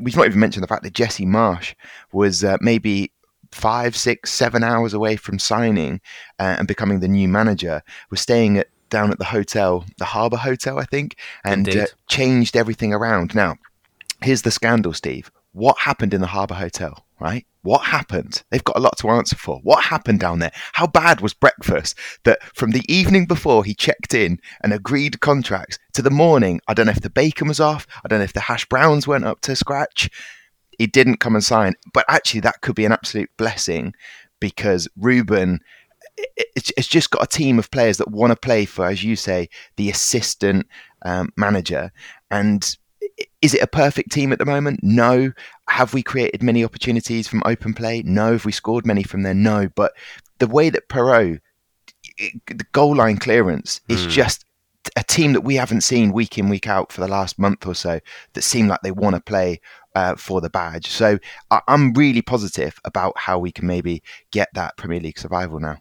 we've 0.02 0.16
not 0.16 0.26
even 0.26 0.40
mentioned 0.40 0.64
the 0.64 0.68
fact 0.68 0.84
that 0.84 0.94
Jesse 0.94 1.26
Marsch 1.26 1.74
was 2.12 2.44
uh, 2.44 2.58
maybe 2.62 3.12
five, 3.52 3.96
six, 3.96 4.32
seven 4.32 4.64
hours 4.64 4.94
away 4.94 5.16
from 5.16 5.40
signing 5.40 6.02
uh, 6.40 6.56
and 6.60 6.68
becoming 6.68 7.00
the 7.00 7.08
new 7.08 7.28
manager. 7.28 7.82
Was 8.12 8.22
staying 8.22 8.58
at 8.58 8.68
down 8.90 9.12
at 9.12 9.20
the 9.20 9.26
hotel, 9.26 9.86
the 9.98 10.06
Harbour 10.06 10.38
Hotel, 10.38 10.80
I 10.80 10.84
think, 10.86 11.16
and 11.46 11.70
uh, 11.70 11.86
changed 12.08 12.58
everything 12.58 12.94
around. 12.94 13.36
Now, 13.36 13.56
here's 14.22 14.42
the 14.42 14.52
scandal, 14.52 14.94
Steve. 14.94 15.32
What 15.52 15.78
happened 15.78 16.14
in 16.14 16.22
the 16.22 16.28
Harbour 16.28 16.56
Hotel, 16.56 17.06
right? 17.20 17.46
What 17.62 17.86
happened? 17.86 18.44
They've 18.50 18.64
got 18.64 18.78
a 18.78 18.82
lot 18.82 18.98
to 19.00 19.10
answer 19.10 19.36
for. 19.36 19.60
What 19.64 19.84
happened 19.84 20.22
down 20.22 20.40
there? 20.40 20.52
How 20.74 20.88
bad 20.88 21.20
was 21.20 21.34
breakfast 21.34 21.98
that 22.24 22.42
from 22.56 22.72
the 22.72 22.84
evening 22.88 23.26
before 23.26 23.66
he 23.66 23.74
checked 23.74 24.14
in 24.14 24.40
and 24.64 24.72
agreed 24.72 25.20
contracts 25.20 25.78
to 25.94 26.02
the 26.02 26.10
morning? 26.10 26.62
I 26.68 26.74
don't 26.74 26.86
know 26.86 26.94
if 26.94 27.02
the 27.02 27.10
bacon 27.10 27.48
was 27.48 27.60
off. 27.60 27.86
I 28.04 28.08
don't 28.08 28.20
know 28.20 28.26
if 28.26 28.34
the 28.34 28.40
hash 28.40 28.66
browns 28.66 29.08
went 29.08 29.26
up 29.26 29.42
to 29.42 29.56
scratch. 29.56 30.10
He 30.78 30.88
didn't 30.88 31.20
come 31.20 31.36
and 31.36 31.44
sign. 31.44 31.74
But 31.94 32.06
actually, 32.08 32.42
that 32.42 32.62
could 32.62 32.76
be 32.76 32.86
an 32.86 32.94
absolute 32.94 33.30
blessing 33.38 33.94
because 34.40 34.88
Ruben 34.96 35.60
it's, 36.36 36.88
just 36.88 37.12
got 37.12 37.24
a 37.24 37.28
team 37.28 37.60
of 37.60 37.72
players 37.72 37.98
that 37.98 38.12
want 38.12 38.32
to 38.32 38.36
play 38.36 38.66
for, 38.66 38.86
as 38.86 39.04
you 39.04 39.16
say, 39.16 39.50
the 39.78 39.90
assistant 39.90 40.68
um, 41.04 41.30
manager. 41.38 41.92
And 42.32 42.64
is 43.42 43.54
it 43.54 43.62
a 43.62 43.68
perfect 43.68 44.12
team 44.12 44.32
at 44.32 44.40
the 44.40 44.46
moment? 44.46 44.80
No. 44.84 45.32
Have 45.70 45.94
we 45.94 46.04
created 46.04 46.44
many 46.44 46.64
opportunities 46.64 47.28
from 47.28 47.42
open 47.46 47.74
play? 47.74 48.02
No. 48.04 48.34
Have 48.34 48.46
we 48.46 48.52
scored 48.52 48.86
many 48.86 49.04
from 49.04 49.24
there? 49.24 49.34
No. 49.34 49.70
But 49.76 49.94
the 50.40 50.48
way 50.48 50.70
that 50.70 50.90
Perraud, 50.90 51.40
the 52.18 52.66
goal 52.72 52.96
line 52.96 53.18
clearance 53.18 53.82
is 53.88 54.06
mm. 54.06 54.10
just 54.10 54.46
a 54.96 55.04
team 55.04 55.34
that 55.34 55.42
we 55.42 55.56
haven't 55.56 55.82
seen 55.82 56.12
week 56.12 56.38
in 56.38 56.50
week 56.50 56.68
out 56.68 56.92
for 56.92 57.02
the 57.02 57.08
last 57.08 57.38
month 57.38 57.66
or 57.66 57.76
so 57.76 58.00
that 58.34 58.42
seem 58.42 58.68
like 58.68 58.82
they 58.82 58.92
want 58.92 59.16
to 59.16 59.22
play 59.22 59.62
uh, 59.96 60.16
for 60.16 60.42
the 60.42 60.50
badge. 60.50 60.88
So 60.88 61.20
I- 61.52 61.62
I'm 61.68 61.94
really 61.94 62.22
positive 62.22 62.80
about 62.86 63.18
how 63.18 63.40
we 63.40 63.52
can 63.52 63.68
maybe 63.68 64.02
get 64.32 64.50
that 64.54 64.78
Premier 64.78 65.00
League 65.00 65.20
survival 65.20 65.60
now. 65.60 65.78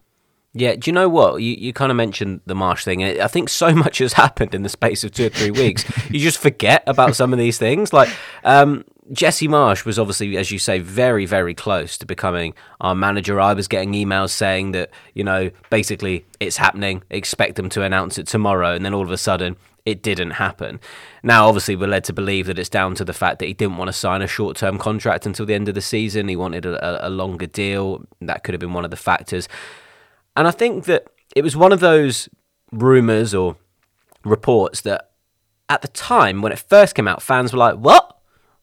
Yeah, 0.59 0.75
do 0.75 0.91
you 0.91 0.93
know 0.93 1.09
what? 1.09 1.41
You, 1.41 1.55
you 1.55 1.73
kind 1.73 1.93
of 1.93 1.97
mentioned 1.97 2.41
the 2.47 2.55
Marsch 2.55 2.83
thing. 2.83 3.05
I 3.05 3.29
think 3.29 3.49
so 3.49 3.73
much 3.75 3.99
has 3.99 4.15
happened 4.15 4.55
in 4.55 4.63
the 4.63 4.69
space 4.69 5.05
of 5.05 5.13
two 5.13 5.27
or 5.27 5.31
three 5.31 5.53
weeks. 5.53 5.85
you 6.11 6.19
just 6.19 6.39
forget 6.39 6.83
about 6.87 7.15
some 7.15 7.33
of 7.33 7.39
these 7.39 7.59
things. 7.59 7.93
Like, 7.93 8.09
um, 8.43 8.85
Jesse 9.13 9.47
Marsch 9.47 9.85
was 9.85 9.99
obviously, 9.99 10.37
as 10.37 10.51
you 10.51 10.59
say, 10.59 10.81
very, 10.81 11.27
very 11.27 11.55
close 11.55 11.97
to 11.99 12.07
becoming 12.07 12.55
our 12.81 12.95
manager. 12.95 13.41
I 13.41 13.55
was 13.55 13.69
getting 13.69 13.93
emails 13.93 14.31
saying 14.31 14.73
that, 14.73 14.91
you 15.15 15.23
know, 15.23 15.51
basically 15.71 16.27
it's 16.41 16.57
happening, 16.57 17.03
expect 17.09 17.55
them 17.55 17.69
to 17.71 17.83
announce 17.83 18.19
it 18.19 18.27
tomorrow. 18.27 18.75
And 18.75 18.85
then 18.85 18.95
all 18.95 19.03
of 19.03 19.13
a 19.13 19.17
sudden, 19.17 19.57
it 19.87 20.03
didn't 20.03 20.33
happen. 20.33 20.81
Now, 21.23 21.47
obviously, 21.47 21.77
we're 21.77 21.87
led 21.87 22.05
to 22.05 22.13
believe 22.13 22.47
that 22.47 22.59
it's 22.59 22.69
down 22.69 22.97
to 22.97 23.05
the 23.05 23.15
fact 23.15 23.39
that 23.39 23.47
he 23.47 23.55
didn't 23.55 23.79
want 23.79 23.89
to 23.89 23.93
sign 23.93 24.23
a 24.23 24.27
short 24.27 24.57
term 24.57 24.77
contract 24.77 25.25
until 25.25 25.47
the 25.47 25.55
end 25.55 25.69
of 25.69 25.75
the 25.75 25.81
season. 25.81 26.29
He 26.29 26.37
wanted 26.37 26.67
a, 26.67 27.07
a 27.07 27.09
longer 27.09 27.47
deal. 27.47 28.05
That 28.21 28.43
could 28.45 28.53
have 28.55 28.61
been 28.61 28.75
one 28.75 28.85
of 28.85 28.91
the 28.91 28.97
factors. 28.97 29.49
And 30.39 30.47
I 30.47 30.53
think 30.53 30.85
that 30.85 31.05
it 31.35 31.43
was 31.43 31.57
one 31.57 31.73
of 31.73 31.81
those 31.81 32.29
rumours 32.71 33.35
or 33.35 33.57
reports 34.25 34.83
that 34.83 35.11
at 35.69 35.83
the 35.83 35.89
time 35.89 36.43
when 36.43 36.53
it 36.53 36.61
first 36.61 36.95
came 36.95 37.09
out, 37.09 37.21
fans 37.21 37.53
were 37.53 37.59
like, 37.59 37.75
What? 37.75 38.17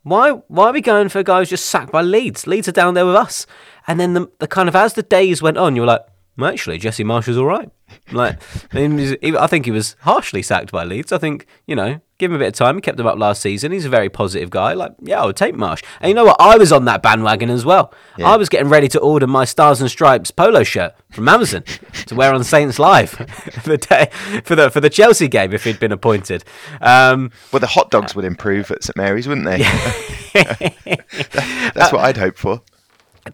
Why 0.04 0.32
why 0.48 0.68
are 0.68 0.72
we 0.72 0.80
going 0.80 1.10
for 1.10 1.20
a 1.20 1.24
guy 1.26 1.40
who's 1.40 1.50
just 1.50 1.66
sacked 1.66 1.92
by 1.92 2.02
Leeds? 2.02 2.48
Leeds 2.48 2.70
are 2.70 2.72
down 2.72 2.94
there 2.94 3.06
with 3.06 3.16
us. 3.16 3.46
And 3.88 4.00
then 4.00 4.14
the, 4.14 4.32
the 4.40 4.48
kind 4.48 4.70
of 4.70 4.76
as 4.76 4.94
the 4.94 5.04
days 5.04 5.42
went 5.42 5.58
on, 5.58 5.76
you 5.76 5.82
were 5.82 5.88
like, 5.88 6.06
actually, 6.42 6.78
Jesse 6.78 7.04
Marsch 7.04 7.28
is 7.28 7.38
all 7.38 7.46
right. 7.46 7.70
Like, 8.12 8.40
I, 8.74 8.88
mean, 8.88 9.36
I 9.36 9.48
think 9.48 9.66
he 9.66 9.72
was 9.72 9.96
harshly 10.02 10.42
sacked 10.42 10.72
by 10.72 10.84
Leeds. 10.84 11.12
I 11.12 11.18
think, 11.18 11.48
you 11.66 11.76
know, 11.76 12.02
give 12.18 12.32
him 12.32 12.36
a 12.36 12.40
bit 12.40 12.50
of 12.50 12.54
time. 12.54 12.76
He 12.76 12.82
kept 12.82 13.00
him 13.00 13.08
up 13.08 13.18
last 13.18 13.42
season. 13.42 13.72
He's 13.72 13.86
a 13.86 13.90
very 13.90 14.10
positive 14.10 14.50
guy. 14.50 14.74
Like, 14.74 14.94
yeah, 15.02 15.22
I 15.22 15.26
would 15.26 15.36
take 15.36 15.56
Marsch. 15.56 15.84
And 16.00 16.10
you 16.10 16.16
know 16.16 16.26
what? 16.26 16.38
I 16.40 16.58
was 16.58 16.72
on 16.72 16.86
that 16.86 17.02
bandwagon 17.02 17.50
as 17.50 17.66
well. 17.66 17.94
Yeah. 18.18 18.30
I 18.30 18.38
was 18.38 18.50
getting 18.50 18.70
ready 18.70 18.88
to 18.90 19.00
order 19.00 19.28
my 19.28 19.46
Stars 19.46 19.82
and 19.82 19.90
Stripes 19.90 20.32
polo 20.32 20.64
shirt 20.64 20.94
from 21.12 21.28
Amazon 21.28 21.64
to 22.08 22.16
wear 22.16 22.34
on 22.34 22.44
Saints 22.44 22.80
Live 22.80 23.10
for 23.62 23.70
the 23.70 23.78
day 23.78 24.10
for 24.44 24.56
the 24.56 24.70
for 24.70 24.82
the 24.82 24.90
Chelsea 24.90 25.28
game 25.28 25.54
if 25.54 25.64
he'd 25.64 25.80
been 25.80 25.92
appointed. 25.92 26.44
Um, 26.82 27.32
well, 27.52 27.60
the 27.60 27.68
hot 27.68 27.92
dogs 27.92 28.16
would 28.16 28.26
improve 28.26 28.72
at 28.72 28.84
St 28.84 28.96
Mary's, 28.96 29.28
wouldn't 29.28 29.46
they? 29.46 29.60
Yeah. 29.60 29.94
That's 31.74 31.94
what 31.94 32.04
I'd 32.04 32.18
hope 32.18 32.38
for. 32.38 32.62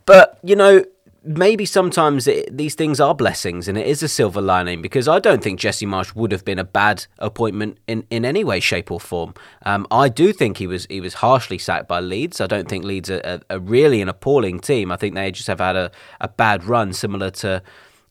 But 0.05 0.39
you 0.43 0.55
know, 0.55 0.85
maybe 1.23 1.65
sometimes 1.65 2.27
it, 2.27 2.55
these 2.55 2.75
things 2.75 2.99
are 2.99 3.13
blessings 3.13 3.67
and 3.67 3.77
it 3.77 3.85
is 3.85 4.01
a 4.01 4.07
silver 4.07 4.41
lining 4.41 4.81
because 4.81 5.07
I 5.07 5.19
don't 5.19 5.43
think 5.43 5.59
Jesse 5.59 5.85
Marsch 5.85 6.15
would 6.15 6.31
have 6.31 6.43
been 6.43 6.57
a 6.57 6.63
bad 6.63 7.05
appointment 7.19 7.77
in, 7.87 8.05
in 8.09 8.25
any 8.25 8.43
way, 8.43 8.59
shape, 8.59 8.91
or 8.91 8.99
form. 8.99 9.33
Um, 9.65 9.85
I 9.91 10.09
do 10.09 10.33
think 10.33 10.57
he 10.57 10.67
was 10.67 10.87
he 10.89 10.99
was 10.99 11.15
harshly 11.15 11.57
sacked 11.57 11.87
by 11.87 11.99
Leeds. 11.99 12.41
I 12.41 12.47
don't 12.47 12.67
think 12.67 12.83
Leeds 12.83 13.09
are, 13.09 13.21
are, 13.23 13.41
are, 13.49 13.59
really 13.59 14.01
an 14.01 14.09
appalling 14.09 14.59
team. 14.59 14.91
I 14.91 14.97
think 14.97 15.15
they 15.15 15.31
just 15.31 15.47
have 15.47 15.59
had 15.59 15.75
a, 15.75 15.91
a 16.19 16.27
bad 16.27 16.63
run 16.63 16.93
similar 16.93 17.29
to 17.31 17.61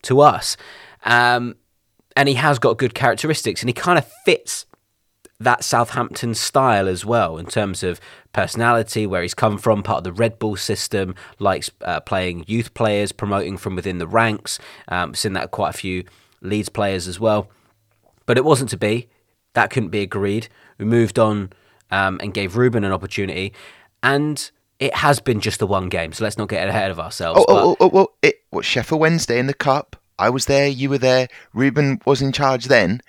to 0.03 0.21
us. 0.21 0.55
Um, 1.03 1.55
and 2.15 2.29
he 2.29 2.35
has 2.35 2.59
got 2.59 2.77
good 2.77 2.93
characteristics 2.93 3.61
and 3.61 3.69
he 3.69 3.73
kind 3.73 3.97
of 3.97 4.05
fits 4.25 4.65
that 5.43 5.63
Southampton 5.63 6.33
style 6.33 6.87
as 6.87 7.05
well 7.05 7.37
in 7.37 7.45
terms 7.45 7.83
of 7.83 7.99
personality, 8.33 9.07
where 9.07 9.21
he's 9.21 9.33
come 9.33 9.57
from, 9.57 9.83
part 9.83 9.99
of 9.99 10.03
the 10.03 10.13
Red 10.13 10.39
Bull 10.39 10.55
system, 10.55 11.15
likes 11.39 11.71
uh, 11.81 11.99
playing 12.01 12.45
youth 12.47 12.73
players, 12.73 13.11
promoting 13.11 13.57
from 13.57 13.75
within 13.75 13.97
the 13.97 14.07
ranks. 14.07 14.59
Um, 14.87 15.13
seen 15.13 15.33
that 15.33 15.51
quite 15.51 15.69
a 15.69 15.77
few 15.77 16.03
Leeds 16.41 16.69
players 16.69 17.07
as 17.07 17.19
well. 17.19 17.49
But 18.25 18.37
it 18.37 18.45
wasn't 18.45 18.69
to 18.71 18.77
be. 18.77 19.09
That 19.53 19.69
couldn't 19.69 19.89
be 19.89 20.01
agreed. 20.01 20.47
We 20.77 20.85
moved 20.85 21.19
on 21.19 21.51
um, 21.89 22.19
and 22.21 22.33
gave 22.33 22.55
Ruben 22.55 22.83
an 22.83 22.91
opportunity. 22.91 23.53
And 24.03 24.49
it 24.79 24.95
has 24.95 25.19
been 25.19 25.41
just 25.41 25.59
the 25.59 25.67
one 25.67 25.89
game, 25.89 26.13
so 26.13 26.23
let's 26.23 26.37
not 26.37 26.49
get 26.49 26.67
ahead 26.67 26.91
of 26.91 26.99
ourselves. 26.99 27.39
Oh, 27.41 27.45
oh, 27.47 27.77
oh, 27.79 27.91
oh, 27.93 28.07
it 28.21 28.41
was 28.51 28.65
Sheffield 28.65 29.01
Wednesday 29.01 29.37
in 29.37 29.47
the 29.47 29.53
Cup. 29.53 29.95
I 30.17 30.29
was 30.29 30.45
there, 30.45 30.67
you 30.67 30.89
were 30.89 30.99
there. 30.99 31.27
Ruben 31.53 31.99
was 32.05 32.21
in 32.21 32.31
charge 32.31 32.65
then 32.65 33.01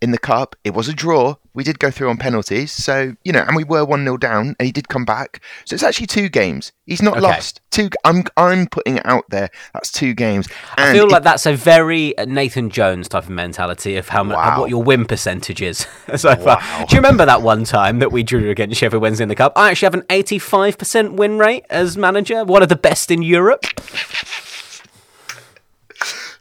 in 0.00 0.10
the 0.10 0.18
cup. 0.18 0.56
It 0.64 0.74
was 0.74 0.88
a 0.88 0.92
draw. 0.92 1.36
We 1.58 1.64
did 1.64 1.80
go 1.80 1.90
through 1.90 2.08
on 2.08 2.18
penalties, 2.18 2.70
so 2.70 3.16
you 3.24 3.32
know, 3.32 3.40
and 3.40 3.56
we 3.56 3.64
were 3.64 3.84
one 3.84 4.04
0 4.04 4.16
down, 4.18 4.54
and 4.60 4.66
he 4.66 4.70
did 4.70 4.88
come 4.88 5.04
back. 5.04 5.42
So 5.64 5.74
it's 5.74 5.82
actually 5.82 6.06
two 6.06 6.28
games. 6.28 6.70
He's 6.86 7.02
not 7.02 7.14
okay. 7.14 7.22
lost. 7.22 7.60
Two. 7.72 7.90
I'm 8.04 8.22
I'm 8.36 8.68
putting 8.68 8.98
it 8.98 9.04
out 9.04 9.24
there. 9.28 9.50
That's 9.74 9.90
two 9.90 10.14
games. 10.14 10.46
And 10.76 10.90
I 10.90 10.92
feel 10.92 11.10
like 11.10 11.24
that's 11.24 11.46
a 11.46 11.54
very 11.54 12.14
Nathan 12.28 12.70
Jones 12.70 13.08
type 13.08 13.24
of 13.24 13.30
mentality 13.30 13.96
of 13.96 14.08
how 14.08 14.22
wow. 14.22 14.60
what 14.60 14.70
your 14.70 14.84
win 14.84 15.04
percentage 15.04 15.60
is 15.60 15.78
so 16.16 16.28
wow. 16.28 16.60
far. 16.60 16.86
Do 16.86 16.94
you 16.94 17.00
remember 17.00 17.26
that 17.26 17.42
one 17.42 17.64
time 17.64 17.98
that 17.98 18.12
we 18.12 18.22
drew 18.22 18.50
against 18.50 18.78
Sheffield 18.78 19.02
Wednesday 19.02 19.24
in 19.24 19.28
the 19.28 19.34
cup? 19.34 19.52
I 19.56 19.72
actually 19.72 19.86
have 19.86 19.94
an 19.94 20.02
85% 20.02 21.16
win 21.16 21.38
rate 21.38 21.66
as 21.70 21.96
manager, 21.96 22.44
one 22.44 22.62
of 22.62 22.68
the 22.68 22.76
best 22.76 23.10
in 23.10 23.22
Europe. 23.22 23.64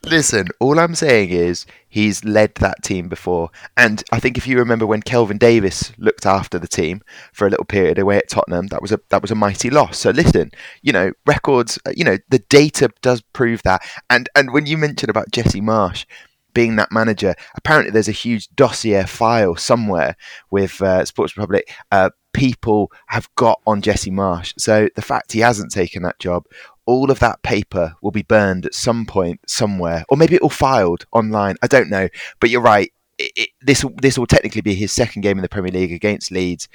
Listen, 0.10 0.48
all 0.62 0.80
I'm 0.80 0.96
saying 0.96 1.32
is 1.32 1.66
he's 1.90 2.24
led 2.24 2.56
that 2.56 2.82
team 2.82 3.10
before. 3.10 3.50
And 3.76 4.04
I 4.12 4.20
think 4.20 4.38
if 4.38 4.48
you 4.48 4.58
remember 4.58 4.86
when 4.86 5.02
Kelvin 5.02 5.38
Davis 5.38 5.92
looked 5.98 6.26
after 6.26 6.58
the 6.58 6.68
team 6.68 7.02
for 7.34 7.46
a 7.46 7.50
little 7.50 7.66
period 7.66 8.00
away 8.00 8.18
at 8.18 8.30
Tottenham, 8.30 8.68
that 8.68 8.82
was 8.82 8.94
a 8.94 9.00
that 9.10 9.22
was 9.22 9.32
a 9.32 9.36
mighty 9.36 9.70
loss. 9.70 9.98
So 9.98 10.12
listen, 10.12 10.52
you 10.82 10.94
know, 10.94 11.12
records, 11.26 11.78
uh, 11.86 11.92
you 11.96 12.06
know, 12.06 12.18
the 12.30 12.40
data 12.40 12.90
does 13.02 13.22
prove 13.22 13.64
that. 13.64 13.82
And 14.10 14.30
and 14.34 14.52
when 14.54 14.66
you 14.66 14.78
mentioned 14.78 15.10
about 15.10 15.32
Jesse 15.32 15.62
Marsch 15.62 16.06
being 16.54 16.76
that 16.78 16.92
manager. 16.92 17.36
Apparently, 17.56 17.92
there's 17.92 18.08
a 18.08 18.12
huge 18.12 18.50
dossier 18.56 19.04
file 19.06 19.56
somewhere 19.56 20.16
with 20.50 20.82
uh, 20.82 21.06
Sports 21.06 21.38
Republic. 21.38 21.72
Uh, 21.92 22.10
people 22.34 22.92
have 23.08 23.30
got 23.36 23.62
on 23.68 23.80
Jesse 23.80 24.10
Marsch. 24.10 24.54
So 24.58 24.90
the 24.96 25.04
fact 25.04 25.34
he 25.34 25.42
hasn't 25.42 25.72
taken 25.72 26.02
that 26.02 26.18
job, 26.18 26.46
all 26.88 27.12
of 27.12 27.20
that 27.20 27.44
paper 27.44 27.96
will 28.02 28.12
be 28.12 28.24
burned 28.24 28.66
at 28.66 28.74
some 28.74 29.06
point 29.06 29.40
somewhere, 29.48 30.06
or 30.10 30.18
maybe 30.18 30.34
it 30.34 30.42
will 30.42 30.50
filed 30.50 31.06
online. 31.12 31.56
I 31.62 31.68
don't 31.68 31.90
know, 31.90 32.08
but 32.40 32.50
you're 32.50 32.62
right. 32.62 32.92
It, 33.20 33.32
it, 33.36 33.50
this 33.62 33.86
this 34.02 34.18
will 34.18 34.28
technically 34.28 34.62
be 34.62 34.74
his 34.74 34.92
second 34.92 35.22
game 35.22 35.38
in 35.38 35.42
the 35.42 35.50
Premier 35.50 35.72
League 35.72 35.92
against 35.92 36.32
Leeds, 36.32 36.68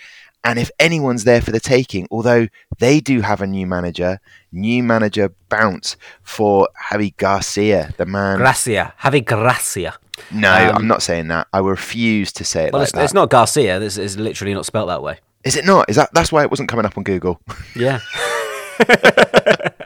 and 0.44 0.58
if 0.58 0.70
anyone's 0.78 1.24
there 1.24 1.40
for 1.40 1.52
the 1.52 1.60
taking, 1.60 2.08
although 2.10 2.48
they 2.78 3.00
do 3.00 3.20
have 3.20 3.40
a 3.40 3.46
new 3.46 3.66
manager, 3.66 4.20
new 4.50 4.82
manager 4.82 5.32
bounce 5.48 5.96
for 6.22 6.68
Javi 6.90 7.16
Garcia, 7.16 7.94
the 7.96 8.06
man. 8.06 8.38
Gracia, 8.38 8.92
Javi 9.00 9.24
Gracia. 9.24 9.94
No, 10.32 10.52
um, 10.52 10.76
I'm 10.76 10.86
not 10.86 11.02
saying 11.02 11.28
that. 11.28 11.46
I 11.52 11.60
refuse 11.60 12.32
to 12.32 12.44
say 12.44 12.66
it. 12.66 12.72
Well, 12.72 12.82
like 12.82 12.88
it's, 12.88 12.98
it's, 12.98 13.14
not 13.14 13.30
Garcia. 13.30 13.78
This 13.78 13.96
is 13.96 14.18
literally 14.18 14.52
not 14.52 14.66
spelt 14.66 14.88
that 14.88 15.02
way. 15.02 15.18
Is 15.44 15.56
it 15.56 15.64
not? 15.64 15.88
Is 15.88 15.96
that 15.96 16.12
that's 16.12 16.32
why 16.32 16.42
it 16.42 16.50
wasn't 16.50 16.68
coming 16.68 16.86
up 16.86 16.98
on 16.98 17.04
Google? 17.04 17.40
Yeah. 17.74 18.00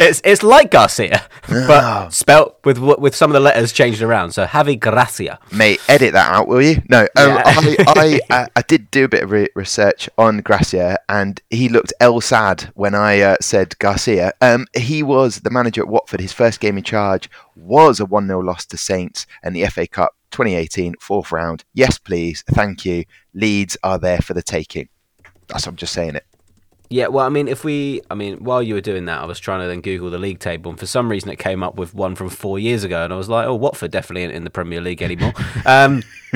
it's 0.00 0.20
it's 0.24 0.42
like 0.42 0.70
Garcia, 0.70 1.26
but 1.48 2.10
spelt 2.10 2.58
with 2.64 2.78
with 2.78 3.14
some 3.14 3.30
of 3.30 3.34
the 3.34 3.40
letters 3.40 3.72
changed 3.72 4.02
around. 4.02 4.32
So 4.32 4.46
Javi 4.46 4.78
Gracia. 4.78 5.38
Mate, 5.52 5.80
edit 5.88 6.12
that 6.12 6.30
out, 6.30 6.48
will 6.48 6.62
you? 6.62 6.82
No, 6.88 7.02
um, 7.16 7.28
yeah. 7.30 7.42
I, 7.44 7.76
I, 7.86 8.20
I, 8.30 8.48
I, 8.56 8.62
did 8.62 8.90
do 8.90 9.04
a 9.04 9.08
bit 9.08 9.22
of 9.22 9.30
re- 9.30 9.48
research 9.54 10.08
on 10.18 10.38
Gracia, 10.38 10.98
and 11.08 11.40
he 11.50 11.68
looked 11.68 11.92
El 12.00 12.20
Sad 12.20 12.70
when 12.74 12.94
I 12.94 13.20
uh, 13.20 13.36
said 13.40 13.78
Garcia. 13.78 14.32
Um, 14.40 14.66
he 14.76 15.02
was 15.02 15.40
the 15.40 15.50
manager 15.50 15.82
at 15.82 15.88
Watford. 15.88 16.20
His 16.20 16.32
first 16.32 16.60
game 16.60 16.78
in 16.78 16.84
charge 16.84 17.30
was 17.56 18.00
a 18.00 18.06
one 18.06 18.26
0 18.26 18.40
loss 18.40 18.66
to 18.66 18.76
Saints 18.76 19.26
and 19.42 19.54
the 19.54 19.66
FA 19.66 19.86
Cup 19.86 20.14
2018 20.30 20.94
fourth 21.00 21.32
round. 21.32 21.64
Yes, 21.74 21.98
please, 21.98 22.42
thank 22.48 22.84
you. 22.84 23.04
Leeds 23.34 23.76
are 23.82 23.98
there 23.98 24.18
for 24.18 24.34
the 24.34 24.42
taking. 24.42 24.88
That's 25.48 25.66
I'm 25.66 25.76
just 25.76 25.92
saying 25.92 26.16
it. 26.16 26.26
Yeah, 26.94 27.08
well, 27.08 27.26
I 27.26 27.28
mean, 27.28 27.48
if 27.48 27.64
we, 27.64 28.02
I 28.08 28.14
mean, 28.14 28.44
while 28.44 28.62
you 28.62 28.74
were 28.74 28.80
doing 28.80 29.06
that, 29.06 29.20
I 29.20 29.24
was 29.24 29.40
trying 29.40 29.62
to 29.62 29.66
then 29.66 29.80
Google 29.80 30.10
the 30.10 30.18
league 30.18 30.38
table, 30.38 30.70
and 30.70 30.78
for 30.78 30.86
some 30.86 31.10
reason 31.10 31.28
it 31.28 31.40
came 31.40 31.60
up 31.60 31.74
with 31.74 31.92
one 31.92 32.14
from 32.14 32.28
four 32.28 32.56
years 32.56 32.84
ago, 32.84 33.02
and 33.02 33.12
I 33.12 33.16
was 33.16 33.28
like, 33.28 33.48
oh, 33.48 33.56
Watford 33.56 33.90
definitely 33.90 34.22
ain't 34.22 34.32
in 34.32 34.44
the 34.44 34.50
Premier 34.50 34.80
League 34.80 35.02
anymore. 35.02 35.32
um, 35.66 36.04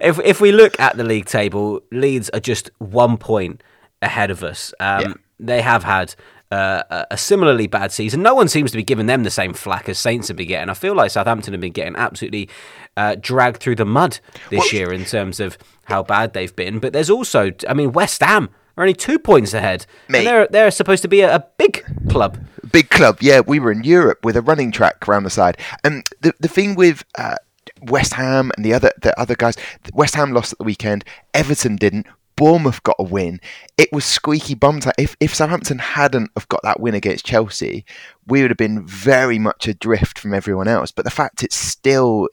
if 0.00 0.20
if 0.20 0.40
we 0.40 0.52
look 0.52 0.78
at 0.78 0.96
the 0.96 1.02
league 1.02 1.26
table, 1.26 1.80
Leeds 1.90 2.30
are 2.30 2.38
just 2.38 2.70
one 2.78 3.16
point 3.16 3.60
ahead 4.02 4.30
of 4.30 4.44
us. 4.44 4.72
Um, 4.78 5.00
yeah. 5.00 5.14
They 5.40 5.62
have 5.62 5.82
had 5.82 6.14
uh, 6.52 7.06
a 7.10 7.16
similarly 7.16 7.66
bad 7.66 7.90
season. 7.90 8.22
No 8.22 8.36
one 8.36 8.46
seems 8.46 8.70
to 8.70 8.76
be 8.76 8.84
giving 8.84 9.06
them 9.06 9.24
the 9.24 9.32
same 9.32 9.52
flack 9.52 9.88
as 9.88 9.98
Saints 9.98 10.28
have 10.28 10.36
been 10.36 10.46
getting. 10.46 10.68
I 10.68 10.74
feel 10.74 10.94
like 10.94 11.10
Southampton 11.10 11.54
have 11.54 11.60
been 11.60 11.72
getting 11.72 11.96
absolutely 11.96 12.48
uh, 12.96 13.16
dragged 13.18 13.60
through 13.60 13.76
the 13.76 13.84
mud 13.84 14.20
this 14.48 14.60
well, 14.60 14.80
year 14.80 14.92
in 14.92 15.04
terms 15.04 15.40
of 15.40 15.58
how 15.86 16.04
bad 16.04 16.34
they've 16.34 16.54
been. 16.54 16.78
But 16.78 16.92
there's 16.92 17.10
also, 17.10 17.50
I 17.68 17.74
mean, 17.74 17.90
West 17.90 18.22
Ham 18.22 18.48
are 18.80 18.84
only 18.84 18.94
two 18.94 19.18
points 19.18 19.54
ahead. 19.54 19.86
Mate, 20.08 20.24
they're 20.24 20.48
they're 20.48 20.70
supposed 20.70 21.02
to 21.02 21.08
be 21.08 21.20
a, 21.20 21.36
a, 21.36 21.46
big 21.58 21.84
club. 22.08 22.38
Big 22.72 22.88
club, 22.90 23.18
yeah. 23.20 23.40
We 23.40 23.60
were 23.60 23.72
in 23.72 23.84
Europe 23.84 24.24
with 24.24 24.36
a 24.36 24.42
running 24.42 24.72
track 24.72 25.06
around 25.08 25.24
the 25.24 25.30
side, 25.30 25.56
and 25.84 26.06
the 26.20 26.34
the 26.40 26.48
thing 26.48 26.74
with. 26.74 27.04
Uh, 27.16 27.36
West 27.84 28.12
Ham 28.12 28.52
and 28.56 28.64
the 28.64 28.74
other 28.74 28.92
the 29.00 29.18
other 29.18 29.34
guys. 29.34 29.56
West 29.94 30.14
Ham 30.14 30.32
lost 30.32 30.52
at 30.52 30.58
the 30.58 30.64
weekend. 30.64 31.02
Everton 31.32 31.76
didn't. 31.76 32.06
Bournemouth 32.36 32.82
got 32.82 32.96
a 32.98 33.02
win. 33.02 33.40
It 33.78 33.90
was 33.90 34.04
squeaky 34.04 34.54
bum 34.54 34.80
time. 34.80 34.92
If 34.98 35.16
if 35.18 35.34
Southampton 35.34 35.78
hadn't 35.78 36.30
have 36.36 36.48
got 36.48 36.62
that 36.62 36.80
win 36.80 36.94
against 36.94 37.24
Chelsea, 37.24 37.86
we 38.26 38.42
would 38.42 38.50
have 38.50 38.58
been 38.58 38.86
very 38.86 39.38
much 39.38 39.66
adrift 39.66 40.18
from 40.18 40.34
everyone 40.34 40.68
else. 40.68 40.90
But 40.90 41.06
the 41.06 41.10
fact 41.10 41.42
it's 41.42 41.56
still 41.56 42.28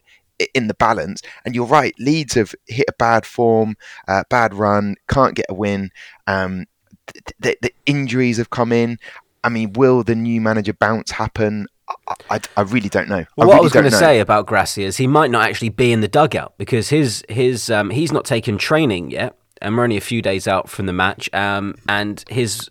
in 0.53 0.67
the 0.67 0.73
balance. 0.73 1.21
And 1.45 1.55
you're 1.55 1.65
right, 1.65 1.93
Leeds 1.99 2.35
have 2.35 2.53
hit 2.67 2.85
a 2.87 2.93
bad 2.93 3.25
form, 3.25 3.75
uh, 4.07 4.23
bad 4.29 4.53
run, 4.53 4.95
can't 5.07 5.35
get 5.35 5.47
a 5.49 5.53
win. 5.53 5.91
Um, 6.27 6.65
the, 7.39 7.57
the, 7.61 7.71
injuries 7.85 8.37
have 8.37 8.49
come 8.49 8.71
in. 8.71 8.99
I 9.43 9.49
mean, 9.49 9.73
will 9.73 10.03
the 10.03 10.15
new 10.15 10.41
manager 10.41 10.73
bounce 10.73 11.11
happen? 11.11 11.67
I, 12.07 12.15
I, 12.29 12.39
I 12.57 12.61
really 12.61 12.89
don't 12.89 13.07
know. 13.07 13.25
Well, 13.37 13.45
I 13.45 13.45
what 13.45 13.53
really 13.53 13.59
I 13.59 13.61
was 13.61 13.73
going 13.73 13.85
to 13.85 13.91
say 13.91 14.19
about 14.19 14.45
Gracia 14.45 14.81
is 14.81 14.97
he 14.97 15.07
might 15.07 15.31
not 15.31 15.47
actually 15.47 15.69
be 15.69 15.93
in 15.93 16.01
the 16.01 16.07
dugout 16.07 16.53
because 16.57 16.89
his 16.89 17.23
his 17.29 17.69
um, 17.69 17.91
he's 17.91 18.11
not 18.11 18.25
taken 18.25 18.57
training 18.57 19.11
yet, 19.11 19.37
and 19.61 19.77
we're 19.77 19.83
only 19.83 19.95
a 19.95 20.01
few 20.01 20.21
days 20.21 20.47
out 20.47 20.69
from 20.69 20.85
the 20.85 20.93
match. 20.93 21.33
Um, 21.33 21.75
and 21.87 22.25
his 22.29 22.69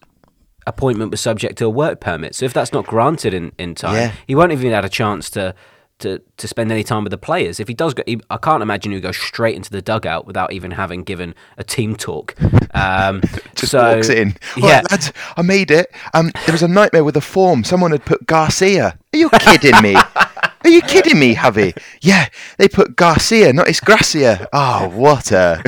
appointment 0.66 1.12
was 1.12 1.20
subject 1.20 1.56
to 1.58 1.64
a 1.64 1.70
work 1.70 2.00
permit. 2.00 2.34
So 2.34 2.44
if 2.44 2.52
that's 2.52 2.72
not 2.72 2.86
granted 2.86 3.32
in, 3.32 3.52
in 3.56 3.74
time, 3.74 3.94
yeah. 3.94 4.12
he 4.26 4.34
won't 4.34 4.52
even 4.52 4.72
had 4.72 4.84
a 4.84 4.90
chance 4.90 5.30
to 5.30 5.54
to, 6.00 6.20
to 6.36 6.48
spend 6.48 6.70
any 6.70 6.84
time 6.84 7.04
with 7.04 7.10
the 7.10 7.18
players. 7.18 7.58
If 7.60 7.68
he 7.68 7.74
does 7.74 7.94
go, 7.94 8.02
he, 8.06 8.20
I 8.30 8.36
can't 8.36 8.62
imagine 8.62 8.92
he'd 8.92 9.00
go 9.00 9.12
straight 9.12 9.56
into 9.56 9.70
the 9.70 9.82
dugout 9.82 10.26
without 10.26 10.52
even 10.52 10.72
having 10.72 11.02
given 11.02 11.34
a 11.56 11.64
team 11.64 11.96
talk. 11.96 12.34
Um, 12.74 13.22
Just 13.54 13.72
so, 13.72 13.94
walks 13.94 14.08
in. 14.08 14.34
Yeah, 14.56 14.82
lads, 14.90 15.12
I 15.36 15.42
made 15.42 15.70
it. 15.70 15.90
Um, 16.14 16.30
there 16.44 16.52
was 16.52 16.62
a 16.62 16.68
nightmare 16.68 17.04
with 17.04 17.16
a 17.16 17.20
form. 17.20 17.64
Someone 17.64 17.90
had 17.90 18.04
put 18.04 18.26
Garcia. 18.26 18.98
Are 19.14 19.18
you 19.18 19.30
kidding 19.30 19.80
me? 19.82 19.96
Are 19.96 20.70
you 20.70 20.82
kidding 20.82 21.18
me, 21.18 21.34
Javi? 21.34 21.78
Yeah, 22.00 22.28
they 22.58 22.68
put 22.68 22.96
Garcia, 22.96 23.52
not 23.52 23.68
it's 23.68 23.80
Gracia. 23.80 24.48
Oh, 24.52 24.88
what 24.88 25.30
a. 25.30 25.62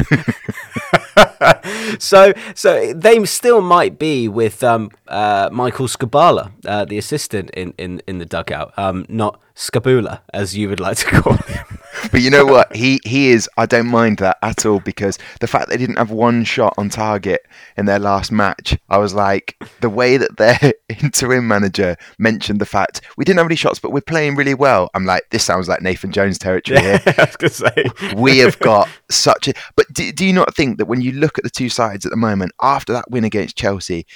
so, 1.99 2.33
so 2.55 2.93
they 2.93 3.25
still 3.25 3.61
might 3.61 3.99
be 3.99 4.29
with 4.29 4.64
um, 4.64 4.91
uh, 5.07 5.51
Michael 5.53 5.87
Skubala, 5.87 6.51
uh, 6.67 6.85
the 6.85 6.99
assistant 6.99 7.51
in, 7.51 7.75
in, 7.79 8.03
in 8.07 8.19
the 8.19 8.27
dugout, 8.27 8.77
um, 8.77 9.07
not 9.09 9.41
Scabula, 9.59 10.23
as 10.33 10.57
you 10.57 10.68
would 10.68 10.79
like 10.79 10.99
to 10.99 11.07
call 11.07 11.33
him. 11.33 11.64
but 12.12 12.21
you 12.21 12.31
know 12.31 12.47
what? 12.47 12.75
He 12.77 13.01
he 13.05 13.31
is. 13.31 13.51
I 13.57 13.66
don't 13.66 13.88
mind 13.88 14.18
that 14.18 14.38
at 14.40 14.64
all 14.64 14.79
because 14.79 15.18
the 15.40 15.49
fact 15.49 15.68
they 15.68 15.77
didn't 15.77 15.97
have 15.97 16.12
one 16.12 16.44
shot 16.44 16.75
on 16.79 16.88
target 16.88 17.44
in 17.77 17.85
their 17.85 17.99
last 17.99 18.31
match, 18.31 18.79
I 18.88 18.99
was 18.99 19.14
like, 19.14 19.57
the 19.81 19.90
way 19.90 20.16
that 20.16 20.37
their 20.37 20.75
interim 21.03 21.49
manager 21.49 21.97
mentioned 22.21 22.61
the 22.61 22.66
fact 22.66 23.01
we 23.16 23.25
didn't 23.25 23.38
have 23.38 23.49
any 23.49 23.57
shots, 23.57 23.81
but 23.81 23.90
we're 23.90 24.01
playing 24.01 24.37
really 24.37 24.55
well. 24.55 24.90
I'm 24.94 25.05
like, 25.05 25.29
this 25.31 25.42
sounds 25.42 25.68
like 25.68 25.83
Nathan 25.83 26.12
Jones 26.12 26.38
territory 26.38 26.79
yeah, 26.83 26.99
here. 26.99 27.14
I 27.18 27.25
was 27.25 27.37
gonna 27.37 27.51
say 27.51 27.85
we 28.14 28.38
have 28.38 28.61
got 28.61 28.88
such 29.11 29.49
a. 29.49 29.55
But 29.75 29.92
do, 29.92 30.12
do 30.12 30.25
you 30.25 30.33
not 30.33 30.55
think 30.55 30.79
that 30.79 30.87
when 30.87 31.01
you 31.01 31.11
look 31.11 31.37
at 31.37 31.42
the 31.42 31.51
two 31.51 31.68
sides 31.68 32.07
at 32.07 32.11
the 32.11 32.16
moment 32.16 32.53
after 32.62 32.92
that 32.92 33.11
win 33.11 33.25
against 33.25 33.57
Chelsea, 33.57 34.07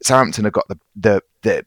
Southampton 0.00 0.44
have 0.44 0.52
got 0.52 0.68
the 0.68 0.78
the 0.94 1.22
the 1.42 1.66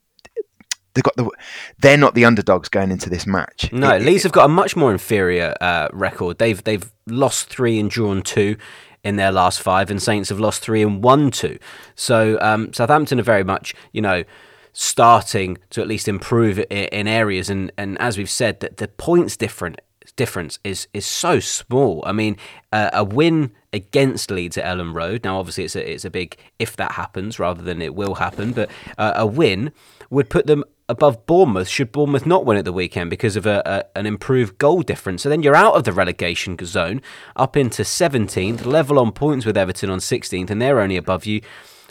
they've 0.96 1.04
got 1.04 1.14
the 1.16 1.30
they're 1.78 1.96
not 1.96 2.14
the 2.14 2.24
underdogs 2.24 2.68
going 2.68 2.90
into 2.90 3.08
this 3.08 3.26
match. 3.26 3.70
No, 3.72 3.94
it, 3.94 4.02
Leeds 4.02 4.24
it, 4.24 4.28
have 4.28 4.32
got 4.32 4.46
a 4.46 4.48
much 4.48 4.74
more 4.74 4.90
inferior 4.90 5.54
uh, 5.60 5.88
record. 5.92 6.38
They've 6.38 6.62
they've 6.64 6.90
lost 7.06 7.48
three 7.48 7.78
and 7.78 7.88
drawn 7.88 8.22
two 8.22 8.56
in 9.04 9.16
their 9.16 9.30
last 9.30 9.60
five, 9.60 9.90
and 9.90 10.02
Saints 10.02 10.30
have 10.30 10.40
lost 10.40 10.62
three 10.62 10.82
and 10.82 11.04
won 11.04 11.30
two. 11.30 11.58
So 11.94 12.38
um, 12.40 12.72
Southampton 12.72 13.20
are 13.20 13.24
very 13.24 13.44
much 13.44 13.74
you 13.92 14.02
know 14.02 14.24
starting 14.72 15.58
to 15.70 15.80
at 15.80 15.86
least 15.86 16.08
improve 16.08 16.58
in, 16.58 16.66
in 16.68 17.06
areas, 17.06 17.50
and 17.50 17.70
and 17.76 18.00
as 18.00 18.18
we've 18.18 18.30
said 18.30 18.60
that 18.60 18.78
the 18.78 18.88
points 18.88 19.36
different 19.36 19.80
difference 20.16 20.58
is 20.64 20.88
is 20.92 21.06
so 21.06 21.40
small. 21.40 22.02
I 22.06 22.12
mean, 22.12 22.36
uh, 22.72 22.90
a 22.92 23.04
win 23.04 23.52
against 23.72 24.30
Leeds 24.30 24.58
at 24.58 24.64
Elland 24.64 24.94
Road. 24.94 25.24
Now, 25.24 25.38
obviously, 25.38 25.64
it's 25.64 25.76
a 25.76 25.92
it's 25.92 26.04
a 26.04 26.10
big 26.10 26.36
if 26.58 26.76
that 26.76 26.92
happens 26.92 27.38
rather 27.38 27.62
than 27.62 27.80
it 27.80 27.94
will 27.94 28.16
happen. 28.16 28.52
But 28.52 28.70
uh, 28.98 29.12
a 29.14 29.26
win 29.26 29.72
would 30.10 30.30
put 30.30 30.46
them 30.46 30.64
above 30.88 31.26
Bournemouth 31.26 31.68
should 31.68 31.92
Bournemouth 31.92 32.26
not 32.26 32.44
win 32.44 32.56
at 32.56 32.64
the 32.64 32.72
weekend 32.72 33.10
because 33.10 33.36
of 33.36 33.44
a, 33.44 33.62
a, 33.66 33.98
an 33.98 34.06
improved 34.06 34.58
goal 34.58 34.82
difference. 34.82 35.22
So 35.22 35.28
then 35.28 35.42
you're 35.42 35.56
out 35.56 35.74
of 35.74 35.84
the 35.84 35.92
relegation 35.92 36.56
zone, 36.64 37.02
up 37.34 37.56
into 37.56 37.82
17th, 37.82 38.64
level 38.64 38.98
on 38.98 39.12
points 39.12 39.44
with 39.44 39.56
Everton 39.56 39.90
on 39.90 39.98
16th, 39.98 40.50
and 40.50 40.62
they're 40.62 40.80
only 40.80 40.96
above 40.96 41.26
you 41.26 41.40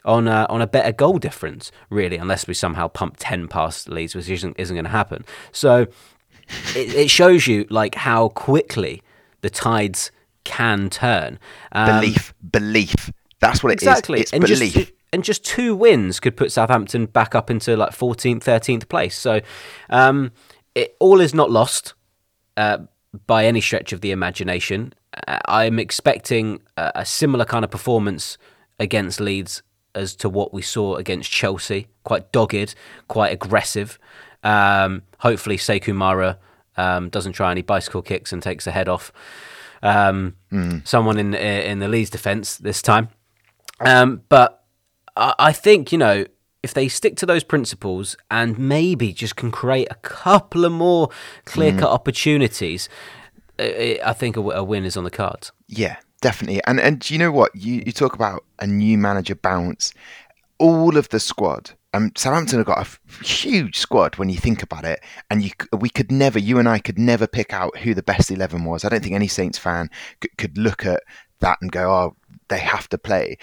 on 0.05 0.27
a, 0.27 0.45
on 0.49 0.61
a 0.61 0.67
better 0.67 0.91
goal 0.91 1.17
difference, 1.17 1.71
really, 1.89 2.15
unless 2.15 2.47
we 2.47 2.53
somehow 2.53 2.87
pump 2.87 3.15
10 3.19 3.47
past 3.47 3.89
Leeds, 3.89 4.15
which 4.15 4.29
isn't, 4.29 4.57
isn't 4.57 4.75
going 4.75 4.85
to 4.85 4.91
happen. 4.91 5.25
So 5.51 5.87
it, 6.75 6.93
it, 6.93 7.09
shows 7.09 7.47
you 7.47 7.65
like 7.69 7.95
how 7.95 8.29
quickly 8.29 9.01
the 9.41 9.49
tides 9.49 10.11
can 10.43 10.89
turn. 10.89 11.39
Um, 11.71 12.01
belief, 12.01 12.33
belief. 12.51 13.11
That's 13.39 13.63
what 13.63 13.71
it 13.71 13.73
exactly. 13.73 14.19
is. 14.19 14.23
It's 14.23 14.33
and 14.33 14.41
belief. 14.41 14.73
Just, 14.73 14.91
and 15.13 15.23
just 15.23 15.45
two 15.45 15.75
wins 15.75 16.19
could 16.19 16.35
put 16.35 16.51
Southampton 16.51 17.05
back 17.05 17.35
up 17.35 17.49
into 17.49 17.77
like 17.77 17.91
14th, 17.91 18.43
13th 18.43 18.89
place. 18.89 19.17
So 19.17 19.41
um, 19.89 20.31
it 20.73 20.95
all 20.99 21.21
is 21.21 21.33
not 21.33 21.49
lost 21.49 21.93
uh, 22.57 22.79
by 23.25 23.45
any 23.45 23.61
stretch 23.61 23.93
of 23.93 24.01
the 24.01 24.11
imagination. 24.11 24.93
Uh, 25.27 25.39
I'm 25.45 25.79
expecting 25.79 26.61
a, 26.75 26.91
a 26.95 27.05
similar 27.05 27.45
kind 27.45 27.63
of 27.63 27.71
performance 27.71 28.37
against 28.79 29.19
Leeds 29.19 29.63
as 29.93 30.15
to 30.17 30.29
what 30.29 30.53
we 30.53 30.61
saw 30.61 30.95
against 30.95 31.31
Chelsea. 31.31 31.87
Quite 32.03 32.31
dogged, 32.31 32.75
quite 33.07 33.31
aggressive. 33.31 33.97
Um, 34.45 35.01
hopefully, 35.19 35.57
Sekou 35.57 35.93
Mara 35.93 36.39
um, 36.77 37.09
doesn't 37.09 37.33
try 37.33 37.51
any 37.51 37.63
bicycle 37.63 38.01
kicks 38.01 38.31
and 38.31 38.41
takes 38.41 38.67
a 38.67 38.71
head 38.71 38.87
off 38.87 39.11
um, 39.81 40.35
mm. 40.51 40.87
someone 40.87 41.17
in 41.17 41.33
in 41.33 41.79
the 41.79 41.87
Leeds 41.87 42.09
defence 42.09 42.57
this 42.57 42.81
time. 42.81 43.09
Um, 43.79 44.21
but 44.29 44.63
I, 45.17 45.33
I 45.37 45.51
think 45.51 45.91
you 45.91 45.97
know 45.97 46.25
if 46.63 46.73
they 46.73 46.87
stick 46.87 47.15
to 47.17 47.25
those 47.25 47.43
principles 47.43 48.15
and 48.31 48.57
maybe 48.57 49.13
just 49.13 49.35
can 49.35 49.51
create 49.51 49.87
a 49.91 49.95
couple 49.95 50.65
of 50.65 50.71
more 50.71 51.09
clear 51.45 51.71
cut 51.71 51.89
mm. 51.89 51.93
opportunities, 51.93 52.89
I 53.59 54.13
think 54.13 54.37
a, 54.37 54.41
a 54.41 54.63
win 54.63 54.85
is 54.85 54.97
on 54.97 55.03
the 55.03 55.11
cards. 55.11 55.51
Yeah, 55.67 55.97
definitely. 56.21 56.61
And 56.65 56.79
and 56.79 57.09
you 57.09 57.17
know 57.17 57.31
what? 57.31 57.55
You 57.55 57.83
you 57.85 57.91
talk 57.91 58.15
about 58.15 58.43
a 58.59 58.67
new 58.67 58.97
manager 58.97 59.35
bounce. 59.35 59.93
All 60.57 60.95
of 60.97 61.09
the 61.09 61.19
squad. 61.19 61.71
Um, 61.95 62.11
Southampton 62.15 62.59
have 62.59 62.67
got 62.67 62.85
a 62.85 63.23
huge 63.23 63.77
squad 63.77 64.17
when 64.17 64.29
you 64.29 64.37
think 64.37 64.61
about 64.61 64.83
it, 64.83 65.01
and 65.29 65.43
you 65.43 65.51
we 65.77 65.89
could 65.89 66.11
never, 66.11 66.37
you 66.37 66.59
and 66.59 66.67
I 66.67 66.79
could 66.79 66.99
never 66.99 67.25
pick 67.25 67.53
out 67.53 67.77
who 67.77 67.93
the 67.93 68.03
best 68.03 68.29
eleven 68.29 68.65
was. 68.65 68.83
I 68.83 68.89
don't 68.89 69.01
think 69.01 69.15
any 69.15 69.29
Saints 69.29 69.57
fan 69.57 69.89
could, 70.19 70.37
could 70.37 70.57
look 70.57 70.85
at 70.85 71.03
that 71.39 71.57
and 71.61 71.71
go, 71.71 71.91
"Oh, 71.91 72.15
they 72.49 72.59
have 72.59 72.89
to 72.89 72.97
play." 72.97 73.37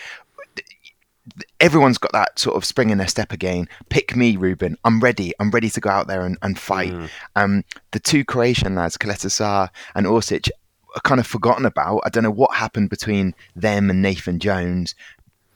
everyone's 1.61 1.99
got 1.99 2.11
that 2.11 2.37
sort 2.37 2.57
of 2.57 2.65
spring 2.65 2.91
in 2.91 2.99
their 2.99 3.07
step 3.07 3.33
again. 3.33 3.69
Pick 3.91 4.17
me, 4.17 4.37
Ruben. 4.37 4.77
I'm 4.85 4.99
ready. 4.99 5.33
I'm 5.38 5.53
ready 5.53 5.71
to 5.71 5.81
go 5.81 5.88
out 5.88 6.09
there 6.09 6.27
and, 6.27 6.37
and 6.43 6.59
fight. 6.59 6.93
Mm. 6.93 7.11
Um, 7.37 7.65
the 7.93 8.01
two 8.01 8.25
Croatian 8.25 8.75
lads, 8.75 8.97
Caleta 8.97 9.69
and 9.95 10.07
Orsic, 10.07 10.51
are 10.97 11.01
kind 11.03 11.21
of 11.21 11.27
forgotten 11.27 11.65
about. 11.65 12.03
I 12.05 12.09
don't 12.09 12.25
know 12.25 12.31
what 12.31 12.57
happened 12.57 12.91
between 12.91 13.35
them 13.55 13.88
and 13.88 14.03
Nathan 14.03 14.41
Jones, 14.41 14.97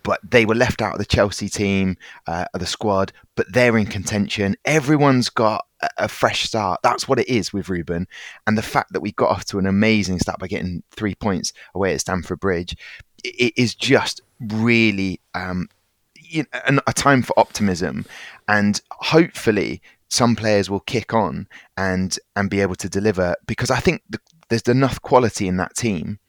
but 0.06 0.20
they 0.22 0.46
were 0.46 0.54
left 0.54 0.80
out 0.80 0.92
of 0.92 0.98
the 1.00 1.04
Chelsea 1.04 1.48
team, 1.48 1.96
uh, 2.28 2.44
of 2.54 2.60
the 2.60 2.66
squad, 2.66 3.12
but 3.34 3.52
they're 3.52 3.76
in 3.76 3.86
contention. 3.86 4.54
Everyone's 4.64 5.28
got 5.28 5.66
a, 5.82 5.88
a 5.98 6.08
fresh 6.08 6.44
start. 6.44 6.78
That's 6.84 7.08
what 7.08 7.18
it 7.18 7.28
is 7.28 7.52
with 7.52 7.68
Ruben. 7.68 8.06
And 8.46 8.56
the 8.56 8.62
fact 8.62 8.92
that 8.92 9.00
we 9.00 9.10
got 9.10 9.30
off 9.30 9.44
to 9.46 9.58
an 9.58 9.66
amazing 9.66 10.20
start 10.20 10.38
by 10.38 10.46
getting 10.46 10.84
three 10.92 11.16
points 11.16 11.52
away 11.74 11.92
at 11.92 12.02
Stamford 12.02 12.38
Bridge, 12.38 12.76
it 13.24 13.52
is 13.56 13.74
just 13.74 14.20
really 14.38 15.20
um, 15.34 15.68
you 16.14 16.44
know, 16.70 16.80
a 16.86 16.92
time 16.92 17.22
for 17.22 17.36
optimism, 17.36 18.06
and 18.46 18.80
hopefully 18.92 19.82
some 20.08 20.36
players 20.36 20.70
will 20.70 20.80
kick 20.80 21.14
on 21.14 21.48
and 21.76 22.16
and 22.36 22.48
be 22.48 22.60
able 22.60 22.76
to 22.76 22.88
deliver 22.88 23.34
because 23.48 23.72
I 23.72 23.80
think 23.80 24.02
the, 24.08 24.20
there's 24.50 24.62
enough 24.68 25.02
quality 25.02 25.48
in 25.48 25.56
that 25.56 25.74
team. 25.74 26.20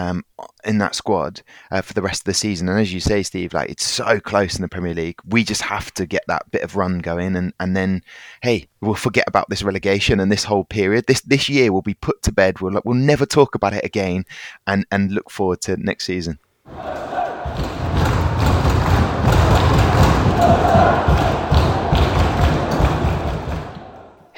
Um, 0.00 0.24
in 0.64 0.78
that 0.78 0.94
squad 0.94 1.42
uh, 1.70 1.82
for 1.82 1.92
the 1.92 2.00
rest 2.00 2.22
of 2.22 2.24
the 2.24 2.34
season, 2.34 2.68
and 2.68 2.80
as 2.80 2.92
you 2.92 3.00
say, 3.00 3.22
Steve, 3.22 3.52
like 3.52 3.68
it's 3.70 3.84
so 3.84 4.18
close 4.18 4.56
in 4.56 4.62
the 4.62 4.68
Premier 4.68 4.94
League. 4.94 5.18
We 5.26 5.44
just 5.44 5.60
have 5.62 5.92
to 5.94 6.06
get 6.06 6.22
that 6.26 6.50
bit 6.50 6.62
of 6.62 6.76
run 6.76 7.00
going, 7.00 7.36
and, 7.36 7.52
and 7.60 7.76
then, 7.76 8.02
hey, 8.42 8.68
we'll 8.80 8.94
forget 8.94 9.24
about 9.26 9.50
this 9.50 9.62
relegation 9.62 10.18
and 10.18 10.32
this 10.32 10.44
whole 10.44 10.64
period. 10.64 11.06
This 11.06 11.20
this 11.20 11.48
year 11.48 11.70
will 11.70 11.82
be 11.82 11.94
put 11.94 12.22
to 12.22 12.32
bed. 12.32 12.60
We'll 12.60 12.80
we'll 12.84 12.94
never 12.94 13.26
talk 13.26 13.54
about 13.54 13.74
it 13.74 13.84
again, 13.84 14.24
and 14.66 14.86
and 14.90 15.12
look 15.12 15.30
forward 15.30 15.60
to 15.62 15.76
next 15.76 16.06
season. 16.06 16.38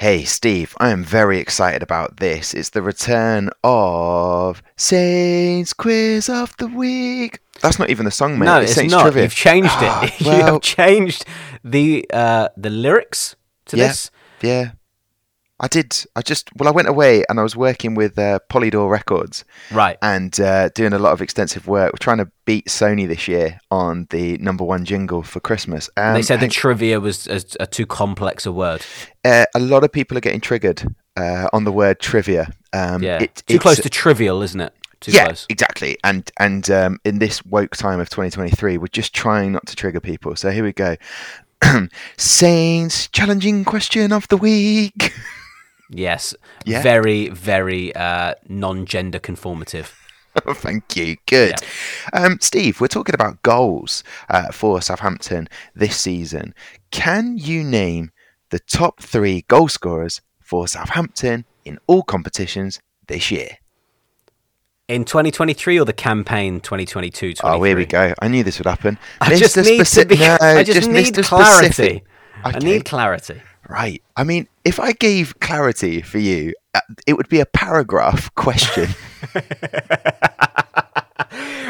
Hey 0.03 0.25
Steve, 0.25 0.75
I 0.81 0.89
am 0.89 1.01
very 1.01 1.39
excited 1.39 1.81
about 1.81 2.17
this. 2.17 2.53
It's 2.53 2.71
the 2.71 2.81
return 2.81 3.49
of 3.63 4.61
Saints 4.75 5.71
Quiz 5.71 6.27
of 6.27 6.53
the 6.57 6.67
Week. 6.67 7.39
That's 7.61 7.79
not 7.79 7.89
even 7.89 8.03
the 8.03 8.11
song, 8.11 8.37
mate. 8.37 8.47
No, 8.47 8.59
it's, 8.59 8.77
it's 8.77 8.91
not. 8.91 9.03
Trivia. 9.03 9.23
You've 9.23 9.33
changed 9.33 9.71
it. 9.77 9.81
Ah, 9.81 10.13
well, 10.25 10.37
you 10.37 10.43
have 10.43 10.61
changed 10.61 11.23
the 11.63 12.05
uh, 12.11 12.49
the 12.57 12.69
lyrics 12.69 13.37
to 13.67 13.77
yeah, 13.77 13.87
this. 13.87 14.11
Yeah, 14.41 14.71
I 15.63 15.67
did. 15.67 16.05
I 16.17 16.21
just 16.21 16.49
well, 16.57 16.67
I 16.67 16.73
went 16.73 16.89
away 16.89 17.23
and 17.29 17.39
I 17.39 17.43
was 17.43 17.55
working 17.55 17.95
with 17.95 18.19
uh, 18.19 18.39
Polydor 18.49 18.89
Records, 18.89 19.45
right, 19.71 19.97
and 20.01 20.37
uh, 20.37 20.67
doing 20.75 20.91
a 20.91 20.99
lot 20.99 21.13
of 21.13 21.21
extensive 21.21 21.67
work. 21.67 21.93
We're 21.93 22.03
trying 22.03 22.17
to 22.17 22.29
beat 22.43 22.65
Sony 22.65 23.07
this 23.07 23.29
year 23.29 23.61
on 23.71 24.07
the 24.09 24.37
number 24.39 24.65
one 24.65 24.83
jingle 24.83 25.23
for 25.23 25.39
Christmas. 25.39 25.89
Um, 25.95 26.15
they 26.15 26.21
said 26.21 26.41
that 26.41 26.51
trivia 26.51 26.99
was 26.99 27.27
a, 27.27 27.41
a, 27.61 27.65
too 27.65 27.85
complex 27.85 28.45
a 28.45 28.51
word. 28.51 28.81
Uh, 29.23 29.45
a 29.55 29.59
lot 29.59 29.85
of 29.85 29.91
people 29.93 30.17
are 30.17 30.21
getting 30.21 30.41
triggered 30.41 30.83
uh, 31.15 31.47
on 31.53 31.63
the 31.63 31.71
word 31.71 32.01
trivia. 32.01 32.51
Um, 32.73 33.01
yeah, 33.01 33.23
it, 33.23 33.41
too 33.47 33.57
close 33.57 33.79
to 33.79 33.89
trivial, 33.89 34.41
isn't 34.41 34.59
it? 34.59 34.73
Too 34.99 35.13
yeah, 35.13 35.27
close. 35.27 35.45
exactly. 35.47 35.97
And 36.03 36.29
and 36.41 36.69
um, 36.71 36.99
in 37.05 37.19
this 37.19 37.45
woke 37.45 37.77
time 37.77 38.01
of 38.01 38.09
2023, 38.09 38.77
we're 38.77 38.87
just 38.87 39.15
trying 39.15 39.53
not 39.53 39.65
to 39.67 39.77
trigger 39.77 40.01
people. 40.01 40.35
So 40.35 40.51
here 40.51 40.65
we 40.65 40.73
go. 40.73 40.97
Saints 42.17 43.07
challenging 43.07 43.63
question 43.63 44.11
of 44.11 44.27
the 44.27 44.35
week. 44.35 45.13
Yes. 45.93 46.35
Yeah. 46.65 46.81
Very, 46.81 47.29
very 47.29 47.95
uh, 47.95 48.35
non 48.47 48.85
gender 48.85 49.19
conformative. 49.19 49.91
Thank 50.55 50.95
you. 50.95 51.17
Good. 51.27 51.55
Yeah. 52.13 52.25
Um, 52.25 52.39
Steve, 52.41 52.81
we're 52.81 52.87
talking 52.87 53.15
about 53.15 53.41
goals 53.43 54.03
uh, 54.29 54.51
for 54.51 54.81
Southampton 54.81 55.47
this 55.75 55.97
season. 55.99 56.55
Can 56.91 57.37
you 57.37 57.63
name 57.63 58.11
the 58.49 58.59
top 58.59 58.99
three 58.99 59.45
goal 59.47 59.67
scorers 59.67 60.21
for 60.39 60.67
Southampton 60.67 61.45
in 61.65 61.79
all 61.87 62.03
competitions 62.03 62.79
this 63.07 63.29
year? 63.29 63.57
In 64.87 65.05
2023 65.05 65.79
or 65.79 65.85
the 65.85 65.93
campaign 65.93 66.59
2022 66.59 67.35
Oh, 67.43 67.63
here 67.63 67.77
we 67.77 67.85
go. 67.85 68.13
I 68.21 68.27
knew 68.27 68.43
this 68.43 68.59
would 68.59 68.67
happen. 68.67 68.97
I 69.21 69.31
Mr. 69.31 69.39
just 69.39 69.57
need 69.57 69.81
Speci- 69.81 70.01
to 70.01 70.05
be, 70.05 70.17
no, 70.19 70.37
I 70.41 70.63
just, 70.63 70.79
just 70.79 70.89
need 70.89 71.23
clarity. 71.23 71.83
Okay. 71.83 72.03
I 72.43 72.59
need 72.59 72.85
clarity. 72.85 73.41
Right. 73.69 74.03
I 74.15 74.23
mean, 74.23 74.47
if 74.65 74.79
I 74.79 74.91
gave 74.91 75.39
clarity 75.39 76.01
for 76.01 76.19
you, 76.19 76.53
uh, 76.73 76.81
it 77.07 77.13
would 77.13 77.29
be 77.29 77.39
a 77.39 77.45
paragraph 77.45 78.33
question. 78.35 78.89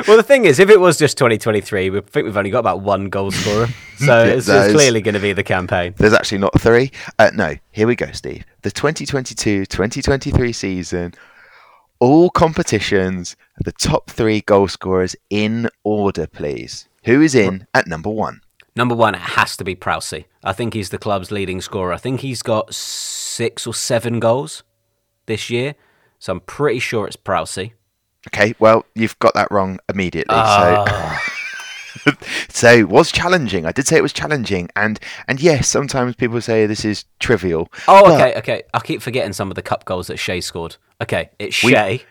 well, 0.07 0.17
the 0.17 0.23
thing 0.25 0.45
is, 0.45 0.59
if 0.59 0.69
it 0.69 0.79
was 0.79 0.97
just 0.97 1.17
2023, 1.17 1.89
we 1.89 2.01
think 2.01 2.25
we've 2.25 2.37
only 2.37 2.49
got 2.49 2.59
about 2.59 2.81
one 2.81 3.09
goal 3.09 3.31
scorer. 3.31 3.67
So 3.95 4.21
it's, 4.21 4.49
it's, 4.49 4.73
clearly 4.73 5.01
going 5.01 5.13
to 5.13 5.21
be 5.21 5.31
the 5.31 5.43
campaign. 5.43 5.93
There's 5.95 6.11
actually 6.13 6.39
not 6.39 6.59
three. 6.59 6.91
Uh, 7.19 7.31
no, 7.33 7.55
here 7.71 7.87
we 7.87 7.95
go, 7.95 8.11
Steve. 8.11 8.43
The 8.63 8.71
2022 8.71 9.65
2023 9.65 10.51
season, 10.51 11.13
all 11.99 12.29
competitions, 12.29 13.37
the 13.63 13.71
top 13.71 14.09
three 14.09 14.41
goal 14.41 14.67
scorers 14.67 15.15
in 15.29 15.69
order, 15.85 16.27
please. 16.27 16.89
Who 17.05 17.21
is 17.21 17.33
in 17.33 17.65
at 17.73 17.87
number 17.87 18.09
one? 18.09 18.41
Number 18.75 18.95
one, 18.95 19.13
it 19.15 19.21
has 19.21 19.55
to 19.57 19.63
be 19.63 19.75
Prowsey. 19.75 20.25
I 20.43 20.53
think 20.53 20.73
he's 20.73 20.89
the 20.89 20.97
club's 20.97 21.31
leading 21.31 21.61
scorer. 21.61 21.93
I 21.93 21.97
think 21.97 22.21
he's 22.21 22.41
got 22.41 22.73
six 22.73 23.67
or 23.67 23.73
seven 23.73 24.19
goals 24.19 24.63
this 25.25 25.49
year. 25.49 25.75
So 26.19 26.33
I'm 26.33 26.39
pretty 26.39 26.79
sure 26.79 27.05
it's 27.05 27.17
Prowsey. 27.17 27.73
Okay, 28.27 28.55
well, 28.57 28.85
you've 28.95 29.19
got 29.19 29.33
that 29.33 29.51
wrong 29.51 29.79
immediately. 29.89 30.35
Uh... 30.35 30.45
So. 30.45 30.85
Ah. 30.87 31.33
so 32.49 32.71
it 32.71 32.89
was 32.89 33.11
challenging. 33.11 33.65
I 33.65 33.71
did 33.71 33.87
say 33.87 33.97
it 33.97 34.01
was 34.01 34.13
challenging, 34.13 34.69
and 34.75 34.99
and 35.27 35.41
yes, 35.41 35.67
sometimes 35.67 36.15
people 36.15 36.41
say 36.41 36.65
this 36.65 36.85
is 36.85 37.05
trivial. 37.19 37.71
Oh, 37.87 38.13
okay, 38.13 38.37
okay. 38.37 38.63
I 38.73 38.79
keep 38.79 39.01
forgetting 39.01 39.33
some 39.33 39.51
of 39.51 39.55
the 39.55 39.61
cup 39.61 39.85
goals 39.85 40.07
that 40.07 40.17
Shea 40.17 40.41
scored. 40.41 40.77
Okay, 41.01 41.29
it's 41.39 41.55
Shea. 41.55 41.91
We, 41.97 42.03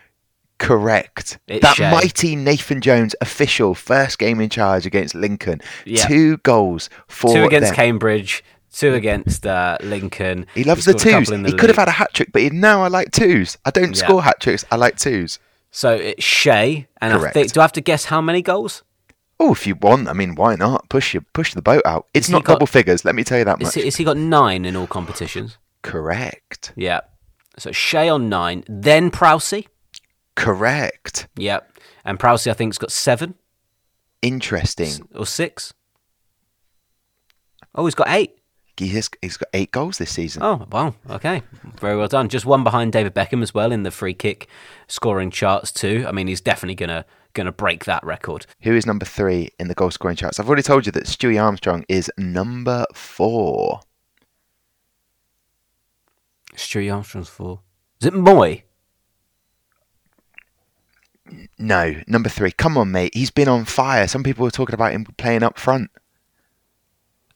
Correct. 0.63 1.39
It's 1.47 1.61
that 1.61 1.75
Shea. 1.75 1.91
mighty 1.91 2.35
Nathan 2.35 2.81
Jones 2.81 3.15
official 3.21 3.75
first 3.75 4.17
game 4.17 4.39
in 4.41 4.49
charge 4.49 4.85
against 4.85 5.13
Lincoln. 5.13 5.61
Yeah. 5.85 6.07
Two 6.07 6.37
goals 6.37 6.89
for 7.07 7.33
two 7.33 7.43
against 7.45 7.67
them. 7.69 7.75
Cambridge, 7.75 8.43
two 8.71 8.93
against 8.93 9.45
uh, 9.45 9.77
Lincoln. 9.81 10.45
He 10.55 10.63
loves 10.63 10.85
the 10.85 10.91
a 10.91 10.93
couple 10.95 11.11
twos. 11.25 11.27
the 11.29 11.37
He 11.49 11.53
could 11.53 11.69
have 11.69 11.77
had 11.77 11.87
a 11.87 11.91
hat 11.91 12.13
trick, 12.13 12.31
but 12.31 12.41
he, 12.41 12.49
now 12.49 12.81
I 12.83 12.87
like 12.87 13.11
twos. 13.11 13.57
I 13.65 13.71
don't 13.71 13.95
Yeah. 13.95 14.03
score 14.05 14.23
hat 14.23 14.39
tricks. 14.39 14.63
I 14.71 14.77
like 14.77 14.97
twos. 14.97 15.37
So 15.71 15.93
it's 15.93 16.23
Shea, 16.23 16.87
and 17.01 17.13
I 17.13 17.17
Correct. 17.17 17.33
think, 17.33 17.51
do 17.51 17.59
I 17.59 17.63
have 17.63 17.71
to 17.73 17.81
guess 17.81 18.05
how 18.05 18.21
many 18.21 18.41
goals? 18.41 18.83
Oh, 19.39 19.51
if 19.51 19.65
you 19.67 19.75
want, 19.75 20.07
I 20.07 20.13
mean, 20.13 20.35
why 20.35 20.55
not? 20.55 20.87
Push 20.87 21.13
you, 21.13 21.21
push 21.33 21.53
the 21.55 21.61
boat 21.61 21.81
out. 21.85 22.07
It's 22.13 22.27
Has 22.27 22.31
not 22.31 22.43
got- 22.45 22.53
double 22.53 22.67
figures. 22.67 23.03
Let 23.03 23.15
me 23.15 23.23
tell 23.23 23.39
you 23.39 23.45
that 23.45 23.59
much. 23.59 23.73
he, 23.73 23.81
is 23.85 23.95
he 23.97 24.03
got 24.03 24.15
nine 24.15 24.63
in 24.65 24.75
all 24.75 24.87
competitions? 24.87 25.57
Correct. 25.81 26.71
Yeah. 26.75 27.01
So 27.57 27.71
Shea 27.71 28.07
on 28.09 28.29
nine, 28.29 28.63
then 28.69 29.11
Prowsey. 29.11 29.67
Correct. 30.35 31.27
Yeah. 31.35 31.59
And 32.05 32.19
Prowsey, 32.19 32.49
I 32.49 32.53
think, 32.53 32.73
has 32.73 32.77
got 32.77 32.91
seven 32.91 33.35
Interesting. 34.21 35.07
or 35.15 35.25
six. 35.25 35.73
Oh, 37.75 37.85
he's 37.85 37.95
got 37.95 38.09
eight. 38.09 38.37
He's, 38.77 39.09
he's 39.21 39.37
got 39.37 39.49
eight 39.53 39.71
goals 39.71 39.99
this 39.99 40.11
season. 40.11 40.41
Oh, 40.43 40.65
wow. 40.71 40.95
Okay. 41.09 41.43
Very 41.79 41.95
well 41.95 42.07
done. 42.07 42.27
Just 42.29 42.45
one 42.45 42.63
behind 42.63 42.91
David 42.91 43.13
Beckham 43.13 43.43
as 43.43 43.53
well 43.53 43.71
in 43.71 43.83
the 43.83 43.91
free 43.91 44.13
kick 44.15 44.47
scoring 44.87 45.29
charts 45.29 45.71
too. 45.71 46.05
I 46.07 46.11
mean, 46.11 46.27
he's 46.27 46.41
definitely 46.41 46.75
gonna 46.75 47.05
gonna 47.33 47.51
break 47.51 47.85
that 47.85 48.03
record. 48.03 48.45
Who 48.61 48.73
is 48.75 48.85
number 48.87 49.05
three 49.05 49.49
in 49.59 49.67
the 49.67 49.75
goal 49.75 49.91
scoring 49.91 50.15
charts? 50.17 50.39
I've 50.39 50.47
already 50.47 50.63
told 50.63 50.85
you 50.87 50.91
that 50.93 51.05
Stewie 51.05 51.41
Armstrong 51.41 51.85
is 51.87 52.11
number 52.17 52.85
four. 52.95 53.81
Stewie 56.55 56.93
Armstrong's 56.93 57.29
four. 57.29 57.61
Is 58.01 58.07
it 58.07 58.13
Moy? 58.13 58.63
No, 61.57 61.95
number 62.07 62.29
three. 62.29 62.51
Come 62.51 62.77
on, 62.77 62.91
mate. 62.91 63.13
He's 63.15 63.31
been 63.31 63.47
on 63.47 63.65
fire. 63.65 64.07
Some 64.07 64.23
people 64.23 64.43
were 64.43 64.51
talking 64.51 64.73
about 64.73 64.91
him 64.91 65.05
playing 65.17 65.43
up 65.43 65.57
front. 65.57 65.91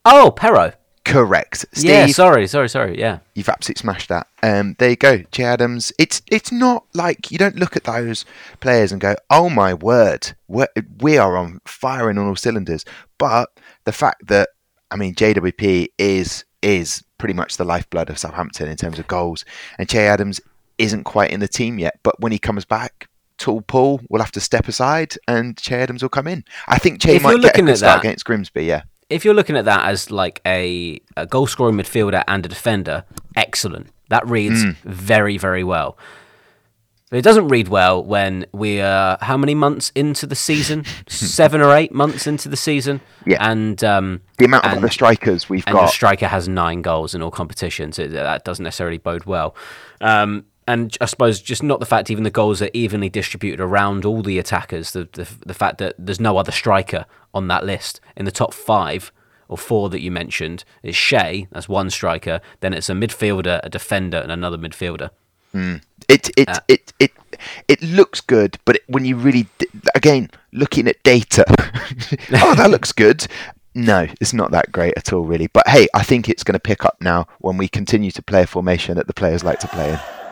Oh, 0.05 0.33
Perraud. 0.35 0.73
Correct. 1.03 1.65
Steve, 1.71 1.89
Yeah, 1.89 2.07
sorry, 2.07 2.47
sorry, 2.47 2.67
sorry. 2.67 2.99
Yeah. 2.99 3.19
you've 3.33 3.47
absolutely 3.47 3.79
smashed 3.79 4.09
that. 4.09 4.27
Um, 4.43 4.75
there 4.77 4.89
you 4.89 4.97
go, 4.97 5.19
Che 5.31 5.43
Adams. 5.43 5.93
It's 5.97 6.21
it's 6.29 6.51
not 6.51 6.85
like 6.93 7.31
you 7.31 7.37
don't 7.37 7.55
look 7.55 7.77
at 7.77 7.85
those 7.85 8.25
players 8.59 8.91
and 8.91 8.99
go, 8.99 9.15
"Oh 9.29 9.49
my 9.49 9.73
word, 9.73 10.33
we're, 10.49 10.67
we 10.99 11.17
are 11.17 11.37
on 11.37 11.61
firing 11.65 12.17
on 12.17 12.27
all 12.27 12.35
cylinders." 12.35 12.83
But 13.17 13.49
the 13.85 13.93
fact 13.93 14.27
that 14.27 14.49
I 14.91 14.97
mean, 14.97 15.15
JWP 15.15 15.87
is 15.97 16.43
is 16.61 17.05
pretty 17.17 17.33
much 17.33 17.55
the 17.55 17.63
lifeblood 17.63 18.09
of 18.09 18.17
Southampton 18.19 18.67
in 18.67 18.75
terms 18.75 18.99
of 18.99 19.07
goals, 19.07 19.45
and 19.79 19.87
Che 19.87 20.07
Adams 20.07 20.41
isn't 20.77 21.05
quite 21.05 21.31
in 21.31 21.39
the 21.39 21.47
team 21.47 21.79
yet. 21.79 21.99
But 22.03 22.19
when 22.19 22.33
he 22.33 22.39
comes 22.39 22.65
back. 22.65 23.07
Tall 23.37 23.61
Paul 23.61 24.01
will 24.09 24.19
have 24.21 24.31
to 24.33 24.39
step 24.39 24.67
aside, 24.67 25.15
and 25.27 25.57
Che 25.57 25.75
Adams 25.75 26.01
will 26.01 26.09
come 26.09 26.27
in. 26.27 26.43
I 26.67 26.77
think 26.77 27.01
Che 27.01 27.15
If 27.17 27.23
might 27.23 27.31
get 27.33 27.39
a 27.39 27.41
looking 27.41 27.65
good 27.65 27.71
at 27.73 27.77
start 27.77 28.01
that- 28.01 28.07
against 28.07 28.25
Grimsby. 28.25 28.65
Yeah, 28.65 28.83
If 29.09 29.23
you're 29.23 29.33
looking 29.35 29.55
at 29.57 29.65
that 29.65 29.85
as 29.87 30.11
like 30.11 30.41
a, 30.45 30.99
a 31.15 31.25
goal 31.25 31.47
scoring 31.47 31.75
midfielder 31.75 32.23
and 32.27 32.45
a 32.45 32.49
defender, 32.49 33.05
excellent. 33.35 33.87
That 34.09 34.27
reads 34.27 34.63
Hmm. 34.63 34.71
very, 34.83 35.37
very 35.37 35.63
well. 35.63 35.97
But 37.09 37.19
it 37.19 37.21
doesn't 37.21 37.47
read 37.47 37.69
well 37.69 38.03
when 38.03 38.45
we 38.51 38.81
are 38.81 39.17
how 39.21 39.37
many 39.37 39.55
months 39.55 39.93
into 39.95 40.25
the 40.27 40.35
season? 40.35 40.83
Seven 41.07 41.61
or 41.61 41.73
eight 41.73 41.93
months 41.93 42.27
into 42.27 42.49
the 42.49 42.57
season. 42.57 42.99
Yeah. 43.25 43.37
And 43.49 43.81
um, 43.83 44.21
the 44.37 44.45
amount 44.45 44.65
of 44.65 44.71
and- 44.71 44.79
other 44.79 44.89
strikers 44.91 45.47
we've 45.49 45.63
got. 45.65 45.89
striker 45.89 46.27
has 46.27 46.49
nine 46.49 46.81
goals 46.81 47.15
in 47.15 47.21
all 47.21 47.31
competitions. 47.31 47.97
It, 47.97 48.11
that 48.11 48.43
doesn't 48.43 48.63
necessarily 48.63 48.97
bode 48.97 49.23
well. 49.25 49.55
Um, 50.01 50.45
and 50.67 50.97
I 50.99 51.05
suppose 51.05 51.41
just 51.41 51.63
not 51.63 51.79
the 51.79 51.85
fact 51.85 52.11
even 52.11 52.23
the 52.23 52.29
goals 52.29 52.61
are 52.61 52.69
evenly 52.73 53.09
distributed 53.09 53.61
around 53.61 54.05
all 54.05 54.21
the 54.21 54.37
attackers. 54.39 54.91
The, 54.91 55.07
the 55.13 55.27
the 55.45 55.53
fact 55.53 55.77
that 55.79 55.95
there's 55.97 56.19
no 56.19 56.37
other 56.37 56.51
striker 56.51 57.05
on 57.33 57.47
that 57.47 57.65
list 57.65 58.01
in 58.15 58.25
the 58.25 58.31
top 58.31 58.53
five 58.53 59.11
or 59.47 59.57
four 59.57 59.89
that 59.89 60.01
you 60.01 60.11
mentioned 60.11 60.65
is 60.83 60.95
Che. 60.95 61.47
That's 61.51 61.69
one 61.69 61.89
striker. 61.89 62.41
Then 62.59 62.73
it's 62.73 62.89
a 62.89 62.93
midfielder, 62.93 63.61
a 63.63 63.69
defender, 63.69 64.17
and 64.17 64.31
another 64.31 64.57
midfielder. 64.57 65.09
It 66.07 66.29
it 66.37 66.49
Uh, 66.49 66.59
it 66.67 66.93
it 66.99 67.11
it 67.67 67.81
looks 67.81 68.21
good, 68.21 68.59
but 68.65 68.79
when 68.87 69.05
you 69.05 69.15
really 69.15 69.47
again 69.95 70.29
looking 70.51 70.87
at 70.87 71.01
data, 71.03 71.45
oh 71.49 72.55
that 72.55 72.69
looks 72.69 72.91
good. 72.91 73.25
No, 73.73 74.07
it's 74.19 74.33
not 74.33 74.51
that 74.51 74.71
great 74.71 74.95
at 74.97 75.13
all, 75.13 75.23
really. 75.23 75.47
But 75.47 75.67
hey, 75.67 75.87
I 75.93 76.03
think 76.03 76.29
it's 76.29 76.43
going 76.43 76.53
to 76.53 76.59
pick 76.59 76.83
up 76.83 76.97
now 76.99 77.27
when 77.39 77.57
we 77.57 77.67
continue 77.67 78.11
to 78.11 78.21
play 78.23 78.43
a 78.43 78.47
formation 78.47 78.97
that 78.97 79.07
the 79.07 79.13
players 79.13 79.43
like 79.43 79.59
to 79.59 79.67
play 79.67 79.93
in. 79.93 80.26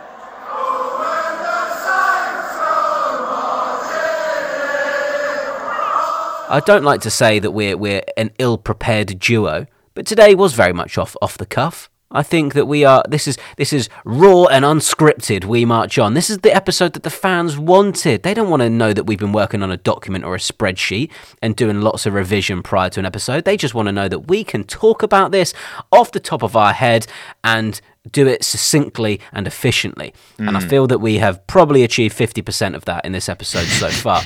I 6.48 6.60
don't 6.60 6.84
like 6.84 7.02
to 7.02 7.10
say 7.10 7.40
that 7.40 7.52
we're 7.52 7.76
we're 7.76 8.04
an 8.18 8.32
ill-prepared 8.38 9.20
duo, 9.20 9.66
but 9.94 10.06
today 10.06 10.36
was 10.36 10.54
very 10.54 10.74
much 10.74 10.98
off 10.98 11.16
off 11.22 11.38
the 11.38 11.46
cuff. 11.46 11.90
I 12.12 12.22
think 12.22 12.54
that 12.54 12.68
we 12.68 12.86
are. 12.86 13.04
This 13.10 13.28
is 13.28 13.38
this 13.58 13.74
is 13.74 13.90
raw 14.06 14.46
and 14.46 14.64
unscripted. 14.64 15.46
We 15.46 15.66
march 15.66 15.98
on. 15.98 16.14
This 16.14 16.30
is 16.30 16.40
the 16.40 16.56
episode 16.56 16.94
that 16.94 17.04
the 17.04 17.10
fans 17.10 17.58
wanted. 17.58 18.22
They 18.22 18.36
don't 18.36 18.50
want 18.50 18.62
to 18.62 18.70
know 18.70 18.94
that 18.94 19.06
we've 19.06 19.20
been 19.20 19.32
working 19.32 19.64
on 19.64 19.72
a 19.72 19.78
document 19.78 20.24
or 20.24 20.36
a 20.36 20.40
spreadsheet 20.40 21.12
and 21.42 21.56
doing 21.56 21.82
lots 21.82 22.06
of 22.06 22.14
revision 22.14 22.62
prior 22.62 22.90
to 22.92 23.00
an 23.00 23.06
episode. 23.06 23.44
They 23.44 23.58
just 23.58 23.74
want 23.74 23.88
to 23.88 23.92
know 23.92 24.08
that 24.08 24.28
we 24.28 24.44
can 24.44 24.64
talk 24.64 25.02
about 25.02 25.32
this 25.32 25.54
off 25.92 26.12
the 26.12 26.20
top 26.20 26.44
of 26.44 26.56
our 26.56 26.74
head 26.74 27.08
and 27.44 27.82
do 28.12 28.28
it 28.28 28.44
succinctly 28.44 29.20
and 29.32 29.48
efficiently. 29.48 30.14
And 30.38 30.58
I 30.58 30.60
feel 30.60 30.88
that 30.88 31.00
we 31.00 31.18
have 31.18 31.46
probably 31.48 31.84
achieved 31.84 32.18
50% 32.18 32.76
of 32.76 32.86
that 32.86 33.06
in 33.06 33.12
this 33.12 33.30
episode 33.30 33.66
so 33.68 33.90
far. 34.06 34.22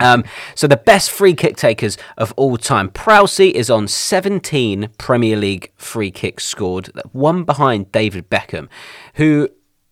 Um, 0.00 0.24
so 0.54 0.66
the 0.66 0.76
best 0.76 1.10
free 1.10 1.34
kick 1.34 1.56
takers 1.56 1.98
of 2.16 2.32
all 2.36 2.56
time. 2.56 2.90
Prowsey 2.90 3.50
is 3.52 3.70
on 3.70 3.88
17 3.88 4.90
Premier 4.98 5.36
League 5.36 5.72
free 5.76 6.10
kicks 6.10 6.44
scored, 6.44 6.90
one 7.12 7.44
behind 7.44 7.92
David 7.92 8.30
Beckham, 8.30 8.68
who 9.14 9.48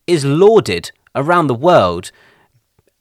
is 0.06 0.24
lauded 0.24 0.90
around 1.14 1.46
the 1.46 1.54
world 1.54 2.10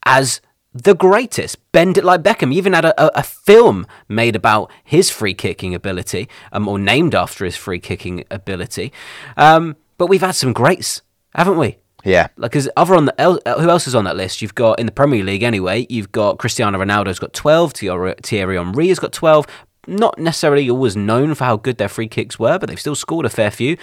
as 0.06 0.42
the 0.74 0.96
greatest. 0.96 1.58
Bend 1.72 1.98
it 1.98 2.04
like 2.04 2.24
Beckham. 2.24 2.52
He 2.52 2.58
even 2.58 2.74
had 2.74 2.86
a, 2.86 3.04
a, 3.04 3.20
a 3.20 3.24
film 3.24 3.86
made 4.08 4.36
about 4.36 4.72
his 4.84 5.10
free 5.10 5.34
kicking 5.34 5.76
ability, 5.76 6.28
um, 6.52 6.68
or 6.68 6.80
named 6.80 7.14
after 7.14 7.46
his 7.46 7.56
free 7.56 7.80
kicking 7.80 8.26
ability. 8.32 8.92
Um, 9.38 9.76
but 9.98 10.08
we've 10.08 10.22
had 10.22 10.36
some 10.36 10.54
greats, 10.54 11.02
haven't 11.36 11.58
we? 11.58 11.78
Yeah, 12.06 12.28
Like, 12.36 12.52
because 12.52 12.70
other 12.76 12.96
on 12.96 13.06
the 13.06 13.16
uh, 13.18 13.62
who 13.62 13.70
else 13.70 13.88
is 13.88 13.96
on 13.96 14.04
that 14.04 14.18
list? 14.18 14.42
You've 14.42 14.56
got 14.56 14.78
in 14.78 14.86
the 14.86 14.92
Premier 14.92 15.24
League 15.24 15.42
anyway. 15.42 15.88
You've 15.90 16.12
got 16.12 16.38
Cristiano 16.38 16.78
Ronaldo's 16.78 17.18
got 17.18 17.34
twelve. 17.34 17.72
Thierry 17.72 18.58
Henry 18.58 18.90
has 18.90 19.00
got 19.00 19.14
twelve. 19.14 19.48
Not 19.88 20.18
necessarily 20.20 20.70
always 20.70 20.98
known 20.98 21.34
for 21.34 21.46
how 21.46 21.56
good 21.56 21.78
their 21.78 21.88
free 21.88 22.08
kicks 22.10 22.38
were, 22.38 22.60
but 22.60 22.68
they've 22.68 22.80
still 22.80 22.96
scored 22.96 23.26
a 23.26 23.30
fair 23.30 23.52
few. 23.52 23.78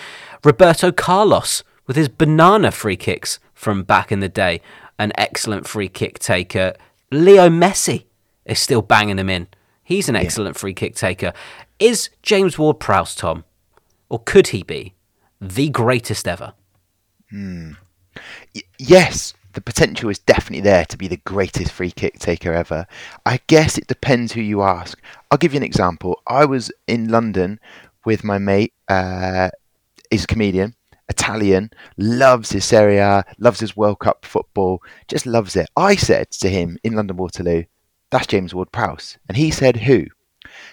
Roberto 0.45 0.93
Carlos 0.93 1.63
with 1.87 1.97
his 1.97 2.09
banana 2.09 2.71
free 2.71 2.97
kicks 2.97 3.39
from 3.55 3.83
back 3.83 4.13
in 4.13 4.21
the 4.21 4.29
day, 4.29 4.61
an 4.99 5.13
excellent 5.17 5.67
free 5.67 5.89
kick 5.89 6.19
taker. 6.19 6.75
Leo 7.11 7.49
Messi 7.49 8.05
is 8.45 8.59
still 8.59 8.83
banging 8.83 9.17
them 9.17 9.29
in. 9.31 9.49
He's 9.83 10.09
an 10.09 10.17
excellent 10.17 10.57
free 10.57 10.75
kick 10.75 10.95
taker. 10.95 11.33
Is 11.79 12.11
James 12.23 12.59
Ward-Prowse 12.59 13.15
Tom, 13.15 13.45
or 14.09 14.21
could 14.21 14.49
he 14.49 14.63
be 14.63 14.95
the 15.41 15.69
greatest 15.69 16.29
ever? 16.29 16.55
Y- 18.55 18.63
yes, 18.79 19.35
the 19.53 19.61
potential 19.61 20.11
is 20.11 20.19
definitely 20.19 20.61
there 20.63 20.85
to 20.87 20.97
be 20.97 21.09
the 21.09 21.17
greatest 21.19 21.73
free 21.73 21.91
kick 21.91 22.19
taker 22.19 22.53
ever. 22.53 22.87
I 23.27 23.41
guess 23.47 23.79
it 23.79 23.87
depends 23.87 24.33
who 24.33 24.41
you 24.41 24.63
ask. 24.63 25.01
I'll 25.31 25.39
give 25.39 25.53
you 25.53 25.59
an 25.59 25.65
example. 25.65 26.21
I 26.27 26.45
was 26.45 26.71
in 26.87 27.09
London 27.09 27.59
with 28.05 28.25
my 28.25 28.39
mate. 28.39 28.73
Uh, 28.89 29.51
he's 30.11 30.25
a 30.25 30.29
comedian, 30.29 30.75
Italian, 31.09 31.71
loves 31.97 32.53
his 32.53 32.65
Serie 32.65 32.99
A, 32.99 33.25
loves 33.39 33.61
his 33.61 33.77
World 33.77 34.01
Cup 34.01 34.25
football, 34.25 34.83
just 35.09 35.27
loves 35.27 35.57
it. 35.57 35.69
I 35.77 35.97
said 35.97 36.31
to 36.33 36.49
him 36.49 36.79
in 36.85 36.95
London 36.95 37.17
Waterloo, 37.17 37.65
"That's 38.11 38.27
James 38.27 38.55
Ward-Prowse," 38.55 39.19
and 39.29 39.37
he 39.37 39.51
said, 39.51 39.77
"Who?" 39.79 40.07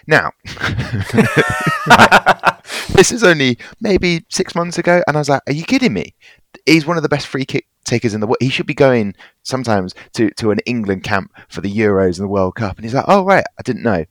Now, 0.06 0.32
this 2.98 3.12
is 3.12 3.22
only 3.22 3.56
maybe 3.80 4.24
six 4.28 4.56
months 4.56 4.76
ago, 4.76 5.02
and 5.06 5.16
I 5.16 5.20
was 5.20 5.28
like, 5.28 5.42
"Are 5.46 5.52
you 5.52 5.62
kidding 5.62 5.92
me?" 5.92 6.16
He's 6.66 6.84
one 6.84 6.96
of 6.96 7.04
the 7.04 7.08
best 7.08 7.28
free 7.28 7.44
kick 7.44 7.68
takers 7.84 8.12
in 8.12 8.20
the 8.20 8.26
world. 8.26 8.38
He 8.40 8.48
should 8.48 8.66
be 8.66 8.74
going 8.74 9.14
sometimes 9.44 9.94
to, 10.14 10.30
to 10.32 10.50
an 10.50 10.58
England 10.66 11.04
camp 11.04 11.32
for 11.48 11.60
the 11.60 11.72
Euros 11.72 12.18
and 12.18 12.24
the 12.24 12.28
World 12.28 12.56
Cup. 12.56 12.76
And 12.76 12.84
he's 12.84 12.94
like, 12.94 13.04
"Oh 13.06 13.24
right, 13.24 13.44
I 13.56 13.62
didn't 13.62 13.84
know." 13.84 14.04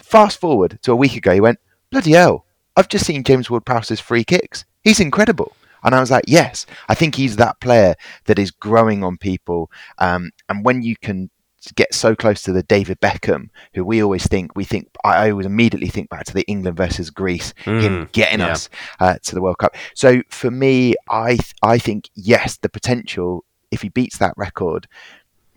Fast 0.00 0.40
forward 0.40 0.78
to 0.82 0.92
a 0.92 0.96
week 0.96 1.16
ago, 1.16 1.34
he 1.34 1.40
went, 1.40 1.58
"Bloody 1.90 2.12
hell! 2.12 2.46
I've 2.76 2.88
just 2.88 3.06
seen 3.06 3.24
James 3.24 3.50
Ward-Prowse's 3.50 3.98
free 3.98 4.22
kicks. 4.22 4.64
He's 4.84 5.00
incredible." 5.00 5.56
And 5.82 5.92
I 5.92 6.00
was 6.00 6.12
like, 6.12 6.24
"Yes, 6.28 6.64
I 6.88 6.94
think 6.94 7.16
he's 7.16 7.36
that 7.36 7.60
player 7.60 7.96
that 8.26 8.38
is 8.38 8.52
growing 8.52 9.02
on 9.02 9.16
people." 9.16 9.68
Um, 9.98 10.30
and 10.48 10.64
when 10.64 10.82
you 10.82 10.94
can 10.96 11.30
get 11.74 11.94
so 11.94 12.14
close 12.14 12.42
to 12.42 12.52
the 12.52 12.62
David 12.62 13.00
Beckham, 13.00 13.50
who 13.74 13.84
we 13.84 14.02
always 14.02 14.26
think 14.26 14.54
we 14.56 14.64
think 14.64 14.88
I 15.04 15.30
always 15.30 15.46
immediately 15.46 15.88
think 15.88 16.08
back 16.08 16.24
to 16.26 16.34
the 16.34 16.46
England 16.46 16.76
versus 16.76 17.10
Greece, 17.10 17.52
him 17.64 18.06
Mm, 18.06 18.12
getting 18.12 18.40
yeah. 18.40 18.48
us 18.52 18.68
uh, 19.00 19.16
to 19.24 19.34
the 19.34 19.42
World 19.42 19.58
Cup. 19.58 19.74
So 19.94 20.22
for 20.28 20.50
me, 20.50 20.94
I 21.10 21.30
th- 21.30 21.54
I 21.62 21.78
think 21.78 22.10
yes, 22.14 22.56
the 22.58 22.68
potential 22.68 23.44
if 23.70 23.82
he 23.82 23.88
beats 23.88 24.18
that 24.18 24.34
record, 24.36 24.86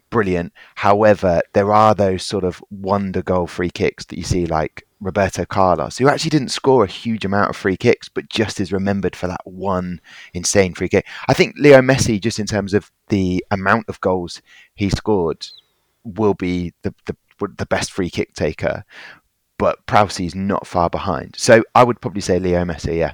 brilliant. 0.09 0.51
However, 0.75 1.41
there 1.53 1.71
are 1.71 1.95
those 1.95 2.23
sort 2.23 2.43
of 2.43 2.61
wonder 2.69 3.21
goal 3.21 3.47
free 3.47 3.69
kicks 3.69 4.05
that 4.05 4.17
you 4.17 4.23
see 4.23 4.45
like 4.45 4.85
Roberto 4.99 5.45
Carlos, 5.45 5.97
who 5.97 6.09
actually 6.09 6.29
didn't 6.29 6.49
score 6.49 6.83
a 6.83 6.87
huge 6.87 7.25
amount 7.25 7.49
of 7.49 7.55
free 7.55 7.77
kicks, 7.77 8.09
but 8.09 8.29
just 8.29 8.59
is 8.59 8.71
remembered 8.71 9.15
for 9.15 9.27
that 9.27 9.41
one 9.45 10.01
insane 10.33 10.73
free 10.73 10.89
kick. 10.89 11.07
I 11.27 11.33
think 11.33 11.55
Leo 11.57 11.79
Messi, 11.81 12.19
just 12.21 12.37
in 12.39 12.45
terms 12.45 12.73
of 12.73 12.91
the 13.07 13.43
amount 13.49 13.85
of 13.87 14.01
goals 14.01 14.41
he 14.75 14.89
scored, 14.89 15.47
will 16.03 16.33
be 16.33 16.73
the 16.83 16.93
the, 17.05 17.15
the 17.57 17.65
best 17.65 17.91
free 17.91 18.09
kick 18.09 18.33
taker. 18.33 18.83
But 19.57 19.85
Prowsey's 19.85 20.33
not 20.33 20.65
far 20.65 20.89
behind, 20.89 21.35
so 21.37 21.63
I 21.75 21.83
would 21.83 22.01
probably 22.01 22.21
say 22.21 22.39
Leo 22.39 22.63
Messi. 22.65 22.97
Yeah. 22.97 23.13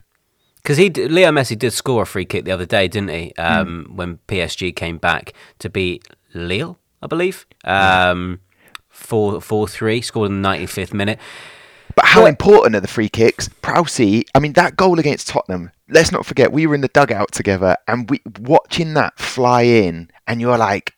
Because 0.55 0.77
he, 0.77 0.89
Leo 0.89 1.31
Messi 1.31 1.57
did 1.57 1.71
score 1.71 2.03
a 2.03 2.05
free 2.05 2.25
kick 2.25 2.43
the 2.43 2.51
other 2.51 2.65
day, 2.65 2.87
didn't 2.89 3.09
he? 3.09 3.33
Um, 3.37 3.87
mm. 3.89 3.95
When 3.95 4.19
PSG 4.27 4.75
came 4.75 4.97
back 4.97 5.33
to 5.59 5.69
beat 5.69 6.07
Lille, 6.33 6.77
I 7.01 7.07
believe. 7.07 7.45
Um, 7.63 8.41
four 8.89 9.39
four 9.39 9.67
three 9.67 10.01
scored 10.01 10.29
in 10.29 10.41
the 10.41 10.49
ninety 10.49 10.65
fifth 10.65 10.93
minute. 10.93 11.19
But 11.95 12.05
how 12.05 12.21
but, 12.21 12.27
important 12.27 12.75
are 12.75 12.79
the 12.79 12.87
free 12.87 13.09
kicks? 13.09 13.47
Prowsey, 13.61 14.25
I 14.35 14.39
mean, 14.39 14.53
that 14.53 14.75
goal 14.75 14.99
against 14.99 15.29
Tottenham. 15.29 15.71
Let's 15.89 16.11
not 16.11 16.25
forget 16.25 16.51
we 16.51 16.67
were 16.67 16.75
in 16.75 16.81
the 16.81 16.89
dugout 16.89 17.31
together, 17.31 17.75
and 17.87 18.09
we 18.09 18.21
watching 18.39 18.93
that 18.95 19.17
fly 19.17 19.61
in, 19.61 20.11
and 20.27 20.41
you're 20.41 20.57
like, 20.57 20.93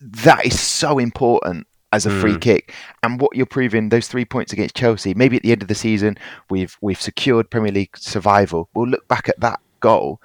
that 0.00 0.44
is 0.46 0.60
so 0.60 0.98
important 0.98 1.66
as 1.92 2.06
a 2.06 2.10
free 2.10 2.34
mm. 2.34 2.40
kick. 2.40 2.74
And 3.02 3.20
what 3.20 3.36
you're 3.36 3.46
proving, 3.46 3.88
those 3.88 4.08
three 4.08 4.24
points 4.24 4.52
against 4.52 4.76
Chelsea, 4.76 5.14
maybe 5.14 5.36
at 5.36 5.42
the 5.42 5.52
end 5.52 5.62
of 5.62 5.68
the 5.68 5.74
season, 5.74 6.18
we've 6.50 6.76
we've 6.80 7.00
secured 7.00 7.50
Premier 7.50 7.72
League 7.72 7.96
survival. 7.96 8.68
We'll 8.74 8.88
look 8.88 9.08
back 9.08 9.28
at 9.28 9.40
that 9.40 9.60
goal. 9.80 10.20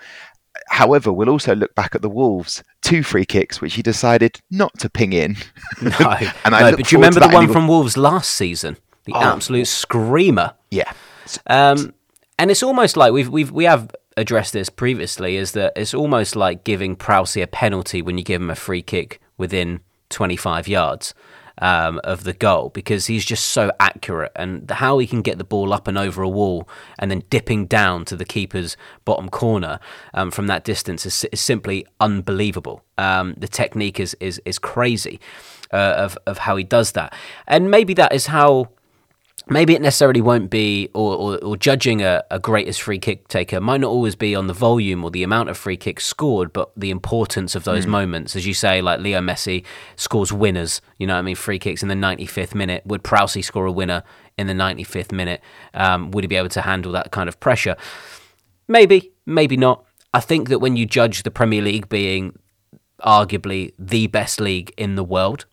However, 0.69 1.13
we'll 1.13 1.29
also 1.29 1.55
look 1.55 1.73
back 1.75 1.95
at 1.95 2.01
the 2.01 2.09
Wolves 2.09 2.63
two 2.81 3.03
free 3.03 3.25
kicks, 3.25 3.61
which 3.61 3.75
he 3.75 3.81
decided 3.81 4.41
not 4.51 4.77
to 4.79 4.89
ping 4.89 5.13
in. 5.13 5.37
No, 5.81 5.89
and 6.45 6.55
I 6.55 6.71
no, 6.71 6.75
but 6.77 6.87
do 6.87 6.95
you 6.95 7.01
remember 7.01 7.21
the 7.21 7.29
one 7.29 7.51
from 7.51 7.67
Wolves 7.67 7.97
last 7.97 8.31
season? 8.33 8.77
The 9.05 9.13
oh. 9.13 9.21
absolute 9.21 9.67
screamer. 9.67 10.53
Yeah. 10.69 10.91
Um, 11.47 11.93
and 12.37 12.51
it's 12.51 12.61
almost 12.61 12.97
like 12.97 13.13
we've 13.13 13.29
we've 13.29 13.51
we 13.51 13.63
have 13.63 13.89
addressed 14.17 14.53
this 14.53 14.69
previously. 14.69 15.37
Is 15.37 15.53
that 15.53 15.73
it's 15.75 15.93
almost 15.93 16.35
like 16.35 16.63
giving 16.63 16.95
Prowsey 16.95 17.41
a 17.41 17.47
penalty 17.47 18.01
when 18.01 18.17
you 18.17 18.23
give 18.23 18.41
him 18.41 18.49
a 18.49 18.55
free 18.55 18.81
kick 18.81 19.21
within 19.41 19.81
25 20.09 20.69
yards 20.69 21.13
um, 21.61 21.99
of 22.03 22.23
the 22.23 22.33
goal 22.33 22.69
because 22.69 23.07
he's 23.07 23.25
just 23.25 23.45
so 23.49 23.71
accurate 23.79 24.31
and 24.35 24.69
how 24.69 24.97
he 24.97 25.07
can 25.07 25.21
get 25.21 25.37
the 25.37 25.43
ball 25.43 25.73
up 25.73 25.87
and 25.87 25.97
over 25.97 26.21
a 26.21 26.29
wall 26.29 26.67
and 26.97 27.11
then 27.11 27.23
dipping 27.29 27.65
down 27.65 28.05
to 28.05 28.15
the 28.15 28.25
keeper's 28.25 28.77
bottom 29.05 29.29
corner 29.29 29.79
um, 30.13 30.31
from 30.31 30.47
that 30.47 30.63
distance 30.63 31.05
is, 31.05 31.25
is 31.31 31.41
simply 31.41 31.85
unbelievable. 31.99 32.83
Um, 32.97 33.35
the 33.37 33.47
technique 33.47 33.99
is 33.99 34.15
is 34.19 34.41
is 34.45 34.59
crazy 34.59 35.19
uh, 35.73 35.95
of 35.97 36.17
of 36.25 36.39
how 36.39 36.55
he 36.55 36.63
does 36.63 36.91
that, 36.93 37.13
and 37.47 37.71
maybe 37.71 37.93
that 37.95 38.13
is 38.13 38.27
how 38.27 38.69
maybe 39.51 39.75
it 39.75 39.81
necessarily 39.81 40.21
won't 40.21 40.49
be, 40.49 40.89
or, 40.93 41.15
or, 41.15 41.37
or, 41.43 41.57
judging 41.57 42.01
a, 42.01 42.23
a 42.31 42.39
greatest 42.39 42.81
free 42.81 42.97
kick 42.97 43.27
taker 43.27 43.59
might 43.59 43.81
not 43.81 43.89
always 43.89 44.15
be 44.15 44.33
on 44.33 44.47
the 44.47 44.53
volume 44.53 45.03
or 45.03 45.11
the 45.11 45.23
amount 45.23 45.49
of 45.49 45.57
free 45.57 45.75
kicks 45.75 46.05
scored, 46.05 46.53
but 46.53 46.71
the 46.77 46.89
importance 46.89 47.53
of 47.53 47.65
those 47.65 47.85
mm. 47.85 47.89
moments. 47.89 48.35
As 48.35 48.47
you 48.47 48.53
say, 48.53 48.81
like 48.81 49.01
Leo 49.01 49.19
Messi 49.19 49.65
scores 49.97 50.31
winners, 50.31 50.81
you 50.97 51.05
know 51.05 51.13
what 51.13 51.19
I 51.19 51.23
mean, 51.23 51.35
free 51.35 51.59
kicks 51.59 51.83
in 51.83 51.89
the 51.89 51.95
95th 51.95 52.55
minute. 52.55 52.85
Would 52.85 53.03
Prowsey 53.03 53.43
score 53.43 53.65
a 53.65 53.71
winner 53.71 54.03
in 54.37 54.47
the 54.47 54.53
95th 54.53 55.11
minute? 55.11 55.41
Um, 55.73 56.11
would 56.11 56.23
he 56.23 56.27
be 56.27 56.37
able 56.37 56.49
to 56.49 56.61
handle 56.61 56.93
that 56.93 57.11
kind 57.11 57.27
of 57.27 57.39
pressure? 57.39 57.75
Maybe, 58.67 59.11
maybe 59.25 59.57
not. 59.57 59.85
I 60.13 60.21
think 60.21 60.49
that 60.49 60.59
when 60.59 60.77
you 60.77 60.85
judge 60.85 61.23
the 61.23 61.31
Premier 61.31 61.61
League 61.61 61.89
being 61.89 62.37
arguably 63.01 63.73
the 63.77 64.07
best 64.07 64.39
league 64.39 64.73
in 64.77 64.95
the 64.95 65.03
world 65.03 65.45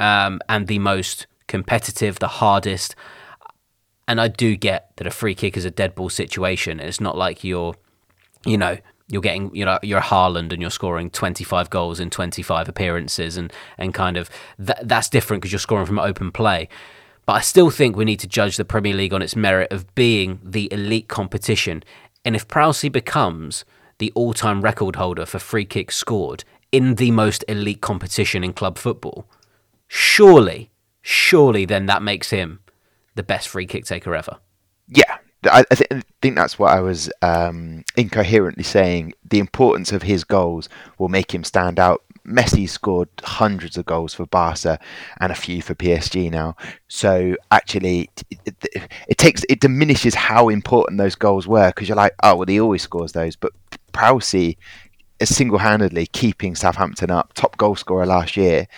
um, 0.00 0.40
and 0.48 0.66
the 0.66 0.78
most 0.78 1.26
competitive, 1.46 2.18
the 2.18 2.28
hardest, 2.28 2.94
and 4.08 4.20
I 4.20 4.28
do 4.28 4.56
get 4.56 4.90
that 4.96 5.06
a 5.06 5.10
free 5.10 5.34
kick 5.34 5.56
is 5.56 5.66
a 5.66 5.70
dead 5.70 5.94
ball 5.94 6.08
situation. 6.08 6.80
It's 6.80 7.00
not 7.00 7.16
like 7.16 7.44
you're, 7.44 7.74
you 8.46 8.56
know, 8.56 8.78
you're 9.06 9.22
getting, 9.22 9.54
you 9.54 9.66
know, 9.66 9.78
you're 9.82 10.00
Haaland 10.00 10.52
and 10.52 10.62
you're 10.62 10.70
scoring 10.70 11.10
25 11.10 11.68
goals 11.68 12.00
in 12.00 12.08
25 12.08 12.68
appearances, 12.68 13.36
and 13.36 13.52
and 13.76 13.92
kind 13.92 14.16
of 14.16 14.30
that, 14.58 14.88
that's 14.88 15.10
different 15.10 15.42
because 15.42 15.52
you're 15.52 15.58
scoring 15.58 15.86
from 15.86 15.98
open 15.98 16.32
play. 16.32 16.68
But 17.26 17.34
I 17.34 17.40
still 17.40 17.68
think 17.68 17.94
we 17.94 18.06
need 18.06 18.20
to 18.20 18.26
judge 18.26 18.56
the 18.56 18.64
Premier 18.64 18.94
League 18.94 19.12
on 19.12 19.20
its 19.20 19.36
merit 19.36 19.70
of 19.70 19.94
being 19.94 20.40
the 20.42 20.72
elite 20.72 21.08
competition. 21.08 21.84
And 22.24 22.34
if 22.34 22.48
Prowsey 22.48 22.90
becomes 22.90 23.66
the 23.98 24.10
all-time 24.14 24.62
record 24.62 24.96
holder 24.96 25.26
for 25.26 25.38
free 25.38 25.66
kicks 25.66 25.96
scored 25.96 26.44
in 26.72 26.94
the 26.94 27.10
most 27.10 27.44
elite 27.46 27.82
competition 27.82 28.42
in 28.42 28.54
club 28.54 28.78
football, 28.78 29.26
surely, 29.88 30.70
surely 31.02 31.66
then 31.66 31.84
that 31.84 32.02
makes 32.02 32.30
him 32.30 32.60
the 33.18 33.22
best 33.24 33.48
free 33.48 33.66
kick 33.66 33.84
taker 33.84 34.14
ever. 34.14 34.38
Yeah, 34.86 35.18
I, 35.44 35.64
I, 35.70 35.74
th- 35.74 35.88
I, 35.90 36.02
think 36.22 36.36
that's 36.36 36.56
what 36.56 36.72
I 36.72 36.80
was 36.80 37.10
um, 37.20 37.84
incoherently 37.96 38.62
saying. 38.62 39.12
The 39.28 39.40
importance 39.40 39.92
of 39.92 40.02
his 40.02 40.22
goals 40.22 40.68
will 40.98 41.08
make 41.08 41.34
him 41.34 41.42
stand 41.42 41.80
out. 41.80 42.02
Messi 42.24 42.68
scored 42.68 43.08
hundreds 43.24 43.76
of 43.76 43.86
goals 43.86 44.14
for 44.14 44.24
Barca 44.26 44.78
and 45.18 45.32
a 45.32 45.34
few 45.34 45.60
for 45.62 45.74
PSG 45.74 46.30
now. 46.30 46.54
So 46.86 47.36
actually, 47.50 48.08
it, 48.30 48.54
it, 48.62 48.92
it 49.08 49.18
takes 49.18 49.42
it 49.48 49.60
diminishes 49.60 50.14
how 50.14 50.48
important 50.48 50.98
those 50.98 51.16
goals 51.16 51.48
were 51.48 51.70
because 51.70 51.88
you're 51.88 51.96
like, 51.96 52.14
oh 52.22 52.36
well, 52.36 52.46
he 52.46 52.60
always 52.60 52.82
scores 52.82 53.12
those. 53.12 53.34
But 53.34 53.52
Prowsey 53.92 54.56
is 55.18 55.34
single-handedly 55.34 56.06
keeping 56.06 56.54
Southampton 56.54 57.10
up, 57.10 57.32
top 57.34 57.56
goal 57.56 57.74
scorer 57.74 58.06
last 58.06 58.36
year. 58.36 58.68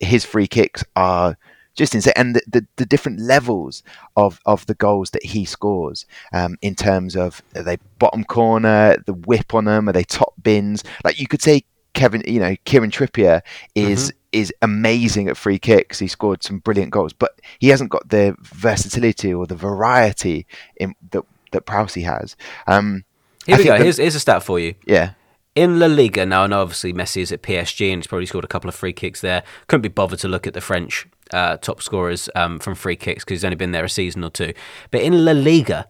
His 0.00 0.26
free 0.26 0.46
kicks 0.46 0.84
are 0.94 1.38
just 1.76 1.94
insane. 1.94 2.14
And 2.16 2.34
the, 2.34 2.42
the, 2.46 2.66
the, 2.76 2.86
different 2.86 3.20
levels 3.20 3.82
of, 4.16 4.40
of 4.46 4.66
the 4.66 4.74
goals 4.74 5.10
that 5.10 5.24
he 5.24 5.44
scores 5.44 6.06
um, 6.32 6.56
in 6.62 6.74
terms 6.74 7.14
of 7.14 7.42
are 7.54 7.62
they 7.62 7.78
bottom 7.98 8.24
corner, 8.24 8.96
the 9.06 9.12
whip 9.12 9.54
on 9.54 9.66
them, 9.66 9.88
are 9.88 9.92
they 9.92 10.04
top 10.04 10.34
bins? 10.42 10.82
Like 11.04 11.20
you 11.20 11.28
could 11.28 11.42
say 11.42 11.64
Kevin, 11.94 12.22
you 12.26 12.40
know, 12.40 12.56
Kieran 12.64 12.90
Trippier 12.90 13.42
is 13.74 14.10
mm-hmm. 14.10 14.18
is 14.32 14.52
amazing 14.62 15.28
at 15.28 15.36
free 15.36 15.58
kicks. 15.58 15.98
He 15.98 16.08
scored 16.08 16.42
some 16.42 16.58
brilliant 16.58 16.90
goals, 16.90 17.12
but 17.12 17.40
he 17.58 17.68
hasn't 17.68 17.90
got 17.90 18.08
the 18.08 18.34
versatility 18.40 19.32
or 19.32 19.46
the 19.46 19.54
variety 19.54 20.46
in, 20.76 20.94
that 21.10 21.24
that 21.52 21.66
Prowsey 21.66 22.04
has. 22.04 22.36
Um, 22.66 23.04
Here 23.46 23.58
we 23.58 23.64
go. 23.64 23.78
The, 23.78 23.84
here's, 23.84 23.96
here's 23.98 24.14
a 24.14 24.20
stat 24.20 24.42
for 24.42 24.58
you. 24.58 24.74
Yeah 24.86 25.12
in 25.56 25.80
La 25.80 25.86
Liga 25.86 26.26
now, 26.26 26.44
and 26.44 26.52
obviously 26.52 26.92
Messi 26.92 27.22
is 27.22 27.32
at 27.32 27.42
PSG 27.42 27.90
and 27.90 28.02
he's 28.02 28.06
probably 28.06 28.26
scored 28.26 28.44
a 28.44 28.48
couple 28.48 28.68
of 28.68 28.74
free 28.74 28.92
kicks 28.92 29.22
there. 29.22 29.42
Couldn't 29.66 29.82
be 29.82 29.88
bothered 29.88 30.18
to 30.18 30.28
look 30.28 30.46
at 30.46 30.52
the 30.52 30.60
French 30.60 31.08
uh, 31.32 31.56
top 31.58 31.82
scorers 31.82 32.28
um, 32.34 32.58
from 32.58 32.74
free 32.74 32.96
kicks 32.96 33.24
because 33.24 33.36
he's 33.40 33.44
only 33.44 33.56
been 33.56 33.72
there 33.72 33.84
a 33.84 33.88
season 33.88 34.24
or 34.24 34.30
two. 34.30 34.52
But 34.90 35.02
in 35.02 35.24
La 35.24 35.32
Liga, 35.32 35.88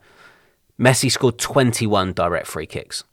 Messi 0.78 1.10
scored 1.10 1.38
21 1.38 2.12
direct 2.12 2.46
free 2.46 2.66
kicks. 2.66 3.04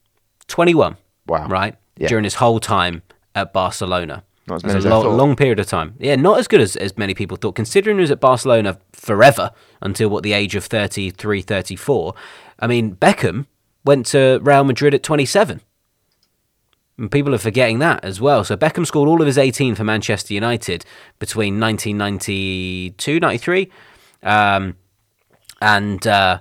21. 0.47 0.97
Wow. 1.27 1.47
Right? 1.47 1.75
Yeah. 1.97 2.07
During 2.07 2.23
his 2.23 2.35
whole 2.35 2.59
time 2.59 3.01
at 3.35 3.53
Barcelona. 3.53 4.23
Not 4.47 4.55
as 4.55 4.63
many 4.65 4.77
as 4.77 4.85
a 4.85 4.89
long, 4.89 5.17
long, 5.17 5.35
period 5.37 5.59
of 5.59 5.67
time. 5.67 5.95
Yeah, 5.99 6.17
not 6.17 6.37
as 6.37 6.49
good 6.49 6.59
as, 6.59 6.75
as 6.75 6.97
many 6.97 7.13
people 7.13 7.37
thought. 7.37 7.55
Considering 7.55 7.95
he 7.97 8.01
was 8.01 8.11
at 8.11 8.19
Barcelona 8.19 8.77
forever 8.91 9.51
until 9.81 10.09
what 10.09 10.23
the 10.23 10.33
age 10.33 10.55
of 10.55 10.65
33, 10.65 11.41
34. 11.41 12.13
I 12.59 12.67
mean, 12.67 12.95
Beckham 12.95 13.45
went 13.85 14.05
to 14.07 14.39
Real 14.41 14.65
Madrid 14.65 14.93
at 14.93 15.01
27. 15.01 15.61
And 16.97 17.11
people 17.11 17.33
are 17.33 17.39
forgetting 17.39 17.79
that 17.79 18.03
as 18.05 18.21
well. 18.21 18.43
So 18.43 18.55
Beckham 18.55 18.85
scored 18.85 19.09
all 19.09 19.19
of 19.19 19.27
his 19.27 19.37
18 19.37 19.75
for 19.75 19.83
Manchester 19.83 20.33
United 20.33 20.85
between 21.17 21.59
1992, 21.59 23.19
93, 23.19 23.71
um, 24.21 24.77
and 25.61 26.05
uh, 26.05 26.39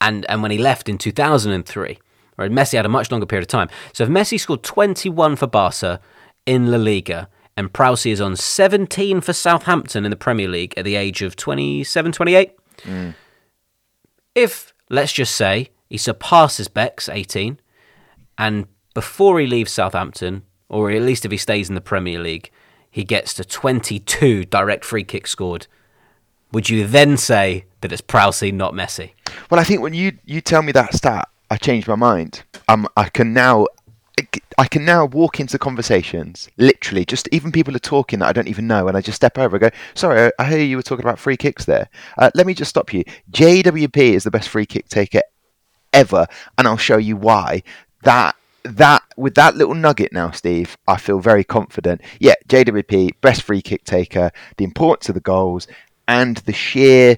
and 0.00 0.24
and 0.28 0.42
when 0.42 0.50
he 0.50 0.58
left 0.58 0.88
in 0.88 0.98
2003. 0.98 1.98
Right, 2.36 2.50
Messi 2.50 2.74
had 2.74 2.86
a 2.86 2.88
much 2.88 3.12
longer 3.12 3.26
period 3.26 3.44
of 3.44 3.48
time. 3.48 3.68
So 3.92 4.04
if 4.04 4.10
Messi 4.10 4.40
scored 4.40 4.64
21 4.64 5.36
for 5.36 5.46
Barca 5.46 6.00
in 6.46 6.70
La 6.72 6.78
Liga, 6.78 7.28
and 7.56 7.72
Prowsey 7.72 8.10
is 8.10 8.20
on 8.20 8.36
17 8.36 9.20
for 9.20 9.32
Southampton 9.32 10.04
in 10.04 10.10
the 10.10 10.16
Premier 10.16 10.48
League 10.48 10.74
at 10.76 10.84
the 10.84 10.96
age 10.96 11.22
of 11.22 11.36
27, 11.36 12.12
28. 12.12 12.52
Mm. 12.82 13.14
If, 14.34 14.74
let's 14.90 15.12
just 15.12 15.36
say, 15.36 15.70
he 15.88 15.96
surpasses 15.96 16.66
Beck's 16.66 17.08
18 17.08 17.60
and 18.36 18.66
before 18.94 19.40
he 19.40 19.46
leaves 19.46 19.72
Southampton, 19.72 20.42
or 20.68 20.90
at 20.90 21.02
least 21.02 21.24
if 21.24 21.30
he 21.30 21.36
stays 21.36 21.68
in 21.68 21.74
the 21.74 21.80
Premier 21.80 22.18
League, 22.18 22.50
he 22.90 23.04
gets 23.04 23.34
to 23.34 23.44
22 23.44 24.44
direct 24.46 24.84
free 24.84 25.04
kicks 25.04 25.30
scored. 25.30 25.66
Would 26.52 26.70
you 26.70 26.86
then 26.86 27.16
say 27.16 27.64
that 27.80 27.92
it's 27.92 28.00
Prowsey, 28.00 28.52
not 28.52 28.72
Messi? 28.72 29.10
Well, 29.50 29.60
I 29.60 29.64
think 29.64 29.82
when 29.82 29.94
you, 29.94 30.18
you 30.24 30.40
tell 30.40 30.62
me 30.62 30.70
that 30.72 30.94
stat, 30.94 31.28
I 31.50 31.56
changed 31.56 31.88
my 31.88 31.96
mind. 31.96 32.44
Um, 32.68 32.88
I 32.96 33.08
can 33.08 33.32
now 33.32 33.66
I 34.58 34.66
can 34.68 34.84
now 34.84 35.06
walk 35.06 35.40
into 35.40 35.58
conversations, 35.58 36.48
literally, 36.56 37.04
just 37.04 37.28
even 37.32 37.50
people 37.50 37.74
are 37.74 37.80
talking 37.80 38.20
that 38.20 38.28
I 38.28 38.32
don't 38.32 38.46
even 38.46 38.68
know, 38.68 38.86
and 38.86 38.96
I 38.96 39.00
just 39.00 39.16
step 39.16 39.38
over 39.38 39.56
and 39.56 39.60
go, 39.60 39.70
Sorry, 39.94 40.30
I 40.38 40.44
hear 40.44 40.60
you 40.60 40.76
were 40.76 40.84
talking 40.84 41.04
about 41.04 41.18
free 41.18 41.36
kicks 41.36 41.64
there. 41.64 41.88
Uh, 42.16 42.30
let 42.34 42.46
me 42.46 42.54
just 42.54 42.70
stop 42.70 42.92
you. 42.92 43.02
JWP 43.32 43.96
is 43.96 44.22
the 44.22 44.30
best 44.30 44.48
free 44.48 44.66
kick 44.66 44.88
taker 44.88 45.22
ever, 45.92 46.26
and 46.56 46.68
I'll 46.68 46.76
show 46.76 46.96
you 46.96 47.16
why. 47.16 47.64
That 48.02 48.36
that 48.64 49.02
with 49.16 49.34
that 49.34 49.56
little 49.56 49.74
nugget 49.74 50.12
now, 50.12 50.30
Steve, 50.30 50.76
I 50.88 50.96
feel 50.96 51.20
very 51.20 51.44
confident. 51.44 52.00
Yeah, 52.18 52.34
JWP, 52.48 53.20
best 53.20 53.42
free 53.42 53.62
kick 53.62 53.84
taker, 53.84 54.30
the 54.56 54.64
importance 54.64 55.08
of 55.08 55.14
the 55.14 55.20
goals, 55.20 55.66
and 56.08 56.38
the 56.38 56.52
sheer 56.52 57.16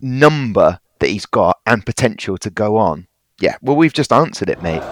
number 0.00 0.78
that 1.00 1.08
he's 1.08 1.26
got 1.26 1.58
and 1.66 1.84
potential 1.84 2.38
to 2.38 2.50
go 2.50 2.76
on. 2.76 3.06
Yeah, 3.40 3.56
well, 3.60 3.76
we've 3.76 3.92
just 3.92 4.12
answered 4.12 4.48
it, 4.48 4.62
mate. 4.62 4.82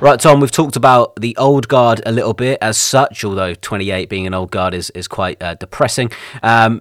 Right, 0.00 0.18
Tom, 0.18 0.40
we've 0.40 0.50
talked 0.50 0.76
about 0.76 1.14
the 1.16 1.36
old 1.36 1.68
guard 1.68 2.00
a 2.06 2.12
little 2.12 2.32
bit 2.32 2.58
as 2.62 2.78
such, 2.78 3.22
although 3.22 3.52
28 3.52 4.08
being 4.08 4.26
an 4.26 4.32
old 4.32 4.50
guard 4.50 4.72
is, 4.72 4.88
is 4.90 5.06
quite 5.06 5.42
uh, 5.42 5.54
depressing. 5.54 6.10
Um, 6.42 6.80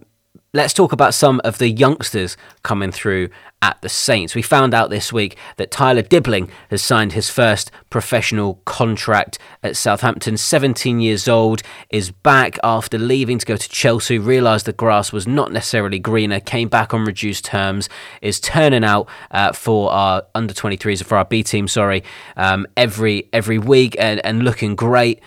let's 0.54 0.74
talk 0.74 0.92
about 0.92 1.14
some 1.14 1.40
of 1.44 1.60
the 1.60 1.70
youngsters 1.70 2.36
coming 2.64 2.92
through 2.92 3.30
at 3.62 3.80
the 3.82 3.90
Saints. 3.90 4.34
We 4.34 4.42
found 4.42 4.74
out 4.74 4.90
this 4.90 5.14
week 5.14 5.38
that 5.58 5.70
Tyler 5.70 6.02
Dibbling 6.02 6.50
has 6.70 6.82
signed 6.82 7.14
his 7.14 7.30
first 7.30 7.72
professional 7.90 8.56
contract 8.66 9.38
at 9.62 9.76
Southampton. 9.76 10.38
17 10.38 11.02
years 11.02 11.28
old, 11.28 11.62
is 11.90 12.10
back 12.10 12.58
after 12.64 12.98
leaving 12.98 13.38
to 13.38 13.46
go 13.46 13.58
to 13.58 13.70
Chelsea, 13.70 14.18
realised 14.18 14.66
the 14.66 14.74
grass 14.74 15.12
was 15.12 15.28
not 15.28 15.52
necessarily 15.52 16.00
greener, 16.00 16.40
came 16.40 16.70
back 16.70 16.94
on 16.94 17.06
reduced 17.06 17.46
terms, 17.46 17.90
is 18.22 18.40
turning 18.40 18.84
out 18.84 19.08
uh, 19.32 19.52
for 19.52 19.92
our 19.92 20.24
under 20.34 20.54
23s, 20.54 21.04
for 21.04 21.18
our 21.18 21.26
B 21.26 21.44
team, 21.44 21.68
sorry, 21.68 22.04
um, 22.38 22.66
every 22.78 23.30
every 23.34 23.60
week 23.60 23.96
and, 24.00 24.26
and 24.26 24.44
looking 24.44 24.76
great. 24.76 25.22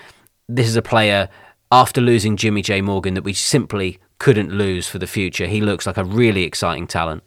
This 0.49 0.67
is 0.67 0.77
a 0.77 0.83
player 0.83 1.29
after 1.71 2.01
losing 2.01 2.37
Jimmy-Jay 2.37 2.81
Morgan 2.81 3.15
that 3.15 3.23
we 3.23 3.33
simply 3.33 3.99
couldn't 4.23 4.53
lose 4.53 4.87
for 4.87 5.01
the 5.01 5.07
future. 5.09 5.49
He 5.49 5.61
looks 5.61 5.85
like 5.85 5.97
a 5.97 6.05
really 6.05 6.45
exciting 6.45 6.87
talent. 6.87 7.25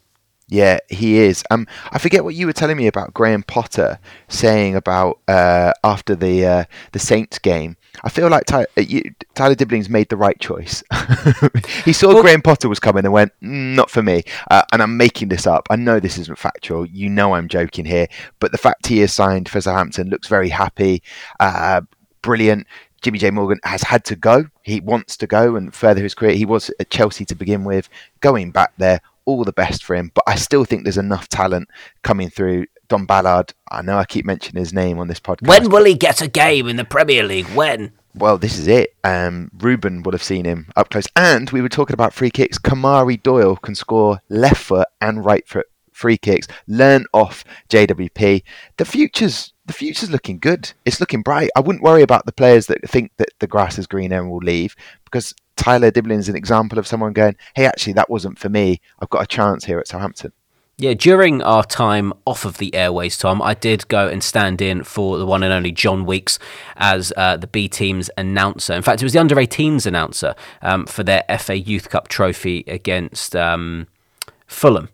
Yeah, 0.47 0.79
he 0.87 1.17
is. 1.17 1.43
Um, 1.51 1.67
I 1.91 1.99
forget 1.99 2.23
what 2.23 2.35
you 2.35 2.45
were 2.45 2.53
telling 2.53 2.77
me 2.77 2.87
about 2.87 3.13
Graham 3.13 3.43
Potter 3.43 3.99
saying 4.29 4.77
about 4.77 5.19
uh, 5.27 5.73
after 5.83 6.15
the 6.15 6.45
uh, 6.45 6.63
the 6.93 6.99
Saints 6.99 7.37
game. 7.37 7.75
I 8.05 8.09
feel 8.09 8.29
like 8.29 8.45
Ty- 8.45 8.67
uh, 8.77 8.81
you, 8.81 9.13
Tyler 9.33 9.55
Dibbling's 9.55 9.89
made 9.89 10.07
the 10.07 10.15
right 10.15 10.39
choice. 10.39 10.83
he 11.83 11.91
saw 11.91 12.13
well, 12.13 12.21
Graham 12.21 12.41
Potter 12.41 12.69
was 12.69 12.79
coming 12.79 13.03
and 13.03 13.11
went, 13.11 13.33
mm, 13.43 13.75
"Not 13.75 13.89
for 13.89 14.01
me." 14.01 14.23
Uh, 14.49 14.61
and 14.71 14.81
I'm 14.81 14.95
making 14.95 15.27
this 15.27 15.45
up. 15.45 15.67
I 15.69 15.75
know 15.75 15.99
this 15.99 16.17
isn't 16.17 16.39
factual. 16.39 16.85
You 16.85 17.09
know 17.09 17.33
I'm 17.33 17.49
joking 17.49 17.83
here, 17.83 18.07
but 18.39 18.53
the 18.53 18.57
fact 18.57 18.87
he 18.87 18.99
has 18.99 19.13
signed 19.13 19.49
for 19.49 19.59
Southampton 19.59 20.09
looks 20.09 20.29
very 20.29 20.49
happy. 20.49 21.03
Uh, 21.41 21.81
brilliant. 22.21 22.67
Jimmy-Jay 23.05 23.29
Morgan 23.29 23.59
has 23.63 23.83
had 23.83 24.03
to 24.05 24.15
go. 24.15 24.47
He 24.63 24.79
wants 24.79 25.15
to 25.17 25.27
go 25.27 25.55
and 25.55 25.71
further 25.71 26.01
his 26.01 26.15
career. 26.15 26.31
He 26.31 26.43
was 26.43 26.71
at 26.79 26.89
Chelsea 26.89 27.23
to 27.25 27.35
begin 27.35 27.63
with. 27.63 27.87
Going 28.19 28.49
back 28.49 28.73
there, 28.79 28.99
all 29.25 29.43
the 29.43 29.53
best 29.53 29.83
for 29.83 29.95
him. 29.95 30.09
But 30.15 30.23
I 30.25 30.33
still 30.33 30.65
think 30.65 30.85
there's 30.85 30.97
enough 30.97 31.29
talent 31.29 31.69
coming 32.01 32.31
through. 32.31 32.65
Dom 32.87 33.05
Ballard, 33.05 33.53
I 33.69 33.83
know 33.83 33.99
I 33.99 34.05
keep 34.05 34.25
mentioning 34.25 34.59
his 34.59 34.73
name 34.73 34.97
on 34.97 35.07
this 35.07 35.19
podcast. 35.19 35.47
When 35.47 35.69
will 35.69 35.85
he 35.85 35.93
get 35.93 36.19
a 36.19 36.27
game 36.27 36.67
in 36.67 36.77
the 36.77 36.83
Premier 36.83 37.21
League? 37.21 37.45
When? 37.49 37.91
Well, 38.15 38.39
this 38.39 38.57
is 38.57 38.67
it. 38.67 38.95
Um, 39.03 39.51
Ruben 39.55 40.01
would 40.01 40.15
have 40.15 40.23
seen 40.23 40.45
him 40.45 40.71
up 40.75 40.89
close. 40.89 41.05
And 41.15 41.51
we 41.51 41.61
were 41.61 41.69
talking 41.69 41.93
about 41.93 42.11
free 42.11 42.31
kicks. 42.31 42.57
Kamari 42.57 43.21
Doyle 43.21 43.55
can 43.55 43.75
score 43.75 44.19
left 44.29 44.63
foot 44.63 44.87
and 44.99 45.23
right 45.23 45.47
foot 45.47 45.67
free 45.95 46.17
kicks. 46.17 46.47
Learn 46.67 47.05
off 47.13 47.43
JWP. 47.69 48.43
The 48.77 48.85
future's 48.85 49.53
the 49.65 49.73
future's 49.73 50.11
looking 50.11 50.37
good. 50.37 50.71
It's 50.85 50.99
looking 50.99 51.23
bright. 51.23 51.49
I 51.55 51.59
wouldn't 51.61 51.83
worry 51.83 52.03
about 52.03 52.27
the 52.27 52.31
players 52.31 52.67
that 52.67 52.87
think 52.87 53.11
that 53.17 53.29
the 53.39 53.47
grass 53.47 53.79
is 53.79 53.87
greener 53.87 54.19
and 54.19 54.29
will 54.29 54.37
leave 54.37 54.75
because 55.05 55.33
Tyler 55.55 55.91
is 55.95 56.29
an 56.29 56.35
example 56.35 56.77
of 56.77 56.85
someone 56.85 57.13
going, 57.13 57.35
"Hey, 57.55 57.65
actually, 57.65 57.93
that 57.93 58.09
wasn't 58.09 58.37
for 58.37 58.49
me. 58.49 58.79
I've 58.99 59.09
got 59.09 59.23
a 59.23 59.27
chance 59.27 59.65
here 59.65 59.79
at 59.79 59.87
Southampton." 59.87 60.33
Yeah, 60.77 60.93
during 60.93 61.41
our 61.41 61.63
time 61.63 62.11
off 62.25 62.43
of 62.43 62.57
the 62.57 62.75
airways, 62.75 63.17
Tom, 63.17 63.41
I 63.41 63.53
did 63.53 63.87
go 63.87 64.09
and 64.09 64.21
stand 64.21 64.61
in 64.61 64.83
for 64.83 65.17
the 65.17 65.25
one 65.25 65.41
and 65.41 65.53
only 65.53 65.71
John 65.71 66.05
Weeks 66.05 66.37
as 66.75 67.13
uh, 67.15 67.37
the 67.37 67.47
B 67.47 67.69
team's 67.69 68.09
announcer. 68.17 68.73
In 68.73 68.81
fact, 68.81 69.01
it 69.01 69.05
was 69.05 69.13
the 69.13 69.19
under 69.19 69.35
18s 69.35 69.85
announcer 69.85 70.35
um, 70.61 70.85
for 70.85 71.03
their 71.03 71.23
FA 71.39 71.57
Youth 71.57 71.89
Cup 71.89 72.09
trophy 72.09 72.65
against 72.67 73.37
um, 73.37 73.87
Fulham 74.47 74.89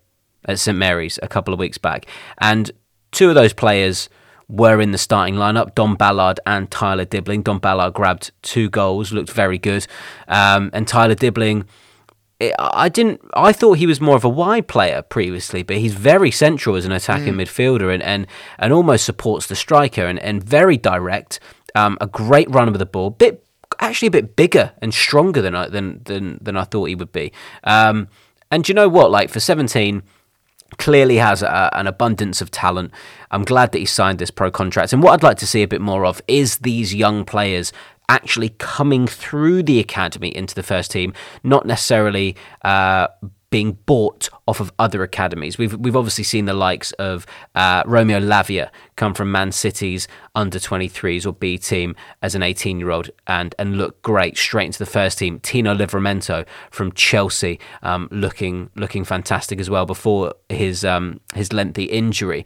at 0.45 0.59
St 0.59 0.77
Mary's 0.77 1.19
a 1.21 1.27
couple 1.27 1.53
of 1.53 1.59
weeks 1.59 1.77
back. 1.77 2.05
And 2.39 2.71
two 3.11 3.29
of 3.29 3.35
those 3.35 3.53
players 3.53 4.09
were 4.47 4.81
in 4.81 4.91
the 4.91 4.97
starting 4.97 5.35
lineup. 5.35 5.75
Dom 5.75 5.95
Ballard 5.95 6.39
and 6.45 6.69
Tyler 6.69 7.05
Dibbling. 7.05 7.43
Dom 7.43 7.59
Ballard 7.59 7.93
grabbed 7.93 8.31
two 8.41 8.69
goals, 8.69 9.11
looked 9.11 9.31
very 9.31 9.57
good, 9.57 9.87
um, 10.27 10.69
and 10.73 10.87
Tyler 10.87 11.15
Dibbling. 11.15 11.65
I 12.57 12.89
didn't. 12.89 13.21
I 13.35 13.53
thought 13.53 13.77
he 13.77 13.85
was 13.85 14.01
more 14.01 14.15
of 14.15 14.23
a 14.23 14.29
wide 14.29 14.67
player 14.67 15.03
previously, 15.03 15.61
but 15.61 15.77
he's 15.77 15.93
very 15.93 16.31
central 16.31 16.75
as 16.75 16.85
an 16.85 16.91
attacking 16.91 17.35
mm. 17.35 17.43
midfielder 17.43 17.93
and, 17.93 18.01
and 18.01 18.25
and 18.57 18.73
almost 18.73 19.05
supports 19.05 19.45
the 19.45 19.55
striker 19.55 20.05
and, 20.05 20.17
and 20.19 20.43
very 20.43 20.75
direct. 20.77 21.39
Um, 21.75 21.97
a 22.01 22.07
great 22.07 22.49
runner 22.49 22.71
with 22.71 22.79
the 22.79 22.85
ball, 22.85 23.11
bit 23.11 23.45
actually 23.79 24.07
a 24.07 24.11
bit 24.11 24.35
bigger 24.35 24.73
and 24.81 24.93
stronger 24.93 25.41
than 25.41 25.55
I 25.55 25.69
than 25.69 26.01
than, 26.03 26.39
than 26.41 26.57
I 26.57 26.63
thought 26.63 26.85
he 26.85 26.95
would 26.95 27.11
be. 27.11 27.31
Um, 27.63 28.07
and 28.49 28.67
you 28.67 28.75
know 28.75 28.89
what? 28.89 29.11
Like 29.11 29.29
for 29.29 29.39
seventeen, 29.39 30.01
clearly 30.77 31.17
has 31.17 31.41
a, 31.41 31.69
an 31.73 31.87
abundance 31.87 32.41
of 32.41 32.51
talent. 32.51 32.91
I'm 33.31 33.43
glad 33.43 33.71
that 33.71 33.79
he 33.79 33.85
signed 33.85 34.19
this 34.19 34.31
pro 34.31 34.51
contract. 34.51 34.93
And 34.93 35.03
what 35.03 35.13
I'd 35.13 35.23
like 35.23 35.37
to 35.39 35.47
see 35.47 35.63
a 35.63 35.67
bit 35.67 35.81
more 35.81 36.05
of 36.05 36.21
is 36.27 36.59
these 36.59 36.93
young 36.93 37.25
players 37.25 37.71
actually 38.09 38.49
coming 38.57 39.07
through 39.07 39.63
the 39.63 39.79
academy 39.79 40.35
into 40.35 40.53
the 40.53 40.63
first 40.63 40.91
team, 40.91 41.13
not 41.43 41.65
necessarily 41.65 42.35
uh, 42.63 43.07
being 43.51 43.73
bought 43.85 44.29
off 44.47 44.59
of 44.59 44.71
other 44.79 45.03
academies. 45.03 45.57
We've 45.57 45.75
we've 45.75 45.95
obviously 45.95 46.23
seen 46.23 46.45
the 46.45 46.53
likes 46.53 46.93
of 46.93 47.27
uh, 47.53 47.83
Romeo 47.85 48.19
Lavia 48.19 48.71
come 48.95 49.13
from 49.13 49.31
Man 49.31 49.51
City's 49.51 50.07
under 50.33 50.57
23s 50.57 51.27
or 51.27 51.33
B 51.33 51.57
team 51.57 51.95
as 52.21 52.33
an 52.33 52.41
18 52.41 52.79
year 52.79 52.89
old 52.89 53.11
and 53.27 53.53
and 53.59 53.77
look 53.77 54.01
great 54.01 54.37
straight 54.37 54.67
into 54.67 54.79
the 54.79 54.85
first 54.85 55.19
team. 55.19 55.39
Tino 55.41 55.75
Livramento 55.75 56.47
from 56.71 56.93
Chelsea 56.93 57.59
um, 57.83 58.07
looking 58.09 58.71
looking 58.75 59.03
fantastic 59.03 59.59
as 59.59 59.69
well 59.69 59.85
before 59.85 60.33
his 60.49 60.83
um, 60.85 61.19
his 61.35 61.53
lengthy 61.53 61.85
injury. 61.85 62.45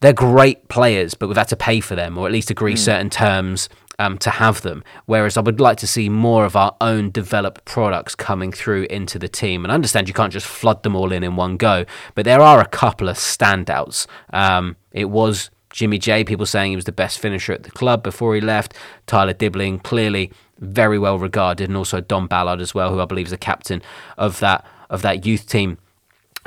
They're 0.00 0.12
great 0.12 0.68
players, 0.68 1.14
but 1.14 1.26
we've 1.26 1.36
had 1.36 1.48
to 1.48 1.56
pay 1.56 1.80
for 1.80 1.96
them, 1.96 2.16
or 2.16 2.26
at 2.26 2.32
least 2.32 2.52
agree 2.52 2.74
mm. 2.74 2.78
certain 2.78 3.10
terms 3.10 3.68
um, 3.98 4.18
to 4.18 4.30
have 4.30 4.62
them. 4.62 4.84
Whereas 5.06 5.36
I 5.36 5.40
would 5.40 5.60
like 5.60 5.78
to 5.78 5.86
see 5.86 6.08
more 6.08 6.44
of 6.44 6.56
our 6.56 6.76
own 6.80 7.10
developed 7.10 7.64
products 7.64 8.14
coming 8.14 8.52
through 8.52 8.84
into 8.84 9.18
the 9.18 9.28
team. 9.28 9.64
And 9.64 9.72
I 9.72 9.74
understand 9.74 10.08
you 10.08 10.14
can't 10.14 10.32
just 10.32 10.46
flood 10.46 10.82
them 10.82 10.94
all 10.94 11.12
in 11.12 11.24
in 11.24 11.36
one 11.36 11.56
go, 11.56 11.84
but 12.14 12.24
there 12.24 12.40
are 12.40 12.60
a 12.60 12.66
couple 12.66 13.08
of 13.08 13.16
standouts. 13.16 14.06
Um, 14.32 14.76
it 14.92 15.06
was 15.06 15.50
Jimmy-Jay, 15.70 16.24
people 16.24 16.46
saying 16.46 16.72
he 16.72 16.76
was 16.76 16.86
the 16.86 16.92
best 16.92 17.18
finisher 17.18 17.52
at 17.52 17.64
the 17.64 17.70
club 17.70 18.02
before 18.02 18.34
he 18.34 18.40
left. 18.40 18.74
Tyler 19.06 19.34
Dibbling, 19.34 19.80
clearly 19.80 20.32
very 20.58 20.98
well 20.98 21.18
regarded, 21.18 21.68
and 21.68 21.76
also 21.76 22.00
Dom 22.00 22.26
Ballard 22.26 22.60
as 22.60 22.74
well, 22.74 22.92
who 22.92 23.00
I 23.00 23.04
believe 23.04 23.26
is 23.26 23.30
the 23.30 23.38
captain 23.38 23.82
of 24.16 24.40
that 24.40 24.64
of 24.90 25.02
that 25.02 25.26
youth 25.26 25.46
team 25.46 25.76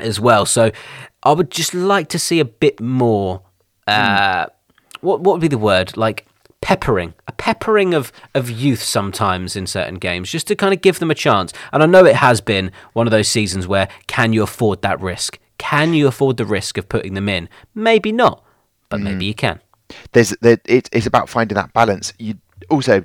as 0.00 0.18
well. 0.18 0.44
So 0.44 0.72
I 1.22 1.32
would 1.32 1.50
just 1.50 1.74
like 1.74 2.08
to 2.08 2.18
see 2.18 2.40
a 2.40 2.44
bit 2.44 2.80
more. 2.80 3.42
Uh, 3.86 4.46
mm. 4.46 4.50
What 5.00 5.20
what 5.20 5.34
would 5.34 5.40
be 5.40 5.48
the 5.48 5.58
word? 5.58 5.96
Like 5.96 6.26
peppering, 6.62 7.12
a 7.28 7.32
peppering 7.32 7.92
of, 7.92 8.10
of 8.34 8.48
youth 8.48 8.82
sometimes 8.82 9.54
in 9.54 9.66
certain 9.66 9.96
games, 9.96 10.30
just 10.30 10.46
to 10.46 10.56
kind 10.56 10.72
of 10.72 10.80
give 10.80 10.98
them 10.98 11.10
a 11.10 11.14
chance. 11.14 11.52
And 11.72 11.82
I 11.82 11.86
know 11.86 12.06
it 12.06 12.16
has 12.16 12.40
been 12.40 12.72
one 12.94 13.06
of 13.06 13.10
those 13.10 13.28
seasons 13.28 13.66
where 13.66 13.88
can 14.06 14.32
you 14.32 14.42
afford 14.42 14.80
that 14.80 14.98
risk? 15.00 15.38
Can 15.58 15.92
you 15.92 16.06
afford 16.06 16.38
the 16.38 16.46
risk 16.46 16.78
of 16.78 16.88
putting 16.88 17.14
them 17.14 17.28
in? 17.28 17.48
Maybe 17.74 18.12
not, 18.12 18.42
but 18.88 19.00
mm. 19.00 19.04
maybe 19.04 19.26
you 19.26 19.34
can. 19.34 19.60
There's 20.12 20.30
there, 20.40 20.58
it, 20.64 20.88
it's 20.92 21.06
about 21.06 21.28
finding 21.28 21.56
that 21.56 21.72
balance. 21.74 22.14
You 22.18 22.34
also 22.70 23.04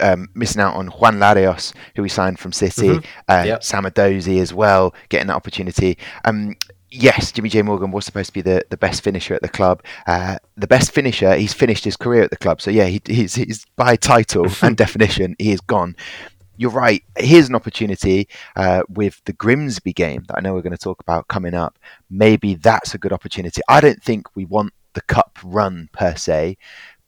um, 0.00 0.28
missing 0.34 0.62
out 0.62 0.74
on 0.74 0.88
Juan 0.88 1.16
Larios, 1.18 1.72
who 1.96 2.02
we 2.02 2.08
signed 2.08 2.38
from 2.38 2.52
City, 2.52 2.88
mm-hmm. 2.88 3.30
uh, 3.30 3.44
yep. 3.44 3.64
Sam 3.64 3.84
Edozie 3.84 4.40
as 4.40 4.54
well, 4.54 4.94
getting 5.08 5.26
that 5.26 5.34
opportunity. 5.34 5.98
Um, 6.24 6.56
yes, 6.90 7.32
Jimmy-Jay 7.32 7.62
Morgan 7.62 7.90
was 7.90 8.04
supposed 8.04 8.28
to 8.28 8.32
be 8.32 8.40
the, 8.40 8.62
the 8.70 8.76
best 8.76 9.02
finisher 9.02 9.34
at 9.34 9.42
the 9.42 9.48
club. 9.48 9.82
Uh, 10.06 10.38
the 10.56 10.66
best 10.66 10.92
finisher, 10.92 11.34
he's 11.34 11.52
finished 11.52 11.84
his 11.84 11.96
career 11.96 12.22
at 12.22 12.30
the 12.30 12.36
club. 12.36 12.60
So 12.60 12.70
yeah, 12.70 12.86
he, 12.86 13.00
he's, 13.06 13.34
he's 13.34 13.64
by 13.76 13.96
title 13.96 14.46
and 14.62 14.76
definition, 14.76 15.36
he 15.38 15.52
is 15.52 15.60
gone. 15.60 15.96
You're 16.56 16.70
right. 16.70 17.04
Here's 17.16 17.48
an 17.48 17.54
opportunity 17.54 18.28
uh, 18.56 18.82
with 18.88 19.22
the 19.26 19.32
Grimsby 19.32 19.92
game 19.92 20.24
that 20.26 20.36
I 20.36 20.40
know 20.40 20.54
we're 20.54 20.62
going 20.62 20.72
to 20.72 20.78
talk 20.78 21.00
about 21.00 21.28
coming 21.28 21.54
up. 21.54 21.78
Maybe 22.10 22.54
that's 22.54 22.94
a 22.94 22.98
good 22.98 23.12
opportunity. 23.12 23.60
I 23.68 23.80
don't 23.80 24.02
think 24.02 24.34
we 24.34 24.44
want 24.44 24.72
the 24.94 25.02
cup 25.02 25.38
run 25.44 25.88
per 25.92 26.16
se. 26.16 26.56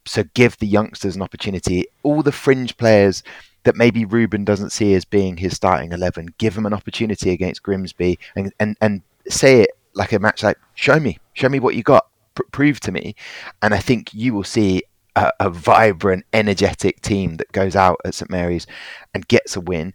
So 0.06 0.22
give 0.34 0.56
the 0.58 0.68
youngsters 0.68 1.16
an 1.16 1.22
opportunity. 1.22 1.86
All 2.04 2.22
the 2.22 2.32
fringe 2.32 2.76
players 2.76 3.24
that 3.64 3.76
maybe 3.76 4.04
Ruben 4.04 4.44
doesn't 4.44 4.70
see 4.70 4.94
as 4.94 5.04
being 5.04 5.36
his 5.36 5.54
starting 5.54 5.92
11. 5.92 6.34
Give 6.38 6.54
them 6.54 6.66
an 6.66 6.72
opportunity 6.72 7.30
against 7.30 7.62
Grimsby 7.62 8.18
and, 8.36 8.52
and, 8.58 8.76
and 8.80 9.02
say 9.30 9.62
it 9.62 9.70
like 9.94 10.12
a 10.12 10.18
match 10.18 10.42
like 10.42 10.58
show 10.74 11.00
me 11.00 11.18
show 11.34 11.48
me 11.48 11.60
what 11.60 11.74
you 11.74 11.82
got. 11.82 12.06
Pr- 12.34 12.42
prove 12.52 12.80
to 12.80 12.92
me. 12.92 13.14
And 13.62 13.74
i 13.74 13.78
think 13.78 14.14
you 14.14 14.34
will 14.34 14.44
see 14.44 14.82
a, 15.16 15.32
a, 15.40 15.50
vibrant 15.50 16.24
energetic 16.32 17.00
team 17.02 17.36
that 17.36 17.50
goes 17.50 17.74
out 17.74 17.98
at 18.04 18.14
st 18.14 18.30
mary's 18.30 18.66
and 19.14 19.26
gets 19.28 19.56
a 19.56 19.60
win. 19.60 19.92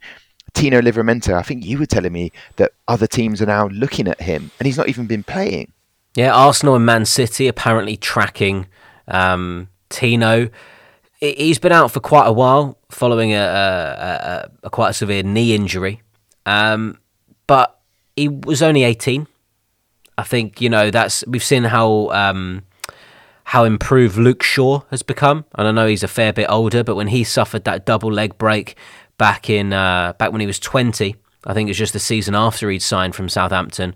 Tino 0.54 0.80
livramento 0.80 1.34
i 1.34 1.42
think 1.42 1.66
you 1.66 1.78
were 1.78 1.86
telling 1.86 2.14
me 2.14 2.32
that 2.56 2.72
other 2.88 3.08
teams 3.08 3.42
are 3.42 3.46
now 3.46 3.68
looking 3.68 4.08
at 4.08 4.22
him 4.22 4.52
and 4.60 4.66
he's 4.66 4.78
not 4.78 4.90
even 4.90 5.06
been 5.06 5.24
playing. 5.24 5.72
Yeah 6.16 6.34
arsenal 6.34 6.76
and 6.76 6.86
man 6.86 7.06
city 7.06 7.48
apparently 7.48 7.98
tracking 7.98 8.68
um, 9.08 9.70
tino. 9.90 10.50
He's 11.20 11.60
been 11.60 11.72
out 11.72 11.92
for 11.92 12.00
quite 12.00 12.28
a 12.28 12.34
while 12.34 12.78
following 12.90 13.34
a, 13.34 13.38
a, 13.38 13.42
a, 13.44 14.52
a 14.64 14.70
quite 14.70 14.90
a 14.90 14.94
severe 14.94 15.24
knee 15.24 15.56
injury, 15.56 16.02
um, 16.46 17.00
but 17.48 17.75
he 18.16 18.28
was 18.28 18.62
only 18.62 18.84
18. 18.84 19.28
I 20.18 20.24
think 20.24 20.62
you 20.62 20.70
know 20.70 20.92
that's 20.92 21.26
we've 21.28 21.44
seen 21.44 21.66
how 21.66 22.10
um, 22.12 22.64
how 23.46 23.64
improved 23.64 24.18
Luke 24.18 24.44
Shaw 24.44 24.82
has 24.90 25.04
become, 25.04 25.46
and 25.56 25.68
I 25.68 25.72
know 25.72 25.88
he's 25.88 26.04
a 26.04 26.08
fair 26.08 26.32
bit 26.32 26.48
older, 26.50 26.84
but 26.84 26.96
when 26.96 27.08
he 27.08 27.24
suffered 27.24 27.66
that 27.66 27.86
double 27.86 28.12
leg 28.12 28.38
break 28.38 28.78
back 29.18 29.50
in 29.50 29.74
uh, 29.74 30.14
back 30.18 30.32
when 30.32 30.42
he 30.42 30.48
was 30.48 30.60
20, 30.60 31.16
I 31.46 31.54
think 31.54 31.68
it 31.68 31.72
was 31.72 31.78
just 31.78 31.94
the 31.94 32.00
season 32.00 32.34
after 32.34 32.70
he'd 32.70 32.82
signed 32.82 33.14
from 33.14 33.28
Southampton 33.28 33.94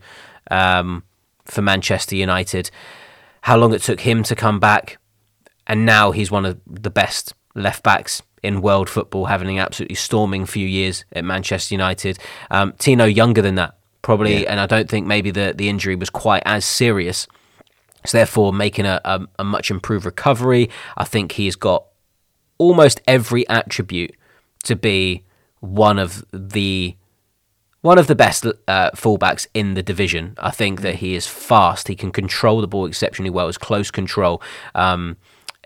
um, 0.51 1.03
for 1.45 1.61
Manchester 1.61 2.15
United. 2.15 2.69
How 3.41 3.55
long 3.55 3.73
it 3.73 3.81
took 3.81 4.01
him 4.01 4.23
to 4.23 4.35
come 4.35 4.59
back, 4.59 4.97
and 5.67 5.85
now 5.85 6.11
he's 6.11 6.29
one 6.29 6.45
of 6.45 6.59
the 6.67 6.91
best 6.91 7.33
left 7.55 7.81
backs 7.81 8.21
in 8.43 8.61
world 8.61 8.89
football, 8.89 9.25
having 9.25 9.57
an 9.57 9.57
absolutely 9.57 9.95
storming 9.95 10.45
few 10.45 10.67
years 10.67 11.05
at 11.13 11.23
Manchester 11.23 11.73
United. 11.73 12.19
Um, 12.51 12.73
Tino 12.77 13.05
younger 13.05 13.41
than 13.41 13.55
that, 13.55 13.78
probably, 14.01 14.43
yeah. 14.43 14.51
and 14.51 14.59
I 14.59 14.65
don't 14.65 14.89
think 14.89 15.07
maybe 15.07 15.31
the 15.31 15.53
the 15.55 15.69
injury 15.69 15.95
was 15.95 16.09
quite 16.09 16.43
as 16.45 16.65
serious. 16.65 17.27
So 18.05 18.17
therefore, 18.17 18.53
making 18.53 18.85
a, 18.85 19.01
a, 19.03 19.27
a 19.39 19.43
much 19.43 19.69
improved 19.69 20.05
recovery. 20.05 20.69
I 20.95 21.03
think 21.03 21.33
he's 21.33 21.55
got 21.55 21.85
almost 22.57 23.01
every 23.07 23.47
attribute 23.49 24.15
to 24.63 24.75
be 24.75 25.23
one 25.59 25.99
of 25.99 26.23
the 26.31 26.95
one 27.81 27.97
of 27.97 28.07
the 28.07 28.15
best 28.15 28.45
uh, 28.45 28.91
fullbacks 28.91 29.47
in 29.53 29.73
the 29.73 29.83
division. 29.83 30.35
I 30.37 30.51
think 30.51 30.81
that 30.81 30.95
he 30.95 31.15
is 31.15 31.27
fast. 31.27 31.87
He 31.87 31.95
can 31.95 32.11
control 32.11 32.61
the 32.61 32.67
ball 32.67 32.85
exceptionally 32.85 33.29
well. 33.29 33.47
His 33.47 33.57
close 33.57 33.89
control. 33.89 34.41
Um, 34.75 35.17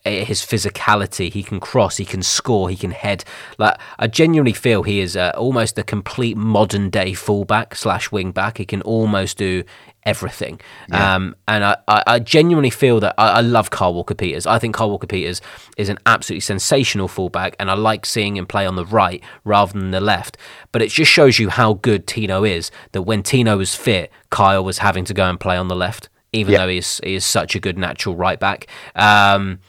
his 0.06 0.42
physicality. 0.42 1.32
He 1.32 1.44
can 1.44 1.60
cross, 1.60 1.98
he 1.98 2.06
can 2.06 2.22
score, 2.22 2.70
he 2.70 2.76
can 2.76 2.92
head. 2.92 3.24
Like 3.58 3.78
I 3.98 4.08
genuinely 4.08 4.54
feel 4.54 4.84
he 4.84 5.00
is 5.00 5.16
uh, 5.16 5.32
almost 5.38 5.78
a 5.78 5.84
complete 5.84 6.38
modern 6.38 6.90
day 6.90 7.14
fullback 7.14 7.76
slash 7.76 8.12
wing 8.12 8.32
back. 8.32 8.58
He 8.58 8.66
can 8.66 8.82
almost 8.82 9.38
do 9.38 9.64
everything. 10.06 10.60
Yeah. 10.90 11.16
Um, 11.16 11.36
and 11.48 11.64
I, 11.64 11.78
I, 11.88 12.04
I, 12.08 12.20
genuinely 12.20 12.70
feel 12.70 13.00
that 13.00 13.16
I, 13.18 13.30
I, 13.30 13.42
love 13.42 13.70
Kyle 13.70 13.94
Walker 13.94 14.14
Peters. 14.14 14.46
I 14.46 14.60
think 14.60 14.76
Kyle 14.76 14.90
Walker 14.90 15.08
Peters 15.08 15.42
is 15.78 15.88
an 15.88 15.98
absolutely 16.06 16.42
sensational 16.42 17.08
fullback, 17.08 17.56
and 17.58 17.72
I 17.72 17.76
like 17.76 18.06
seeing 18.06 18.36
him 18.36 18.46
play 18.46 18.66
on 18.66 18.76
the 18.76 18.86
right 18.86 19.24
rather 19.46 19.72
than 19.74 19.92
the 19.92 20.02
left. 20.02 20.38
But 20.74 20.82
it 20.82 20.92
just 20.92 21.10
shows 21.10 21.40
you 21.40 21.50
how 21.50 21.76
good 21.76 22.06
Tino 22.06 22.44
is. 22.44 22.70
That 22.92 23.04
when 23.04 23.24
Tino 23.24 23.58
was 23.58 23.76
fit, 23.76 24.12
Kyle 24.30 24.64
was 24.64 24.80
having 24.80 25.06
to 25.06 25.14
go 25.14 25.30
and 25.30 25.40
play 25.40 25.56
on 25.56 25.70
the 25.70 25.76
left, 25.76 26.10
even 26.34 26.52
yeah. 26.52 26.60
though 26.60 26.68
he 26.68 26.80
is, 26.80 27.00
he 27.04 27.16
is 27.16 27.26
such 27.26 27.56
a 27.56 27.60
good 27.60 27.78
natural 27.78 28.16
right 28.16 28.40
back. 28.40 28.68
Um, 28.96 29.60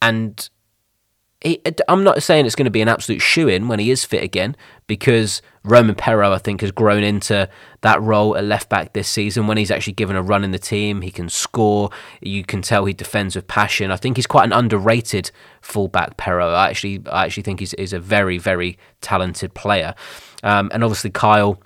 and 0.00 0.48
he, 1.42 1.60
I'm 1.86 2.02
not 2.02 2.22
saying 2.22 2.46
it's 2.46 2.54
going 2.54 2.64
to 2.64 2.70
be 2.70 2.80
an 2.80 2.88
absolute 2.88 3.20
shoe 3.20 3.46
in 3.46 3.68
when 3.68 3.78
he 3.78 3.90
is 3.90 4.04
fit 4.04 4.22
again, 4.22 4.56
because 4.86 5.42
Romain 5.64 5.94
Perraud, 5.94 6.32
I 6.32 6.38
think, 6.38 6.62
has 6.62 6.72
grown 6.72 7.02
into 7.02 7.48
that 7.82 8.00
role 8.00 8.36
at 8.36 8.44
left 8.44 8.68
back 8.68 8.94
this 8.94 9.08
season. 9.08 9.46
When 9.46 9.58
he's 9.58 9.70
actually 9.70 9.92
given 9.92 10.16
a 10.16 10.22
run 10.22 10.44
in 10.44 10.50
the 10.50 10.58
team, 10.58 11.02
he 11.02 11.10
can 11.10 11.28
score. 11.28 11.90
You 12.20 12.42
can 12.42 12.62
tell 12.62 12.86
he 12.86 12.94
defends 12.94 13.36
with 13.36 13.46
passion. 13.48 13.90
I 13.90 13.96
think 13.96 14.16
he's 14.16 14.26
quite 14.26 14.44
an 14.44 14.52
underrated 14.52 15.30
fullback, 15.60 16.16
Perraud. 16.16 16.54
I 16.54 16.70
actually, 16.70 17.02
I 17.12 17.26
actually 17.26 17.42
think 17.42 17.60
he's, 17.60 17.74
he's 17.78 17.92
a 17.92 18.00
very, 18.00 18.38
very 18.38 18.78
talented 19.00 19.52
player. 19.54 19.94
Um, 20.42 20.70
and 20.72 20.82
obviously, 20.82 21.10
Kyle 21.10 21.60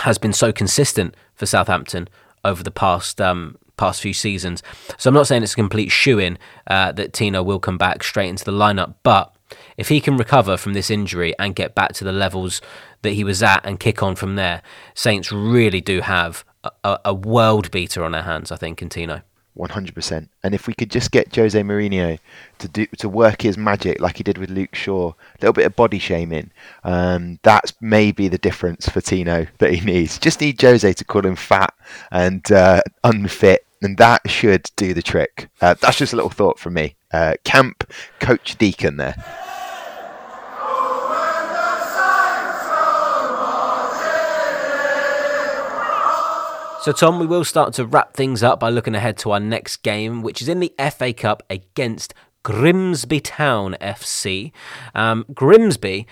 has 0.00 0.18
been 0.18 0.32
so 0.32 0.52
consistent 0.52 1.14
for 1.34 1.46
Southampton 1.46 2.08
over 2.44 2.62
the 2.62 2.70
past 2.70 3.20
um, 3.20 3.56
past 3.76 4.00
few 4.00 4.12
seasons. 4.12 4.62
So 4.98 5.08
I'm 5.08 5.14
not 5.14 5.26
saying 5.26 5.42
it's 5.42 5.52
a 5.52 5.56
complete 5.56 5.90
shoe 5.90 6.18
in 6.18 6.38
uh, 6.66 6.92
that 6.92 7.12
Tino 7.12 7.42
will 7.42 7.58
come 7.58 7.78
back 7.78 8.02
straight 8.02 8.28
into 8.28 8.44
the 8.44 8.52
lineup, 8.52 8.94
but 9.02 9.34
if 9.76 9.88
he 9.88 10.00
can 10.00 10.16
recover 10.16 10.56
from 10.56 10.72
this 10.72 10.90
injury 10.90 11.34
and 11.38 11.54
get 11.54 11.74
back 11.74 11.92
to 11.94 12.04
the 12.04 12.12
levels 12.12 12.60
that 13.02 13.12
he 13.12 13.24
was 13.24 13.42
at 13.42 13.64
and 13.64 13.78
kick 13.78 14.02
on 14.02 14.16
from 14.16 14.36
there, 14.36 14.62
Saints 14.94 15.30
really 15.30 15.80
do 15.80 16.00
have 16.00 16.44
a, 16.82 16.98
a 17.04 17.14
world 17.14 17.70
beater 17.70 18.04
on 18.04 18.12
their 18.12 18.22
hands, 18.22 18.50
I 18.50 18.56
think, 18.56 18.82
in 18.82 18.88
Tino. 18.88 19.22
100%. 19.56 20.28
And 20.42 20.54
if 20.54 20.66
we 20.66 20.74
could 20.74 20.90
just 20.90 21.10
get 21.10 21.34
Jose 21.34 21.58
Mourinho 21.60 22.18
to 22.58 22.68
do 22.68 22.86
to 22.98 23.08
work 23.08 23.42
his 23.42 23.56
magic 23.56 24.00
like 24.00 24.18
he 24.18 24.22
did 24.22 24.38
with 24.38 24.50
Luke 24.50 24.74
Shaw, 24.74 25.08
a 25.10 25.14
little 25.40 25.52
bit 25.52 25.66
of 25.66 25.74
body 25.74 25.98
shaming, 25.98 26.50
um, 26.84 27.38
that's 27.42 27.72
maybe 27.80 28.28
the 28.28 28.38
difference 28.38 28.88
for 28.88 29.00
Tino 29.00 29.46
that 29.58 29.72
he 29.72 29.80
needs. 29.80 30.18
Just 30.18 30.40
need 30.40 30.60
Jose 30.60 30.92
to 30.92 31.04
call 31.04 31.24
him 31.24 31.36
fat 31.36 31.72
and 32.10 32.50
uh, 32.52 32.82
unfit 33.04 33.65
and 33.82 33.98
that 33.98 34.28
should 34.30 34.70
do 34.76 34.94
the 34.94 35.02
trick. 35.02 35.48
Uh, 35.60 35.74
that's 35.80 35.98
just 35.98 36.12
a 36.12 36.16
little 36.16 36.30
thought 36.30 36.58
from 36.58 36.74
me. 36.74 36.96
Uh, 37.12 37.34
camp 37.44 37.90
Coach 38.20 38.56
Deacon 38.56 38.96
there. 38.96 39.14
So, 46.82 46.92
Tom, 46.92 47.18
we 47.18 47.26
will 47.26 47.42
start 47.42 47.74
to 47.74 47.84
wrap 47.84 48.14
things 48.14 48.44
up 48.44 48.60
by 48.60 48.70
looking 48.70 48.94
ahead 48.94 49.18
to 49.18 49.32
our 49.32 49.40
next 49.40 49.78
game, 49.78 50.22
which 50.22 50.40
is 50.40 50.48
in 50.48 50.60
the 50.60 50.72
FA 50.92 51.12
Cup 51.12 51.42
against 51.50 52.14
Grimsby 52.44 53.18
Town 53.18 53.74
FC. 53.80 54.52
Um, 54.94 55.24
Grimsby 55.34 56.06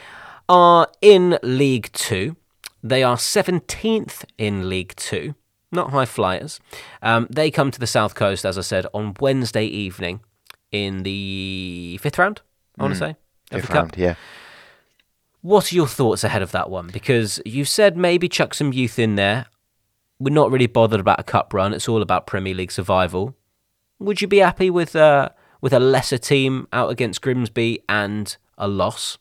are 0.49 0.89
in 1.01 1.39
League 1.45 1.93
Two. 1.93 2.37
They 2.83 3.05
are 3.05 3.17
17th 3.17 4.25
in 4.37 4.69
League 4.69 4.97
Two 4.97 5.37
not 5.75 5.91
high 5.91 6.07
flyers. 6.07 6.61
Um, 7.03 7.27
they 7.31 7.51
come 7.51 7.71
to 7.71 7.81
the 7.81 7.87
South 7.87 8.15
Coast, 8.15 8.45
as 8.45 8.57
I 8.57 8.63
said, 8.63 8.87
on 8.95 9.15
Wednesday 9.21 9.65
evening 9.65 10.21
in 10.73 11.03
the 11.03 11.99
fifth 12.01 12.19
round, 12.19 12.41
I 12.79 12.83
want 12.83 12.97
to 12.97 13.01
mm, 13.01 13.09
say. 13.09 13.17
Fifth 13.51 13.71
round, 13.71 13.95
yeah. 13.97 14.15
What 15.43 15.71
are 15.71 15.75
your 15.75 15.87
thoughts 15.87 16.25
ahead 16.25 16.43
of 16.43 16.53
that 16.53 16.71
one? 16.71 16.89
Because 16.89 17.41
you 17.45 17.65
said 17.65 17.97
maybe 17.97 18.29
chuck 18.29 18.55
some 18.55 18.73
youth 18.73 18.99
in 18.99 19.17
there. 19.17 19.47
We're 20.19 20.33
not 20.33 20.51
really 20.51 20.67
bothered 20.67 21.01
about 21.01 21.21
a 21.21 21.25
cup 21.25 21.53
run. 21.53 21.75
It's 21.75 21.89
all 21.89 22.01
about 22.01 22.27
Premier 22.27 22.55
League 22.55 22.73
survival. 22.73 23.37
Would 23.99 24.23
you 24.23 24.27
be 24.27 24.39
happy 24.39 24.71
with 24.71 24.97
uh, 24.97 25.29
with 25.61 25.73
a 25.73 25.81
lesser 25.81 26.19
team 26.19 26.67
out 26.73 26.91
against 26.91 27.21
Grimsby 27.21 27.83
and 27.89 28.37
a 28.57 28.67
loss? 28.67 29.19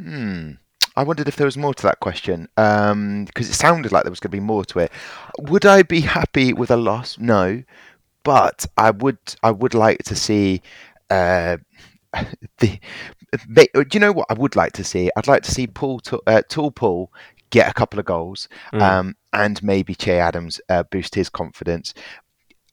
Hmm. 0.00 0.52
I 0.96 1.02
wondered 1.02 1.28
if 1.28 1.36
there 1.36 1.46
was 1.46 1.56
more 1.56 1.74
to 1.74 1.82
that 1.84 2.00
question 2.00 2.48
because 2.56 2.90
um, 2.92 3.26
it 3.36 3.44
sounded 3.44 3.92
like 3.92 4.02
there 4.02 4.10
was 4.10 4.20
going 4.20 4.30
to 4.30 4.36
be 4.36 4.40
more 4.40 4.64
to 4.66 4.80
it. 4.80 4.92
Would 5.38 5.64
I 5.64 5.82
be 5.82 6.00
happy 6.00 6.52
with 6.52 6.70
a 6.70 6.76
loss? 6.76 7.18
No, 7.18 7.62
but 8.22 8.66
I 8.76 8.90
would. 8.90 9.18
I 9.42 9.50
would 9.50 9.74
like 9.74 10.02
to 10.04 10.14
see 10.14 10.62
uh, 11.08 11.58
the. 12.58 12.80
Do 13.44 13.86
you 13.92 14.00
know 14.00 14.12
what 14.12 14.26
I 14.28 14.34
would 14.34 14.56
like 14.56 14.72
to 14.72 14.84
see? 14.84 15.10
I'd 15.16 15.28
like 15.28 15.44
to 15.44 15.52
see 15.52 15.68
Paul, 15.68 16.00
uh, 16.26 16.42
Tall 16.48 16.72
Paul 16.72 17.12
get 17.50 17.70
a 17.70 17.74
couple 17.74 18.00
of 18.00 18.06
goals, 18.06 18.48
mm. 18.72 18.80
um, 18.80 19.16
and 19.32 19.62
maybe 19.62 19.94
Che 19.94 20.18
Adams 20.18 20.60
uh, 20.68 20.82
boost 20.84 21.14
his 21.14 21.28
confidence. 21.28 21.94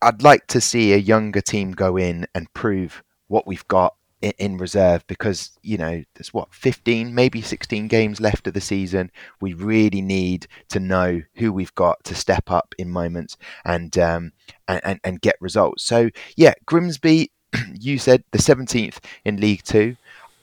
I'd 0.02 0.24
like 0.24 0.48
to 0.48 0.62
see 0.62 0.94
a 0.94 0.98
younger 0.98 1.42
team 1.42 1.72
go 1.72 1.98
in 1.98 2.28
and 2.34 2.52
prove 2.54 3.04
what 3.28 3.48
we've 3.48 3.68
got 3.68 3.96
in, 4.22 4.58
reserve 4.58 5.06
because 5.08 5.52
you 5.62 5.78
know 5.78 6.04
there's 6.16 6.34
what 6.34 6.54
15 6.54 7.14
maybe 7.14 7.42
16 7.42 7.88
games 7.88 8.20
left 8.20 8.48
of 8.48 8.54
the 8.54 8.62
season 8.62 9.12
we 9.40 9.54
really 9.54 10.02
need 10.02 10.48
to 10.70 10.80
know 10.80 11.22
who 11.36 11.54
we've 11.54 11.76
got 11.76 12.04
to 12.04 12.16
step 12.16 12.50
up 12.50 12.74
in 12.80 12.90
moments 12.90 13.38
and 13.66 13.98
um, 13.98 14.32
and, 14.68 14.82
and, 14.84 15.00
and 15.04 15.22
get 15.22 15.36
results 15.40 15.84
so 15.84 16.10
yeah 16.36 16.54
grimsby 16.66 17.32
you 17.80 18.00
said 18.00 18.24
the 18.32 18.40
17th 18.40 18.98
in 19.24 19.38
league 19.38 19.64
2 19.64 19.96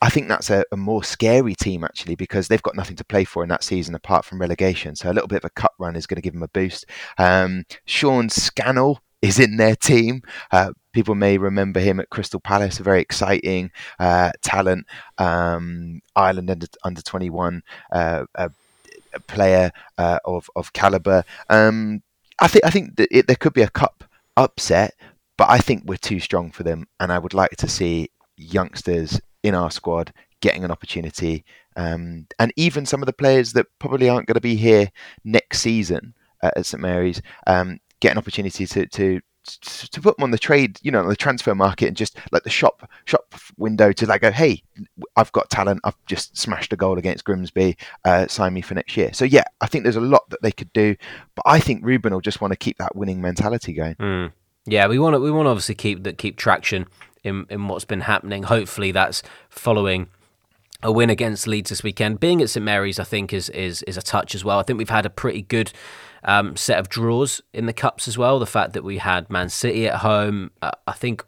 I 0.03 0.11
think 0.11 0.29
that's 0.29 0.51
a, 0.51 0.65
a, 0.71 0.77
more 0.77 1.03
scary 1.03 1.55
team 1.55 1.83
actually 1.83 2.15
because 2.15 2.49
they've 2.49 2.63
got 2.63 2.77
nothing 2.77 2.97
to 2.97 3.05
play 3.05 3.25
for 3.25 3.43
in 3.43 3.49
that 3.49 3.65
season 3.65 3.95
apart 3.95 4.27
from 4.27 4.39
relegation. 4.39 4.97
So 4.97 5.11
a 5.11 5.15
little 5.15 5.29
bit 5.29 5.39
of 5.39 5.47
a 5.47 5.51
cut 5.51 5.73
run 5.79 5.97
is 5.97 6.07
going 6.07 6.17
to 6.17 6.21
give 6.21 6.35
them 6.35 6.43
a 6.43 6.49
boost. 6.49 6.85
Um, 7.17 7.65
Sean 7.87 8.29
Scannell 8.29 9.01
is 9.25 9.39
in 9.41 9.57
their 9.57 9.75
team. 9.75 10.23
Uh, 10.53 10.73
people 10.93 11.15
may 11.15 11.39
remember 11.39 11.81
him 11.81 11.99
at 11.99 12.11
Crystal 12.11 12.39
Palace, 12.39 12.79
a 12.79 12.83
very 12.83 13.01
exciting 13.01 13.71
uh, 13.99 14.33
talent, 14.43 14.87
um, 15.17 16.03
Ireland 16.15 16.51
under, 16.51 16.67
under 16.85 17.01
21 17.01 17.63
uh, 17.91 18.25
player 19.27 19.71
uh, 19.97 20.19
of, 20.27 20.51
of 20.55 20.75
caliber. 20.75 21.25
Um, 21.49 22.03
I 22.39 22.49
think 22.49 22.65
I 22.67 22.71
think 22.71 22.97
that 22.97 23.09
it, 23.11 23.27
there 23.27 23.37
could 23.37 23.55
be 23.55 23.63
a 23.63 23.71
cup 23.71 24.05
upset, 24.37 24.93
but 25.39 25.49
I 25.49 25.59
think 25.59 25.85
we're 25.87 25.97
too 25.97 26.21
strong 26.21 26.51
for 26.51 26.63
them, 26.63 26.87
and 27.01 27.11
I 27.11 27.19
would 27.19 27.35
like 27.35 27.57
to 27.59 27.69
see 27.69 28.11
youngsters 28.37 29.21
in 29.43 29.55
our 29.55 29.71
squad 29.71 30.13
getting 30.43 30.65
an 30.65 30.71
opportunity, 30.71 31.45
um, 31.77 32.27
and 32.39 32.53
even 32.57 32.85
some 32.85 33.01
of 33.01 33.07
the 33.07 33.13
players 33.15 33.55
that 33.55 33.67
probably 33.79 34.11
aren't 34.11 34.27
going 34.27 34.35
to 34.35 34.41
be 34.41 34.57
here 34.57 34.91
next 35.25 35.61
season 35.61 36.13
at 36.43 36.67
St 36.67 36.83
Mary's 36.83 37.23
um, 37.47 37.79
get 38.05 38.13
an 38.13 38.19
opportunity 38.19 38.67
to 38.67 38.87
to 38.87 39.21
to 39.45 40.01
put 40.01 40.17
them 40.17 40.25
on 40.25 40.31
the 40.31 40.39
trade, 40.39 40.79
you 40.83 40.91
know, 40.91 41.01
on 41.01 41.09
the 41.09 41.17
transfer 41.17 41.55
market 41.55 41.87
and 41.87 41.97
just 41.97 42.17
like 42.33 42.45
the 42.45 42.51
shop 42.51 42.89
shop 43.05 43.35
window 43.59 43.93
to 43.93 44.07
like 44.07 44.23
go, 44.23 44.31
hey, 44.31 44.63
I've 45.17 45.33
got 45.33 45.51
talent. 45.51 45.81
I've 45.85 45.97
just 46.07 46.37
smashed 46.37 46.73
a 46.73 46.77
goal 46.77 46.99
against 46.99 47.25
Grimsby. 47.25 47.77
Uh, 48.05 48.27
sign 48.27 48.55
me 48.55 48.63
for 48.63 48.75
next 48.75 48.97
year. 48.97 49.13
So 49.13 49.25
yeah, 49.25 49.45
I 49.61 49.67
think 49.67 49.85
there's 49.85 49.97
a 49.97 50.01
lot 50.01 50.29
that 50.31 50.43
they 50.43 50.53
could 50.53 50.73
do, 50.73 50.97
but 51.35 51.43
I 51.47 51.61
think 51.61 51.85
Ruben 51.85 52.13
will 52.13 52.21
just 52.21 52.41
want 52.41 52.53
to 52.53 52.57
keep 52.57 52.79
that 52.79 52.97
winning 52.97 53.21
mentality 53.21 53.75
going. 53.75 53.97
Mm. 53.97 54.33
Yeah, 54.67 54.87
we 54.87 54.99
want 54.99 55.15
to 55.15 55.21
we 55.21 55.31
want 55.31 55.49
obviously 55.49 55.75
keep 55.75 56.05
that 56.05 56.17
keep 56.17 56.37
traction 56.37 56.87
in 57.23 57.47
in 57.51 57.69
what's 57.69 57.85
been 57.85 58.03
happening. 58.03 58.45
Hopefully, 58.45 58.93
that's 58.93 59.23
following 59.51 60.09
a 60.85 60.93
win 60.93 61.11
against 61.11 61.49
Leeds 61.49 61.71
this 61.71 61.83
weekend. 61.83 62.21
Being 62.21 62.41
at 62.41 62.51
St 62.51 62.63
Mary's, 62.63 63.01
I 63.01 63.05
think, 63.05 63.33
is 63.33 63.49
is 63.49 63.83
is 63.85 63.97
a 63.97 64.03
touch 64.03 64.35
as 64.35 64.45
well. 64.45 64.61
I 64.61 64.63
think 64.63 64.79
we've 64.79 64.91
had 64.91 65.07
a 65.07 65.11
pretty 65.11 65.43
good 65.43 65.73
um, 66.23 66.57
set 66.57 66.79
of 66.79 66.89
draws 66.89 67.41
in 67.53 67.67
the 67.67 67.73
cups 67.73 68.07
as 68.07 68.17
well. 68.17 68.39
The 68.39 68.47
fact 68.47 68.75
that 68.75 68.85
we 68.85 68.99
had 68.99 69.31
Man 69.31 69.49
City 69.49 69.89
at 69.89 69.97
home, 69.97 70.51
uh, 70.63 70.73
I 70.87 70.93
think 70.93 71.25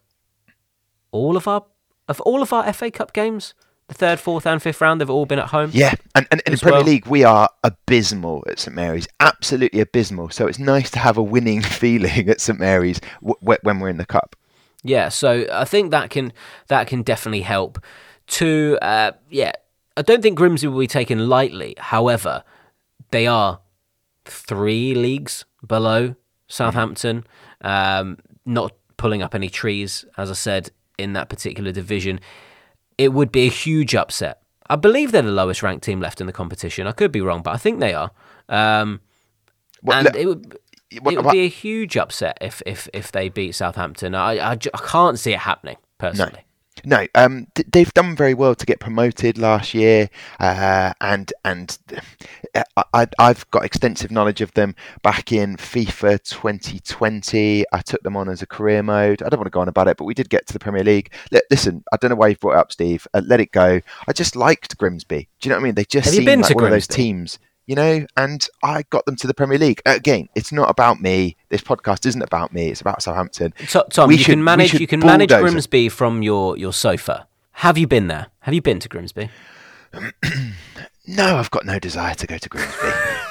all 1.10 1.36
of 1.36 1.48
our 1.48 1.64
of 2.06 2.20
all 2.20 2.42
of 2.42 2.52
our 2.52 2.70
FA 2.72 2.90
Cup 2.90 3.14
games, 3.14 3.54
the 3.88 3.94
third, 3.94 4.20
fourth, 4.20 4.46
and 4.46 4.62
fifth 4.62 4.80
round, 4.80 5.00
they've 5.00 5.10
all 5.10 5.26
been 5.26 5.38
at 5.38 5.48
home. 5.48 5.70
Yeah, 5.72 5.94
and, 6.14 6.26
and 6.30 6.42
in 6.46 6.52
the 6.52 6.58
Premier 6.58 6.80
well. 6.80 6.86
League, 6.86 7.06
we 7.06 7.24
are 7.24 7.48
abysmal 7.64 8.44
at 8.48 8.58
St 8.58 8.74
Mary's, 8.74 9.08
absolutely 9.20 9.80
abysmal. 9.80 10.28
So 10.30 10.46
it's 10.46 10.58
nice 10.58 10.90
to 10.90 10.98
have 10.98 11.16
a 11.16 11.22
winning 11.22 11.62
feeling 11.80 12.28
at 12.28 12.40
St 12.42 12.60
Mary's 12.60 13.00
w- 13.20 13.36
w- 13.40 13.58
when 13.62 13.80
we're 13.80 13.88
in 13.88 13.96
the 13.96 14.06
cup. 14.06 14.36
Yeah, 14.82 15.08
so 15.08 15.46
I 15.50 15.64
think 15.64 15.90
that 15.90 16.10
can 16.10 16.32
that 16.68 16.86
can 16.86 17.02
definitely 17.02 17.40
help. 17.40 17.82
To 18.28 18.78
uh, 18.82 19.12
yeah, 19.30 19.52
I 19.96 20.02
don't 20.02 20.20
think 20.22 20.36
Grimsby 20.36 20.66
will 20.68 20.80
be 20.80 20.86
taken 20.86 21.28
lightly. 21.28 21.74
However, 21.78 22.42
they 23.10 23.26
are 23.26 23.60
three 24.24 24.94
leagues 24.94 25.44
below 25.66 26.16
Southampton, 26.48 27.24
um, 27.60 28.18
not 28.44 28.72
pulling 28.96 29.22
up 29.22 29.34
any 29.34 29.48
trees, 29.48 30.04
as 30.16 30.30
I 30.30 30.34
said 30.34 30.70
in 30.98 31.12
that 31.12 31.28
particular 31.28 31.70
division. 31.72 32.20
It 32.98 33.12
would 33.12 33.30
be 33.30 33.42
a 33.46 33.50
huge 33.50 33.94
upset. 33.94 34.40
I 34.68 34.74
believe 34.76 35.12
they're 35.12 35.22
the 35.22 35.30
lowest 35.30 35.62
ranked 35.62 35.84
team 35.84 36.00
left 36.00 36.20
in 36.20 36.26
the 36.26 36.32
competition. 36.32 36.86
I 36.88 36.92
could 36.92 37.12
be 37.12 37.20
wrong, 37.20 37.42
but 37.42 37.52
I 37.54 37.56
think 37.58 37.78
they 37.78 37.94
are. 37.94 38.10
Um, 38.48 39.00
What- 39.82 40.06
and 40.06 40.16
it 40.16 40.26
would 40.26 40.58
it 40.90 41.02
would 41.04 41.30
be 41.32 41.40
a 41.44 41.48
huge 41.48 41.96
upset 41.96 42.38
if 42.40 42.62
if 42.66 42.88
if 42.92 43.12
they 43.12 43.28
beat 43.28 43.52
Southampton. 43.52 44.14
I 44.14 44.38
I, 44.38 44.52
I 44.52 44.78
can't 44.86 45.18
see 45.18 45.32
it 45.32 45.38
happening 45.40 45.76
personally. 45.98 46.32
No, 46.40 46.45
um, 47.14 47.46
th- 47.54 47.68
they've 47.70 47.92
done 47.94 48.16
very 48.16 48.34
well 48.34 48.54
to 48.54 48.66
get 48.66 48.80
promoted 48.80 49.38
last 49.38 49.74
year, 49.74 50.08
uh, 50.40 50.92
and 51.00 51.32
and 51.44 51.78
uh, 52.54 52.82
I, 52.92 53.06
I've 53.18 53.48
got 53.50 53.64
extensive 53.64 54.10
knowledge 54.10 54.40
of 54.40 54.52
them. 54.54 54.74
Back 55.02 55.32
in 55.32 55.56
FIFA 55.56 56.22
2020, 56.22 57.64
I 57.72 57.80
took 57.80 58.02
them 58.02 58.16
on 58.16 58.28
as 58.28 58.42
a 58.42 58.46
career 58.46 58.82
mode. 58.82 59.22
I 59.22 59.28
don't 59.28 59.38
want 59.38 59.46
to 59.46 59.50
go 59.50 59.60
on 59.60 59.68
about 59.68 59.88
it, 59.88 59.96
but 59.96 60.04
we 60.04 60.14
did 60.14 60.28
get 60.30 60.46
to 60.46 60.52
the 60.52 60.58
Premier 60.58 60.84
League. 60.84 61.12
Li- 61.32 61.40
listen, 61.50 61.84
I 61.92 61.96
don't 61.96 62.10
know 62.10 62.16
why 62.16 62.28
you've 62.28 62.40
brought 62.40 62.52
it 62.54 62.58
up, 62.58 62.72
Steve. 62.72 63.06
Uh, 63.14 63.22
let 63.24 63.40
it 63.40 63.52
go. 63.52 63.80
I 64.08 64.12
just 64.12 64.36
liked 64.36 64.76
Grimsby. 64.78 65.28
Do 65.40 65.48
you 65.48 65.50
know 65.50 65.56
what 65.56 65.62
I 65.62 65.64
mean? 65.64 65.74
They 65.74 65.84
just 65.84 66.06
Have 66.06 66.14
you 66.14 66.20
seem 66.24 66.40
like 66.40 66.48
to 66.48 66.54
one 66.54 66.64
of 66.64 66.70
those 66.70 66.86
Grimsby? 66.86 67.02
teams. 67.02 67.38
You 67.66 67.74
know, 67.74 68.06
and 68.16 68.46
I 68.62 68.84
got 68.90 69.06
them 69.06 69.16
to 69.16 69.26
the 69.26 69.34
Premier 69.34 69.58
League. 69.58 69.82
Again, 69.86 70.28
it's 70.36 70.52
not 70.52 70.70
about 70.70 71.00
me. 71.00 71.36
This 71.48 71.62
podcast 71.62 72.06
isn't 72.06 72.22
about 72.22 72.52
me. 72.52 72.68
It's 72.68 72.80
about 72.80 73.02
Southampton. 73.02 73.52
To- 73.70 73.84
Tom, 73.90 74.10
you 74.12 74.18
should- 74.18 74.26
can 74.26 74.44
manage 74.44 74.74
you 74.74 74.86
can 74.86 75.00
manage. 75.00 75.30
Grimsby 75.30 75.88
from 75.88 76.22
your 76.22 76.56
your 76.56 76.72
sofa. 76.72 77.26
Have 77.52 77.76
you 77.76 77.86
been 77.88 78.06
there? 78.06 78.26
Have 78.40 78.54
you 78.54 78.62
been 78.62 78.78
to 78.80 78.88
Grimsby? 78.88 79.30
No, 81.08 81.36
I've 81.36 81.52
got 81.52 81.64
no 81.64 81.78
desire 81.78 82.14
to 82.16 82.26
go 82.26 82.36
to 82.36 82.48
Grimsby. 82.48 82.88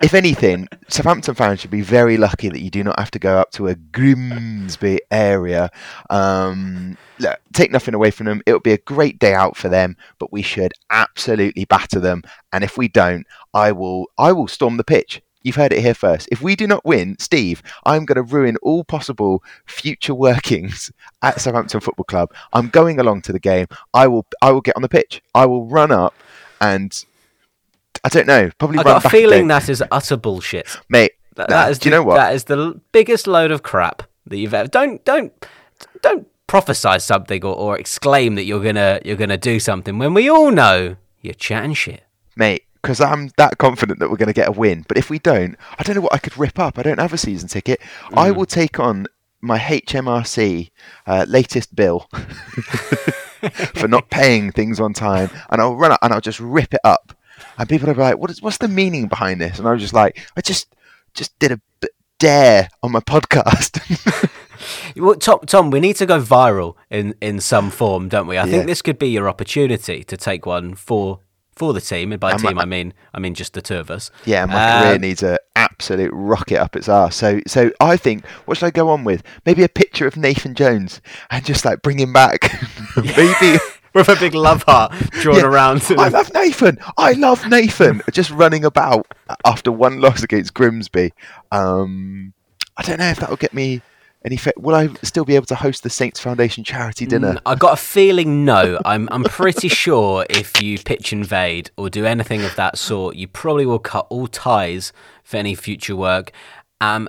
if 0.00 0.14
anything, 0.14 0.68
Southampton 0.88 1.34
fans 1.34 1.60
should 1.60 1.70
be 1.70 1.80
very 1.80 2.16
lucky 2.16 2.48
that 2.48 2.60
you 2.60 2.70
do 2.70 2.84
not 2.84 2.98
have 2.98 3.10
to 3.12 3.18
go 3.18 3.38
up 3.38 3.50
to 3.52 3.68
a 3.68 3.74
Grimsby 3.74 5.00
area. 5.10 5.70
Um, 6.10 6.96
look, 7.18 7.38
take 7.52 7.70
nothing 7.70 7.94
away 7.94 8.10
from 8.10 8.26
them. 8.26 8.42
It'll 8.46 8.60
be 8.60 8.72
a 8.72 8.78
great 8.78 9.18
day 9.18 9.34
out 9.34 9.56
for 9.56 9.68
them, 9.68 9.96
but 10.18 10.32
we 10.32 10.42
should 10.42 10.72
absolutely 10.90 11.64
batter 11.64 12.00
them. 12.00 12.22
And 12.52 12.62
if 12.62 12.76
we 12.76 12.88
don't, 12.88 13.26
I 13.54 13.72
will 13.72 14.06
I 14.18 14.32
will 14.32 14.48
storm 14.48 14.76
the 14.76 14.84
pitch. 14.84 15.22
You've 15.42 15.54
heard 15.54 15.72
it 15.72 15.80
here 15.80 15.94
first. 15.94 16.28
If 16.32 16.42
we 16.42 16.56
do 16.56 16.66
not 16.66 16.84
win, 16.84 17.16
Steve, 17.20 17.62
I'm 17.84 18.04
going 18.04 18.16
to 18.16 18.34
ruin 18.34 18.56
all 18.62 18.82
possible 18.82 19.44
future 19.66 20.14
workings 20.14 20.90
at 21.22 21.40
Southampton 21.40 21.78
Football 21.78 22.04
Club. 22.04 22.34
I'm 22.52 22.68
going 22.68 22.98
along 22.98 23.22
to 23.22 23.32
the 23.32 23.38
game. 23.38 23.66
I 23.94 24.08
will 24.08 24.26
I 24.42 24.50
will 24.50 24.60
get 24.60 24.74
on 24.74 24.82
the 24.82 24.88
pitch. 24.88 25.22
I 25.34 25.46
will 25.46 25.66
run 25.66 25.92
up 25.92 26.14
and 26.60 27.04
I 28.04 28.08
don't 28.08 28.26
know, 28.26 28.50
probably 28.58 28.78
I 28.78 28.82
got 28.82 29.04
a 29.04 29.08
feeling 29.10 29.48
that 29.48 29.68
is 29.68 29.82
utter 29.90 30.16
bullshit. 30.16 30.66
mate. 30.88 31.12
That, 31.36 31.50
nah, 31.50 31.56
that 31.64 31.70
is 31.70 31.78
do 31.78 31.88
you 31.88 31.90
the- 31.90 31.96
know 31.98 32.02
what? 32.04 32.16
That 32.16 32.34
is 32.34 32.44
the 32.44 32.80
biggest 32.92 33.26
load 33.26 33.50
of 33.50 33.62
crap 33.62 34.02
that 34.26 34.38
you've 34.38 34.54
ever. 34.54 34.68
Don't 34.68 35.04
don't 35.04 35.32
don't 36.02 36.26
prophesy 36.46 36.98
something 36.98 37.44
or, 37.44 37.54
or 37.54 37.78
exclaim 37.78 38.36
that 38.36 38.44
you're 38.44 38.62
gonna 38.62 39.00
you're 39.04 39.16
gonna 39.16 39.36
do 39.36 39.60
something 39.60 39.98
when 39.98 40.14
we 40.14 40.30
all 40.30 40.50
know 40.50 40.96
you're 41.20 41.34
chatting 41.34 41.74
shit. 41.74 42.04
mate, 42.36 42.62
because 42.80 43.00
I'm 43.00 43.30
that 43.36 43.58
confident 43.58 43.98
that 43.98 44.08
we're 44.10 44.16
going 44.16 44.28
to 44.28 44.32
get 44.32 44.48
a 44.48 44.52
win. 44.52 44.84
But 44.86 44.96
if 44.96 45.10
we 45.10 45.18
don't, 45.18 45.56
I 45.78 45.82
don't 45.82 45.96
know 45.96 46.02
what 46.02 46.14
I 46.14 46.18
could 46.18 46.38
rip 46.38 46.58
up. 46.58 46.78
I 46.78 46.82
don't 46.82 47.00
have 47.00 47.12
a 47.12 47.18
season 47.18 47.48
ticket. 47.48 47.80
I 48.14 48.30
Mm. 48.30 48.36
will 48.36 48.46
take 48.46 48.78
on 48.78 49.06
my 49.40 49.58
HMRC 49.58 50.70
uh, 51.06 51.24
latest 51.28 51.74
bill 51.74 52.08
for 53.74 53.88
not 53.88 54.08
paying 54.10 54.52
things 54.52 54.78
on 54.80 54.92
time, 54.92 55.30
and 55.50 55.60
I'll 55.60 55.74
run 55.76 55.92
up 55.92 55.98
and 56.02 56.12
I'll 56.12 56.20
just 56.20 56.40
rip 56.40 56.74
it 56.74 56.80
up. 56.84 57.15
And 57.58 57.68
people 57.68 57.92
be 57.92 58.00
like, 58.00 58.18
"What 58.18 58.30
is? 58.30 58.42
What's 58.42 58.58
the 58.58 58.68
meaning 58.68 59.06
behind 59.08 59.40
this?" 59.40 59.58
And 59.58 59.66
I 59.68 59.72
was 59.72 59.80
just 59.82 59.94
like, 59.94 60.18
"I 60.36 60.40
just 60.40 60.74
just 61.14 61.38
did 61.38 61.52
a 61.52 61.60
b- 61.80 61.88
dare 62.18 62.68
on 62.82 62.92
my 62.92 63.00
podcast." 63.00 63.80
Well, 64.96 65.14
Tom, 65.16 65.40
Tom, 65.46 65.70
we 65.70 65.80
need 65.80 65.96
to 65.96 66.06
go 66.06 66.18
viral 66.20 66.74
in, 66.90 67.14
in 67.20 67.40
some 67.40 67.70
form, 67.70 68.08
don't 68.08 68.26
we? 68.26 68.38
I 68.38 68.44
Yeah. 68.44 68.50
think 68.52 68.66
this 68.66 68.80
could 68.82 68.98
be 68.98 69.08
your 69.08 69.28
opportunity 69.28 70.02
to 70.04 70.16
take 70.16 70.46
one 70.46 70.74
for 70.74 71.20
for 71.54 71.72
the 71.72 71.80
team, 71.80 72.12
and 72.12 72.20
by 72.20 72.32
And 72.32 72.42
my- 72.42 72.50
team 72.50 72.58
I 72.58 72.64
mean 72.64 72.92
I 73.14 73.18
mean 73.20 73.34
just 73.34 73.52
the 73.52 73.62
two 73.62 73.76
of 73.76 73.90
us. 73.90 74.10
Yeah, 74.24 74.44
my 74.46 74.80
career 74.82 74.94
Um, 74.96 75.00
needs 75.02 75.22
a 75.22 75.38
absolute 75.54 76.10
rocket 76.12 76.58
up 76.58 76.74
its 76.76 76.88
arse. 76.88 77.14
So, 77.16 77.40
so 77.46 77.70
I 77.80 77.96
think 77.96 78.26
what 78.46 78.56
should 78.58 78.66
I 78.66 78.70
go 78.70 78.88
on 78.88 79.04
with? 79.04 79.22
Maybe 79.44 79.62
a 79.62 79.68
picture 79.68 80.06
of 80.06 80.16
Nathan 80.16 80.54
Jones 80.54 81.00
and 81.30 81.44
just 81.44 81.64
like 81.64 81.80
bring 81.82 81.98
him 81.98 82.12
back. 82.12 82.50
Maybe 82.96 83.58
with 83.96 84.08
a 84.08 84.16
big 84.16 84.34
love 84.34 84.62
heart 84.64 84.92
drawn 85.12 85.36
Yeah, 85.38 85.46
around. 85.46 85.82
To 85.82 85.96
I 85.96 86.08
love 86.08 86.32
Nathan. 86.34 86.78
I 86.96 87.12
love 87.12 87.46
Nathan. 87.48 88.02
just 88.12 88.30
running 88.30 88.64
about 88.64 89.06
after 89.44 89.72
one 89.72 90.00
loss 90.00 90.22
against 90.22 90.54
Grimsby. 90.54 91.12
Um, 91.50 92.32
I 92.76 92.82
don't 92.82 92.98
know 92.98 93.08
if 93.08 93.18
that 93.20 93.30
will 93.30 93.36
get 93.36 93.54
me 93.54 93.82
any. 94.24 94.36
Fa- 94.36 94.52
will 94.58 94.74
I 94.74 94.88
still 95.02 95.24
be 95.24 95.34
able 95.34 95.46
to 95.46 95.54
host 95.54 95.82
the 95.82 95.90
Saints 95.90 96.20
Foundation 96.20 96.62
charity 96.62 97.06
dinner? 97.06 97.34
Mm, 97.34 97.40
I 97.46 97.54
got 97.54 97.72
a 97.72 97.76
feeling 97.82 98.44
no. 98.44 98.80
I'm 98.84 99.08
I'm 99.10 99.24
pretty 99.24 99.68
sure 99.68 100.26
if 100.28 100.60
you 100.62 100.78
pitch 100.78 101.12
invade 101.12 101.70
or 101.76 101.88
do 101.88 102.04
anything 102.04 102.44
of 102.44 102.54
that 102.56 102.78
sort, 102.78 103.16
you 103.16 103.26
probably 103.28 103.66
will 103.66 103.78
cut 103.78 104.06
all 104.10 104.26
ties 104.26 104.92
for 105.24 105.38
any 105.38 105.54
future 105.54 105.96
work. 105.96 106.32
Um, 106.80 107.08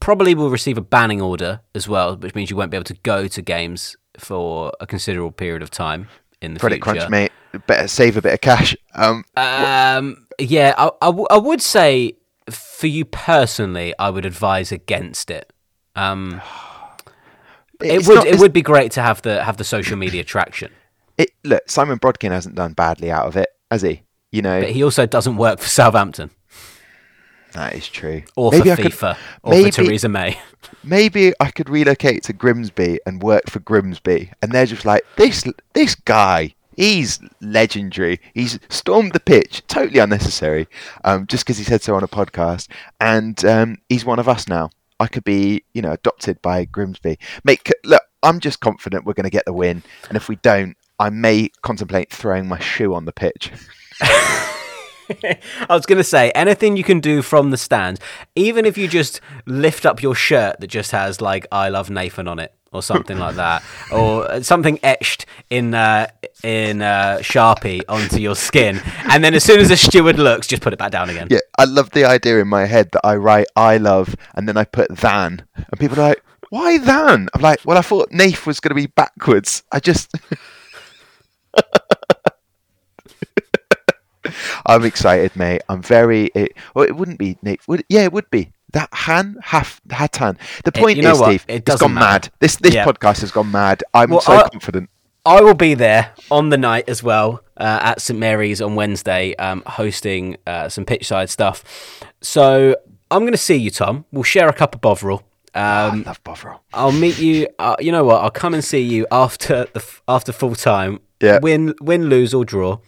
probably 0.00 0.34
will 0.34 0.50
receive 0.50 0.78
a 0.78 0.82
banning 0.82 1.20
order 1.20 1.60
as 1.74 1.88
well, 1.88 2.16
which 2.16 2.34
means 2.34 2.50
you 2.50 2.56
won't 2.56 2.70
be 2.70 2.76
able 2.76 2.84
to 2.84 2.94
go 3.02 3.26
to 3.28 3.42
games 3.42 3.96
for 4.18 4.72
a 4.80 4.86
considerable 4.86 5.32
period 5.32 5.62
of 5.62 5.70
time 5.70 6.08
in 6.40 6.54
the 6.54 6.60
Credit 6.60 6.76
future. 6.84 6.98
crunch, 7.00 7.10
mate. 7.10 7.32
Better 7.66 7.88
save 7.88 8.16
a 8.16 8.22
bit 8.22 8.34
of 8.34 8.40
cash. 8.40 8.76
Um, 8.94 9.24
Um, 9.36 10.26
yeah, 10.38 10.74
I, 10.76 10.90
I, 11.02 11.06
w- 11.06 11.26
I 11.30 11.36
would 11.38 11.60
say 11.62 12.12
for 12.50 12.86
you 12.86 13.04
personally, 13.04 13.94
I 13.98 14.10
would 14.10 14.24
advise 14.26 14.70
against 14.70 15.30
it. 15.30 15.52
Um, 15.96 16.40
it 17.82 18.06
would 18.06 18.14
not- 18.16 18.26
it 18.26 18.38
would 18.38 18.52
be 18.52 18.62
great 18.62 18.92
to 18.92 19.02
have 19.02 19.22
the 19.22 19.42
have 19.42 19.56
the 19.56 19.64
social 19.64 19.96
media 19.96 20.24
traction, 20.24 20.72
It, 21.18 21.30
look, 21.42 21.68
Simon 21.68 21.98
Brodkin 21.98 22.30
hasn't 22.30 22.54
done 22.54 22.74
badly 22.74 23.10
out 23.10 23.26
of 23.26 23.36
it, 23.36 23.48
has 23.70 23.82
he? 23.82 24.02
You 24.30 24.42
know, 24.42 24.60
but 24.60 24.70
he 24.70 24.82
also 24.84 25.06
doesn't 25.06 25.36
work 25.36 25.58
for 25.58 25.66
Southampton 25.68 26.30
that 27.52 27.74
is 27.74 27.88
true. 27.88 28.22
or 28.36 28.50
maybe 28.52 28.64
for 28.64 28.72
I 28.72 28.76
could, 28.76 28.92
FIFA 28.92 29.16
or 29.42 29.50
maybe- 29.52 29.70
for 29.70 29.82
Theresa 29.84 30.08
May. 30.08 30.38
maybe 30.84 31.32
I 31.40 31.50
could 31.50 31.68
relocate 31.68 32.22
to 32.24 32.32
Grimsby 32.32 33.00
and 33.06 33.22
work 33.22 33.48
for 33.48 33.60
Grimsby, 33.60 34.30
and 34.42 34.52
they're 34.52 34.66
just 34.66 34.84
like 34.84 35.04
this. 35.16 35.44
This 35.72 35.94
guy, 35.94 36.54
he's 36.76 37.20
legendary. 37.40 38.20
He's 38.34 38.58
stormed 38.68 39.12
the 39.12 39.20
pitch, 39.20 39.62
totally 39.68 39.98
unnecessary, 40.00 40.68
um, 41.04 41.26
just 41.26 41.44
because 41.44 41.58
he 41.58 41.64
said 41.64 41.82
so 41.82 41.94
on 41.94 42.02
a 42.04 42.08
podcast, 42.08 42.68
and 43.00 43.42
um, 43.44 43.78
he's 43.88 44.04
one 44.04 44.18
of 44.18 44.28
us 44.28 44.48
now. 44.48 44.70
I 45.00 45.06
could 45.06 45.24
be, 45.24 45.62
you 45.74 45.82
know, 45.82 45.92
adopted 45.92 46.42
by 46.42 46.64
Grimsby. 46.64 47.18
Mate, 47.44 47.70
look, 47.84 48.02
I'm 48.24 48.40
just 48.40 48.58
confident 48.60 49.04
we're 49.04 49.12
going 49.12 49.24
to 49.24 49.30
get 49.30 49.44
the 49.44 49.52
win, 49.52 49.82
and 50.08 50.16
if 50.16 50.28
we 50.28 50.36
don't, 50.36 50.76
I 50.98 51.10
may 51.10 51.50
contemplate 51.62 52.12
throwing 52.12 52.48
my 52.48 52.58
shoe 52.58 52.92
on 52.94 53.04
the 53.04 53.12
pitch. 53.12 53.52
I 55.68 55.74
was 55.74 55.86
going 55.86 55.98
to 55.98 56.04
say 56.04 56.30
anything 56.32 56.76
you 56.76 56.84
can 56.84 57.00
do 57.00 57.22
from 57.22 57.50
the 57.50 57.56
stand, 57.56 58.00
even 58.34 58.64
if 58.64 58.76
you 58.76 58.88
just 58.88 59.20
lift 59.46 59.86
up 59.86 60.02
your 60.02 60.14
shirt 60.14 60.60
that 60.60 60.66
just 60.68 60.90
has 60.92 61.20
like 61.20 61.46
"I 61.52 61.68
love 61.68 61.90
Nathan" 61.90 62.28
on 62.28 62.38
it 62.38 62.54
or 62.72 62.82
something 62.82 63.18
like 63.18 63.36
that, 63.36 63.62
or 63.92 64.42
something 64.42 64.78
etched 64.82 65.26
in 65.50 65.74
uh, 65.74 66.08
in 66.42 66.82
uh, 66.82 67.18
Sharpie 67.20 67.82
onto 67.88 68.18
your 68.18 68.36
skin, 68.36 68.80
and 69.10 69.24
then 69.24 69.34
as 69.34 69.44
soon 69.44 69.60
as 69.60 69.68
the 69.68 69.76
steward 69.76 70.18
looks, 70.18 70.46
just 70.46 70.62
put 70.62 70.72
it 70.72 70.78
back 70.78 70.92
down 70.92 71.10
again. 71.10 71.28
Yeah, 71.30 71.40
I 71.58 71.64
love 71.64 71.90
the 71.90 72.04
idea 72.04 72.40
in 72.40 72.48
my 72.48 72.66
head 72.66 72.90
that 72.92 73.04
I 73.04 73.16
write 73.16 73.46
I 73.56 73.78
love 73.78 74.14
and 74.34 74.48
then 74.48 74.56
I 74.56 74.64
put 74.64 74.94
than. 74.94 75.44
And 75.54 75.80
people 75.80 75.98
are 75.98 76.08
like, 76.08 76.22
why 76.50 76.78
than? 76.78 77.28
I'm 77.34 77.40
like, 77.40 77.60
well, 77.64 77.76
I 77.78 77.82
thought 77.82 78.10
Nath 78.12 78.46
was 78.46 78.60
going 78.60 78.70
to 78.70 78.74
be 78.74 78.86
backwards. 78.86 79.62
I 79.72 79.80
just. 79.80 80.12
I'm 84.68 84.84
excited, 84.84 85.34
mate. 85.34 85.62
I'm 85.68 85.82
very. 85.82 86.26
It, 86.34 86.52
well, 86.74 86.84
it 86.84 86.94
wouldn't 86.94 87.18
be. 87.18 87.36
Would? 87.66 87.84
Yeah, 87.88 88.02
it 88.02 88.12
would 88.12 88.30
be. 88.30 88.52
That 88.74 88.88
Han 88.92 89.36
Haf 89.42 89.80
Hatan. 89.88 90.36
The 90.64 90.68
It- 90.68 90.74
point 90.74 90.98
is, 90.98 91.18
what? 91.18 91.28
Steve, 91.28 91.44
It 91.48 91.54
it's 91.56 91.64
doesn't 91.64 91.86
gone 91.86 91.94
matter. 91.94 92.06
mad. 92.28 92.32
This 92.40 92.56
this 92.56 92.74
Yeah. 92.74 92.84
podcast 92.84 93.20
has 93.22 93.30
gone 93.30 93.50
mad. 93.50 93.82
I'm 93.94 94.10
Well, 94.10 94.20
so 94.20 94.32
I- 94.34 94.48
confident. 94.48 94.90
I 95.26 95.40
will 95.42 95.54
be 95.54 95.74
there 95.74 96.12
on 96.30 96.48
the 96.50 96.56
night 96.56 96.88
as 96.88 97.02
well 97.02 97.42
uh, 97.58 97.80
at 97.82 98.00
St 98.00 98.18
Mary's 98.18 98.62
on 98.62 98.74
Wednesday, 98.76 99.34
um, 99.36 99.62
hosting 99.66 100.36
uh, 100.46 100.68
some 100.70 100.84
pitchside 100.86 101.28
stuff. 101.28 101.62
So 102.22 102.76
I'm 103.10 103.20
going 103.20 103.32
to 103.32 103.36
see 103.38 103.56
you, 103.56 103.70
Tom. 103.70 104.04
We'll 104.12 104.22
share 104.22 104.48
a 104.48 104.52
cup 104.54 104.74
of 104.74 104.80
Bovril. 104.80 105.22
Um, 105.54 105.62
I 105.64 106.02
love 106.06 106.22
Bovril. 106.24 106.62
I'll 106.72 106.92
meet 106.92 107.18
you. 107.18 107.48
Uh, 107.58 107.74
you 107.78 107.90
know 107.92 108.04
what? 108.04 108.22
I'll 108.22 108.30
come 108.30 108.54
and 108.54 108.64
see 108.64 108.80
you 108.80 109.06
after 109.10 109.66
the 109.74 109.82
after 110.06 110.32
full 110.32 110.54
time. 110.54 111.00
Yeah. 111.20 111.40
Win, 111.42 111.74
win, 111.80 112.04
lose 112.08 112.32
or 112.32 112.44
draw. 112.44 112.78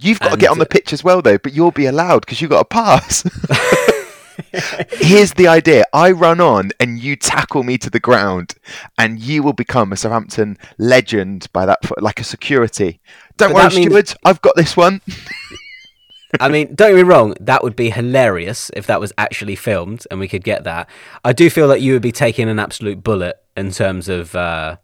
You've 0.00 0.20
got 0.20 0.30
to 0.30 0.36
get 0.36 0.50
on 0.50 0.58
the 0.58 0.66
pitch 0.66 0.92
as 0.92 1.02
well, 1.02 1.22
though, 1.22 1.38
but 1.38 1.52
you'll 1.52 1.70
be 1.70 1.86
allowed 1.86 2.20
because 2.20 2.40
you've 2.40 2.50
got 2.50 2.60
a 2.60 2.64
pass. 2.64 3.24
Here's 4.92 5.32
the 5.34 5.48
idea 5.48 5.84
I 5.92 6.12
run 6.12 6.40
on 6.40 6.70
and 6.78 6.98
you 6.98 7.16
tackle 7.16 7.64
me 7.64 7.76
to 7.78 7.90
the 7.90 8.00
ground, 8.00 8.54
and 8.96 9.18
you 9.18 9.42
will 9.42 9.52
become 9.52 9.92
a 9.92 9.96
Southampton 9.96 10.56
legend 10.78 11.48
by 11.52 11.66
that, 11.66 11.78
like 12.00 12.20
a 12.20 12.24
security. 12.24 13.00
Don't 13.36 13.50
But 13.50 13.54
worry, 13.54 13.62
that 13.64 13.74
means- 13.74 13.86
Stewart, 13.86 14.14
I've 14.24 14.40
got 14.40 14.56
this 14.56 14.76
one. 14.76 15.00
I 16.40 16.48
mean, 16.50 16.74
don't 16.74 16.90
get 16.90 16.96
me 16.96 17.02
wrong. 17.02 17.34
That 17.40 17.62
would 17.64 17.74
be 17.74 17.88
hilarious 17.88 18.70
if 18.76 18.86
that 18.86 19.00
was 19.00 19.14
actually 19.16 19.56
filmed 19.56 20.06
and 20.10 20.20
we 20.20 20.28
could 20.28 20.44
get 20.44 20.62
that. 20.64 20.88
I 21.24 21.32
do 21.32 21.48
feel 21.48 21.66
like 21.68 21.80
you 21.80 21.94
would 21.94 22.02
be 22.02 22.12
taking 22.12 22.50
an 22.50 22.58
absolute 22.58 23.02
bullet 23.02 23.42
in 23.56 23.70
terms 23.70 24.10
of 24.10 24.36
uh, 24.36 24.76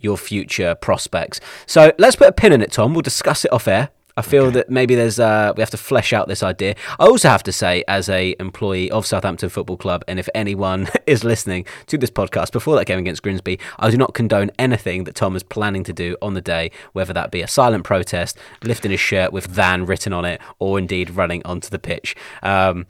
your 0.00 0.16
future 0.18 0.74
prospects. 0.74 1.40
So 1.66 1.92
let's 1.98 2.16
put 2.16 2.26
a 2.26 2.32
pin 2.32 2.52
in 2.52 2.62
it, 2.62 2.72
Tom. 2.72 2.94
We'll 2.94 3.02
discuss 3.02 3.44
it 3.44 3.52
off 3.52 3.68
air. 3.68 3.90
I 4.18 4.22
feel 4.22 4.50
that 4.50 4.68
maybe 4.68 4.96
there's 4.96 5.20
uh, 5.20 5.52
we 5.56 5.60
have 5.60 5.70
to 5.70 5.76
flesh 5.76 6.12
out 6.12 6.26
this 6.26 6.42
idea. 6.42 6.74
I 6.98 7.06
also 7.06 7.28
have 7.28 7.44
to 7.44 7.52
say, 7.52 7.84
as 7.86 8.08
a 8.08 8.34
employee 8.40 8.90
of 8.90 9.06
Southampton 9.06 9.48
Football 9.48 9.76
Club, 9.76 10.02
and 10.08 10.18
if 10.18 10.28
anyone 10.34 10.88
is 11.06 11.22
listening 11.22 11.66
to 11.86 11.96
this 11.96 12.10
podcast 12.10 12.50
before 12.50 12.74
that 12.74 12.86
game 12.86 12.98
against 12.98 13.22
Grimsby, 13.22 13.60
I 13.78 13.90
do 13.92 13.96
not 13.96 14.14
condone 14.14 14.50
anything 14.58 15.04
that 15.04 15.14
Tom 15.14 15.36
is 15.36 15.44
planning 15.44 15.84
to 15.84 15.92
do 15.92 16.16
on 16.20 16.34
the 16.34 16.40
day, 16.40 16.72
whether 16.94 17.12
that 17.12 17.30
be 17.30 17.42
a 17.42 17.46
silent 17.46 17.84
protest, 17.84 18.36
lifting 18.64 18.90
his 18.90 18.98
shirt 18.98 19.32
with 19.32 19.54
"Than" 19.54 19.86
written 19.86 20.12
on 20.12 20.24
it, 20.24 20.40
or 20.58 20.80
indeed 20.80 21.10
running 21.10 21.40
onto 21.44 21.68
the 21.68 21.78
pitch. 21.78 22.16
Um, 22.42 22.86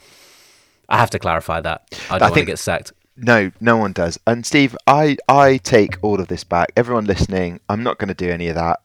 I 0.89 0.97
have 0.97 1.11
to 1.11 1.19
clarify 1.19 1.61
that. 1.61 1.83
I 2.09 2.19
don't 2.19 2.21
want 2.23 2.31
to 2.31 2.35
think- 2.37 2.47
get 2.47 2.59
sacked. 2.59 2.95
No, 3.19 3.51
no 3.61 3.77
one 3.77 3.93
does. 3.93 4.19
And 4.27 4.47
Steve, 4.47 4.77
I, 4.87 5.17
I 5.29 5.59
take 5.59 5.99
all 6.03 6.21
of 6.21 6.29
this 6.29 6.45
back. 6.45 6.71
Everyone 6.77 7.05
listening, 7.05 7.59
I'm 7.69 7.83
not 7.83 7.99
going 7.99 8.09
to 8.09 8.15
do 8.15 8.31
any 8.31 8.47
of 8.49 8.55
that. 8.55 8.81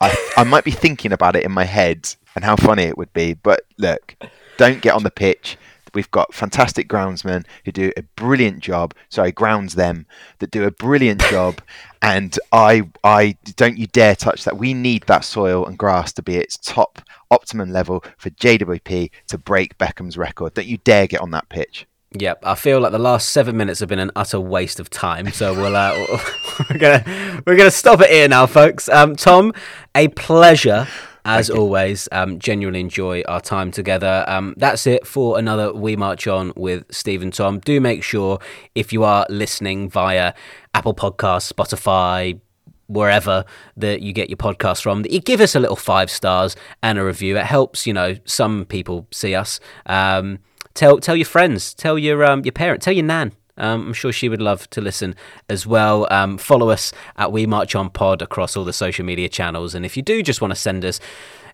I, 0.00 0.32
I 0.36 0.44
might 0.44 0.64
be 0.64 0.70
thinking 0.70 1.12
about 1.12 1.36
it 1.36 1.44
in 1.44 1.52
my 1.52 1.64
head 1.64 2.14
and 2.34 2.44
how 2.44 2.56
funny 2.56 2.84
it 2.84 2.96
would 2.96 3.12
be, 3.12 3.34
but 3.34 3.62
look, 3.76 4.16
don't 4.56 4.80
get 4.80 4.94
on 4.94 5.02
the 5.02 5.10
pitch. 5.10 5.58
We've 5.92 6.10
got 6.10 6.32
fantastic 6.32 6.88
groundsmen 6.88 7.44
who 7.64 7.72
do 7.72 7.92
a 7.96 8.02
brilliant 8.02 8.60
job. 8.60 8.94
Sorry, 9.08 9.32
grounds 9.32 9.74
them 9.74 10.06
that 10.38 10.52
do 10.52 10.64
a 10.64 10.70
brilliant 10.70 11.20
job, 11.22 11.60
and 12.00 12.38
I, 12.52 12.88
I 13.02 13.36
don't 13.56 13.76
you 13.76 13.88
dare 13.88 14.14
touch 14.14 14.44
that. 14.44 14.56
We 14.56 14.72
need 14.72 15.04
that 15.04 15.24
soil 15.24 15.66
and 15.66 15.76
grass 15.76 16.12
to 16.12 16.22
be 16.22 16.36
its 16.36 16.56
top 16.56 17.02
optimum 17.30 17.72
level 17.72 18.04
for 18.18 18.30
JWP 18.30 19.10
to 19.28 19.38
break 19.38 19.78
Beckham's 19.78 20.16
record. 20.16 20.54
Don't 20.54 20.66
you 20.66 20.78
dare 20.78 21.08
get 21.08 21.20
on 21.20 21.32
that 21.32 21.48
pitch. 21.48 21.86
Yep, 22.18 22.44
I 22.44 22.56
feel 22.56 22.80
like 22.80 22.90
the 22.90 22.98
last 22.98 23.28
seven 23.28 23.56
minutes 23.56 23.78
have 23.80 23.88
been 23.88 24.00
an 24.00 24.10
utter 24.16 24.40
waste 24.40 24.80
of 24.80 24.90
time. 24.90 25.30
So 25.30 25.54
we'll 25.54 25.76
uh, 25.76 25.94
we're 26.70 26.78
gonna 26.78 27.42
we're 27.46 27.56
gonna 27.56 27.70
stop 27.70 28.00
it 28.00 28.10
here 28.10 28.26
now, 28.26 28.46
folks. 28.46 28.88
Um, 28.88 29.14
Tom, 29.14 29.52
a 29.94 30.08
pleasure 30.08 30.88
as 31.24 31.50
always. 31.50 32.08
Um, 32.10 32.38
genuinely 32.38 32.80
enjoy 32.80 33.22
our 33.28 33.40
time 33.40 33.70
together. 33.70 34.24
Um, 34.26 34.54
that's 34.56 34.86
it 34.86 35.06
for 35.06 35.38
another 35.38 35.72
We 35.72 35.94
March 35.94 36.26
On 36.26 36.52
with 36.56 36.84
Steve 36.90 37.22
and 37.22 37.32
Tom. 37.32 37.60
Do 37.60 37.80
make 37.80 38.02
sure 38.02 38.40
if 38.74 38.92
you 38.92 39.04
are 39.04 39.26
listening 39.28 39.88
via 39.88 40.34
Apple 40.74 40.94
Podcasts, 40.94 41.52
Spotify, 41.52 42.40
wherever 42.88 43.44
that 43.76 44.02
you 44.02 44.12
get 44.12 44.28
your 44.28 44.36
podcast 44.36 44.82
from 44.82 45.02
that 45.02 45.12
you 45.12 45.20
give 45.20 45.40
us 45.40 45.54
a 45.54 45.60
little 45.60 45.76
five 45.76 46.10
stars 46.10 46.56
and 46.82 46.98
a 46.98 47.04
review 47.04 47.36
it 47.36 47.46
helps 47.46 47.86
you 47.86 47.92
know 47.92 48.16
some 48.24 48.64
people 48.64 49.06
see 49.12 49.32
us 49.32 49.60
um, 49.86 50.40
tell 50.74 50.98
tell 50.98 51.16
your 51.16 51.26
friends 51.26 51.74
tell 51.74 51.98
your 51.98 52.24
um, 52.24 52.44
your 52.44 52.52
parent 52.52 52.82
tell 52.82 52.94
your 52.94 53.04
nan 53.04 53.32
um, 53.60 53.88
I'm 53.88 53.92
sure 53.92 54.10
she 54.10 54.28
would 54.28 54.40
love 54.40 54.70
to 54.70 54.80
listen 54.80 55.14
as 55.50 55.66
well. 55.66 56.08
Um, 56.10 56.38
follow 56.38 56.70
us 56.70 56.92
at 57.16 57.30
We 57.30 57.44
March 57.44 57.74
On 57.74 57.90
Pod 57.90 58.22
across 58.22 58.56
all 58.56 58.64
the 58.64 58.72
social 58.72 59.04
media 59.04 59.28
channels. 59.28 59.74
And 59.74 59.84
if 59.84 59.98
you 59.98 60.02
do 60.02 60.22
just 60.22 60.40
want 60.40 60.52
to 60.52 60.58
send 60.58 60.82
us 60.82 60.98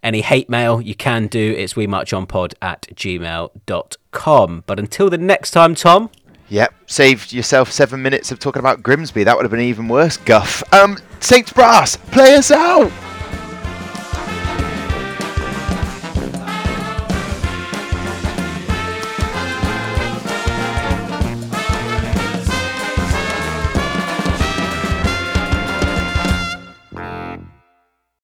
any 0.04 0.20
hate 0.20 0.48
mail, 0.48 0.80
you 0.80 0.94
can 0.94 1.26
do. 1.26 1.54
It's 1.58 1.74
We 1.74 1.88
March 1.88 2.12
On 2.12 2.24
Pod 2.24 2.54
at 2.62 2.82
gmail.com. 2.94 4.64
But 4.66 4.78
until 4.78 5.10
the 5.10 5.18
next 5.18 5.50
time, 5.50 5.74
Tom, 5.74 6.10
Yep, 6.48 6.74
saved 6.86 7.32
yourself 7.32 7.72
seven 7.72 8.02
minutes 8.02 8.30
of 8.30 8.38
talking 8.38 8.60
about 8.60 8.80
Grimsby. 8.80 9.24
That 9.24 9.36
would 9.36 9.44
have 9.44 9.50
been 9.50 9.60
even 9.60 9.88
worse, 9.88 10.16
Guff. 10.16 10.62
Um, 10.72 10.96
Saints 11.18 11.52
Brass, 11.52 11.96
play 11.96 12.36
us 12.36 12.52
out! 12.52 12.92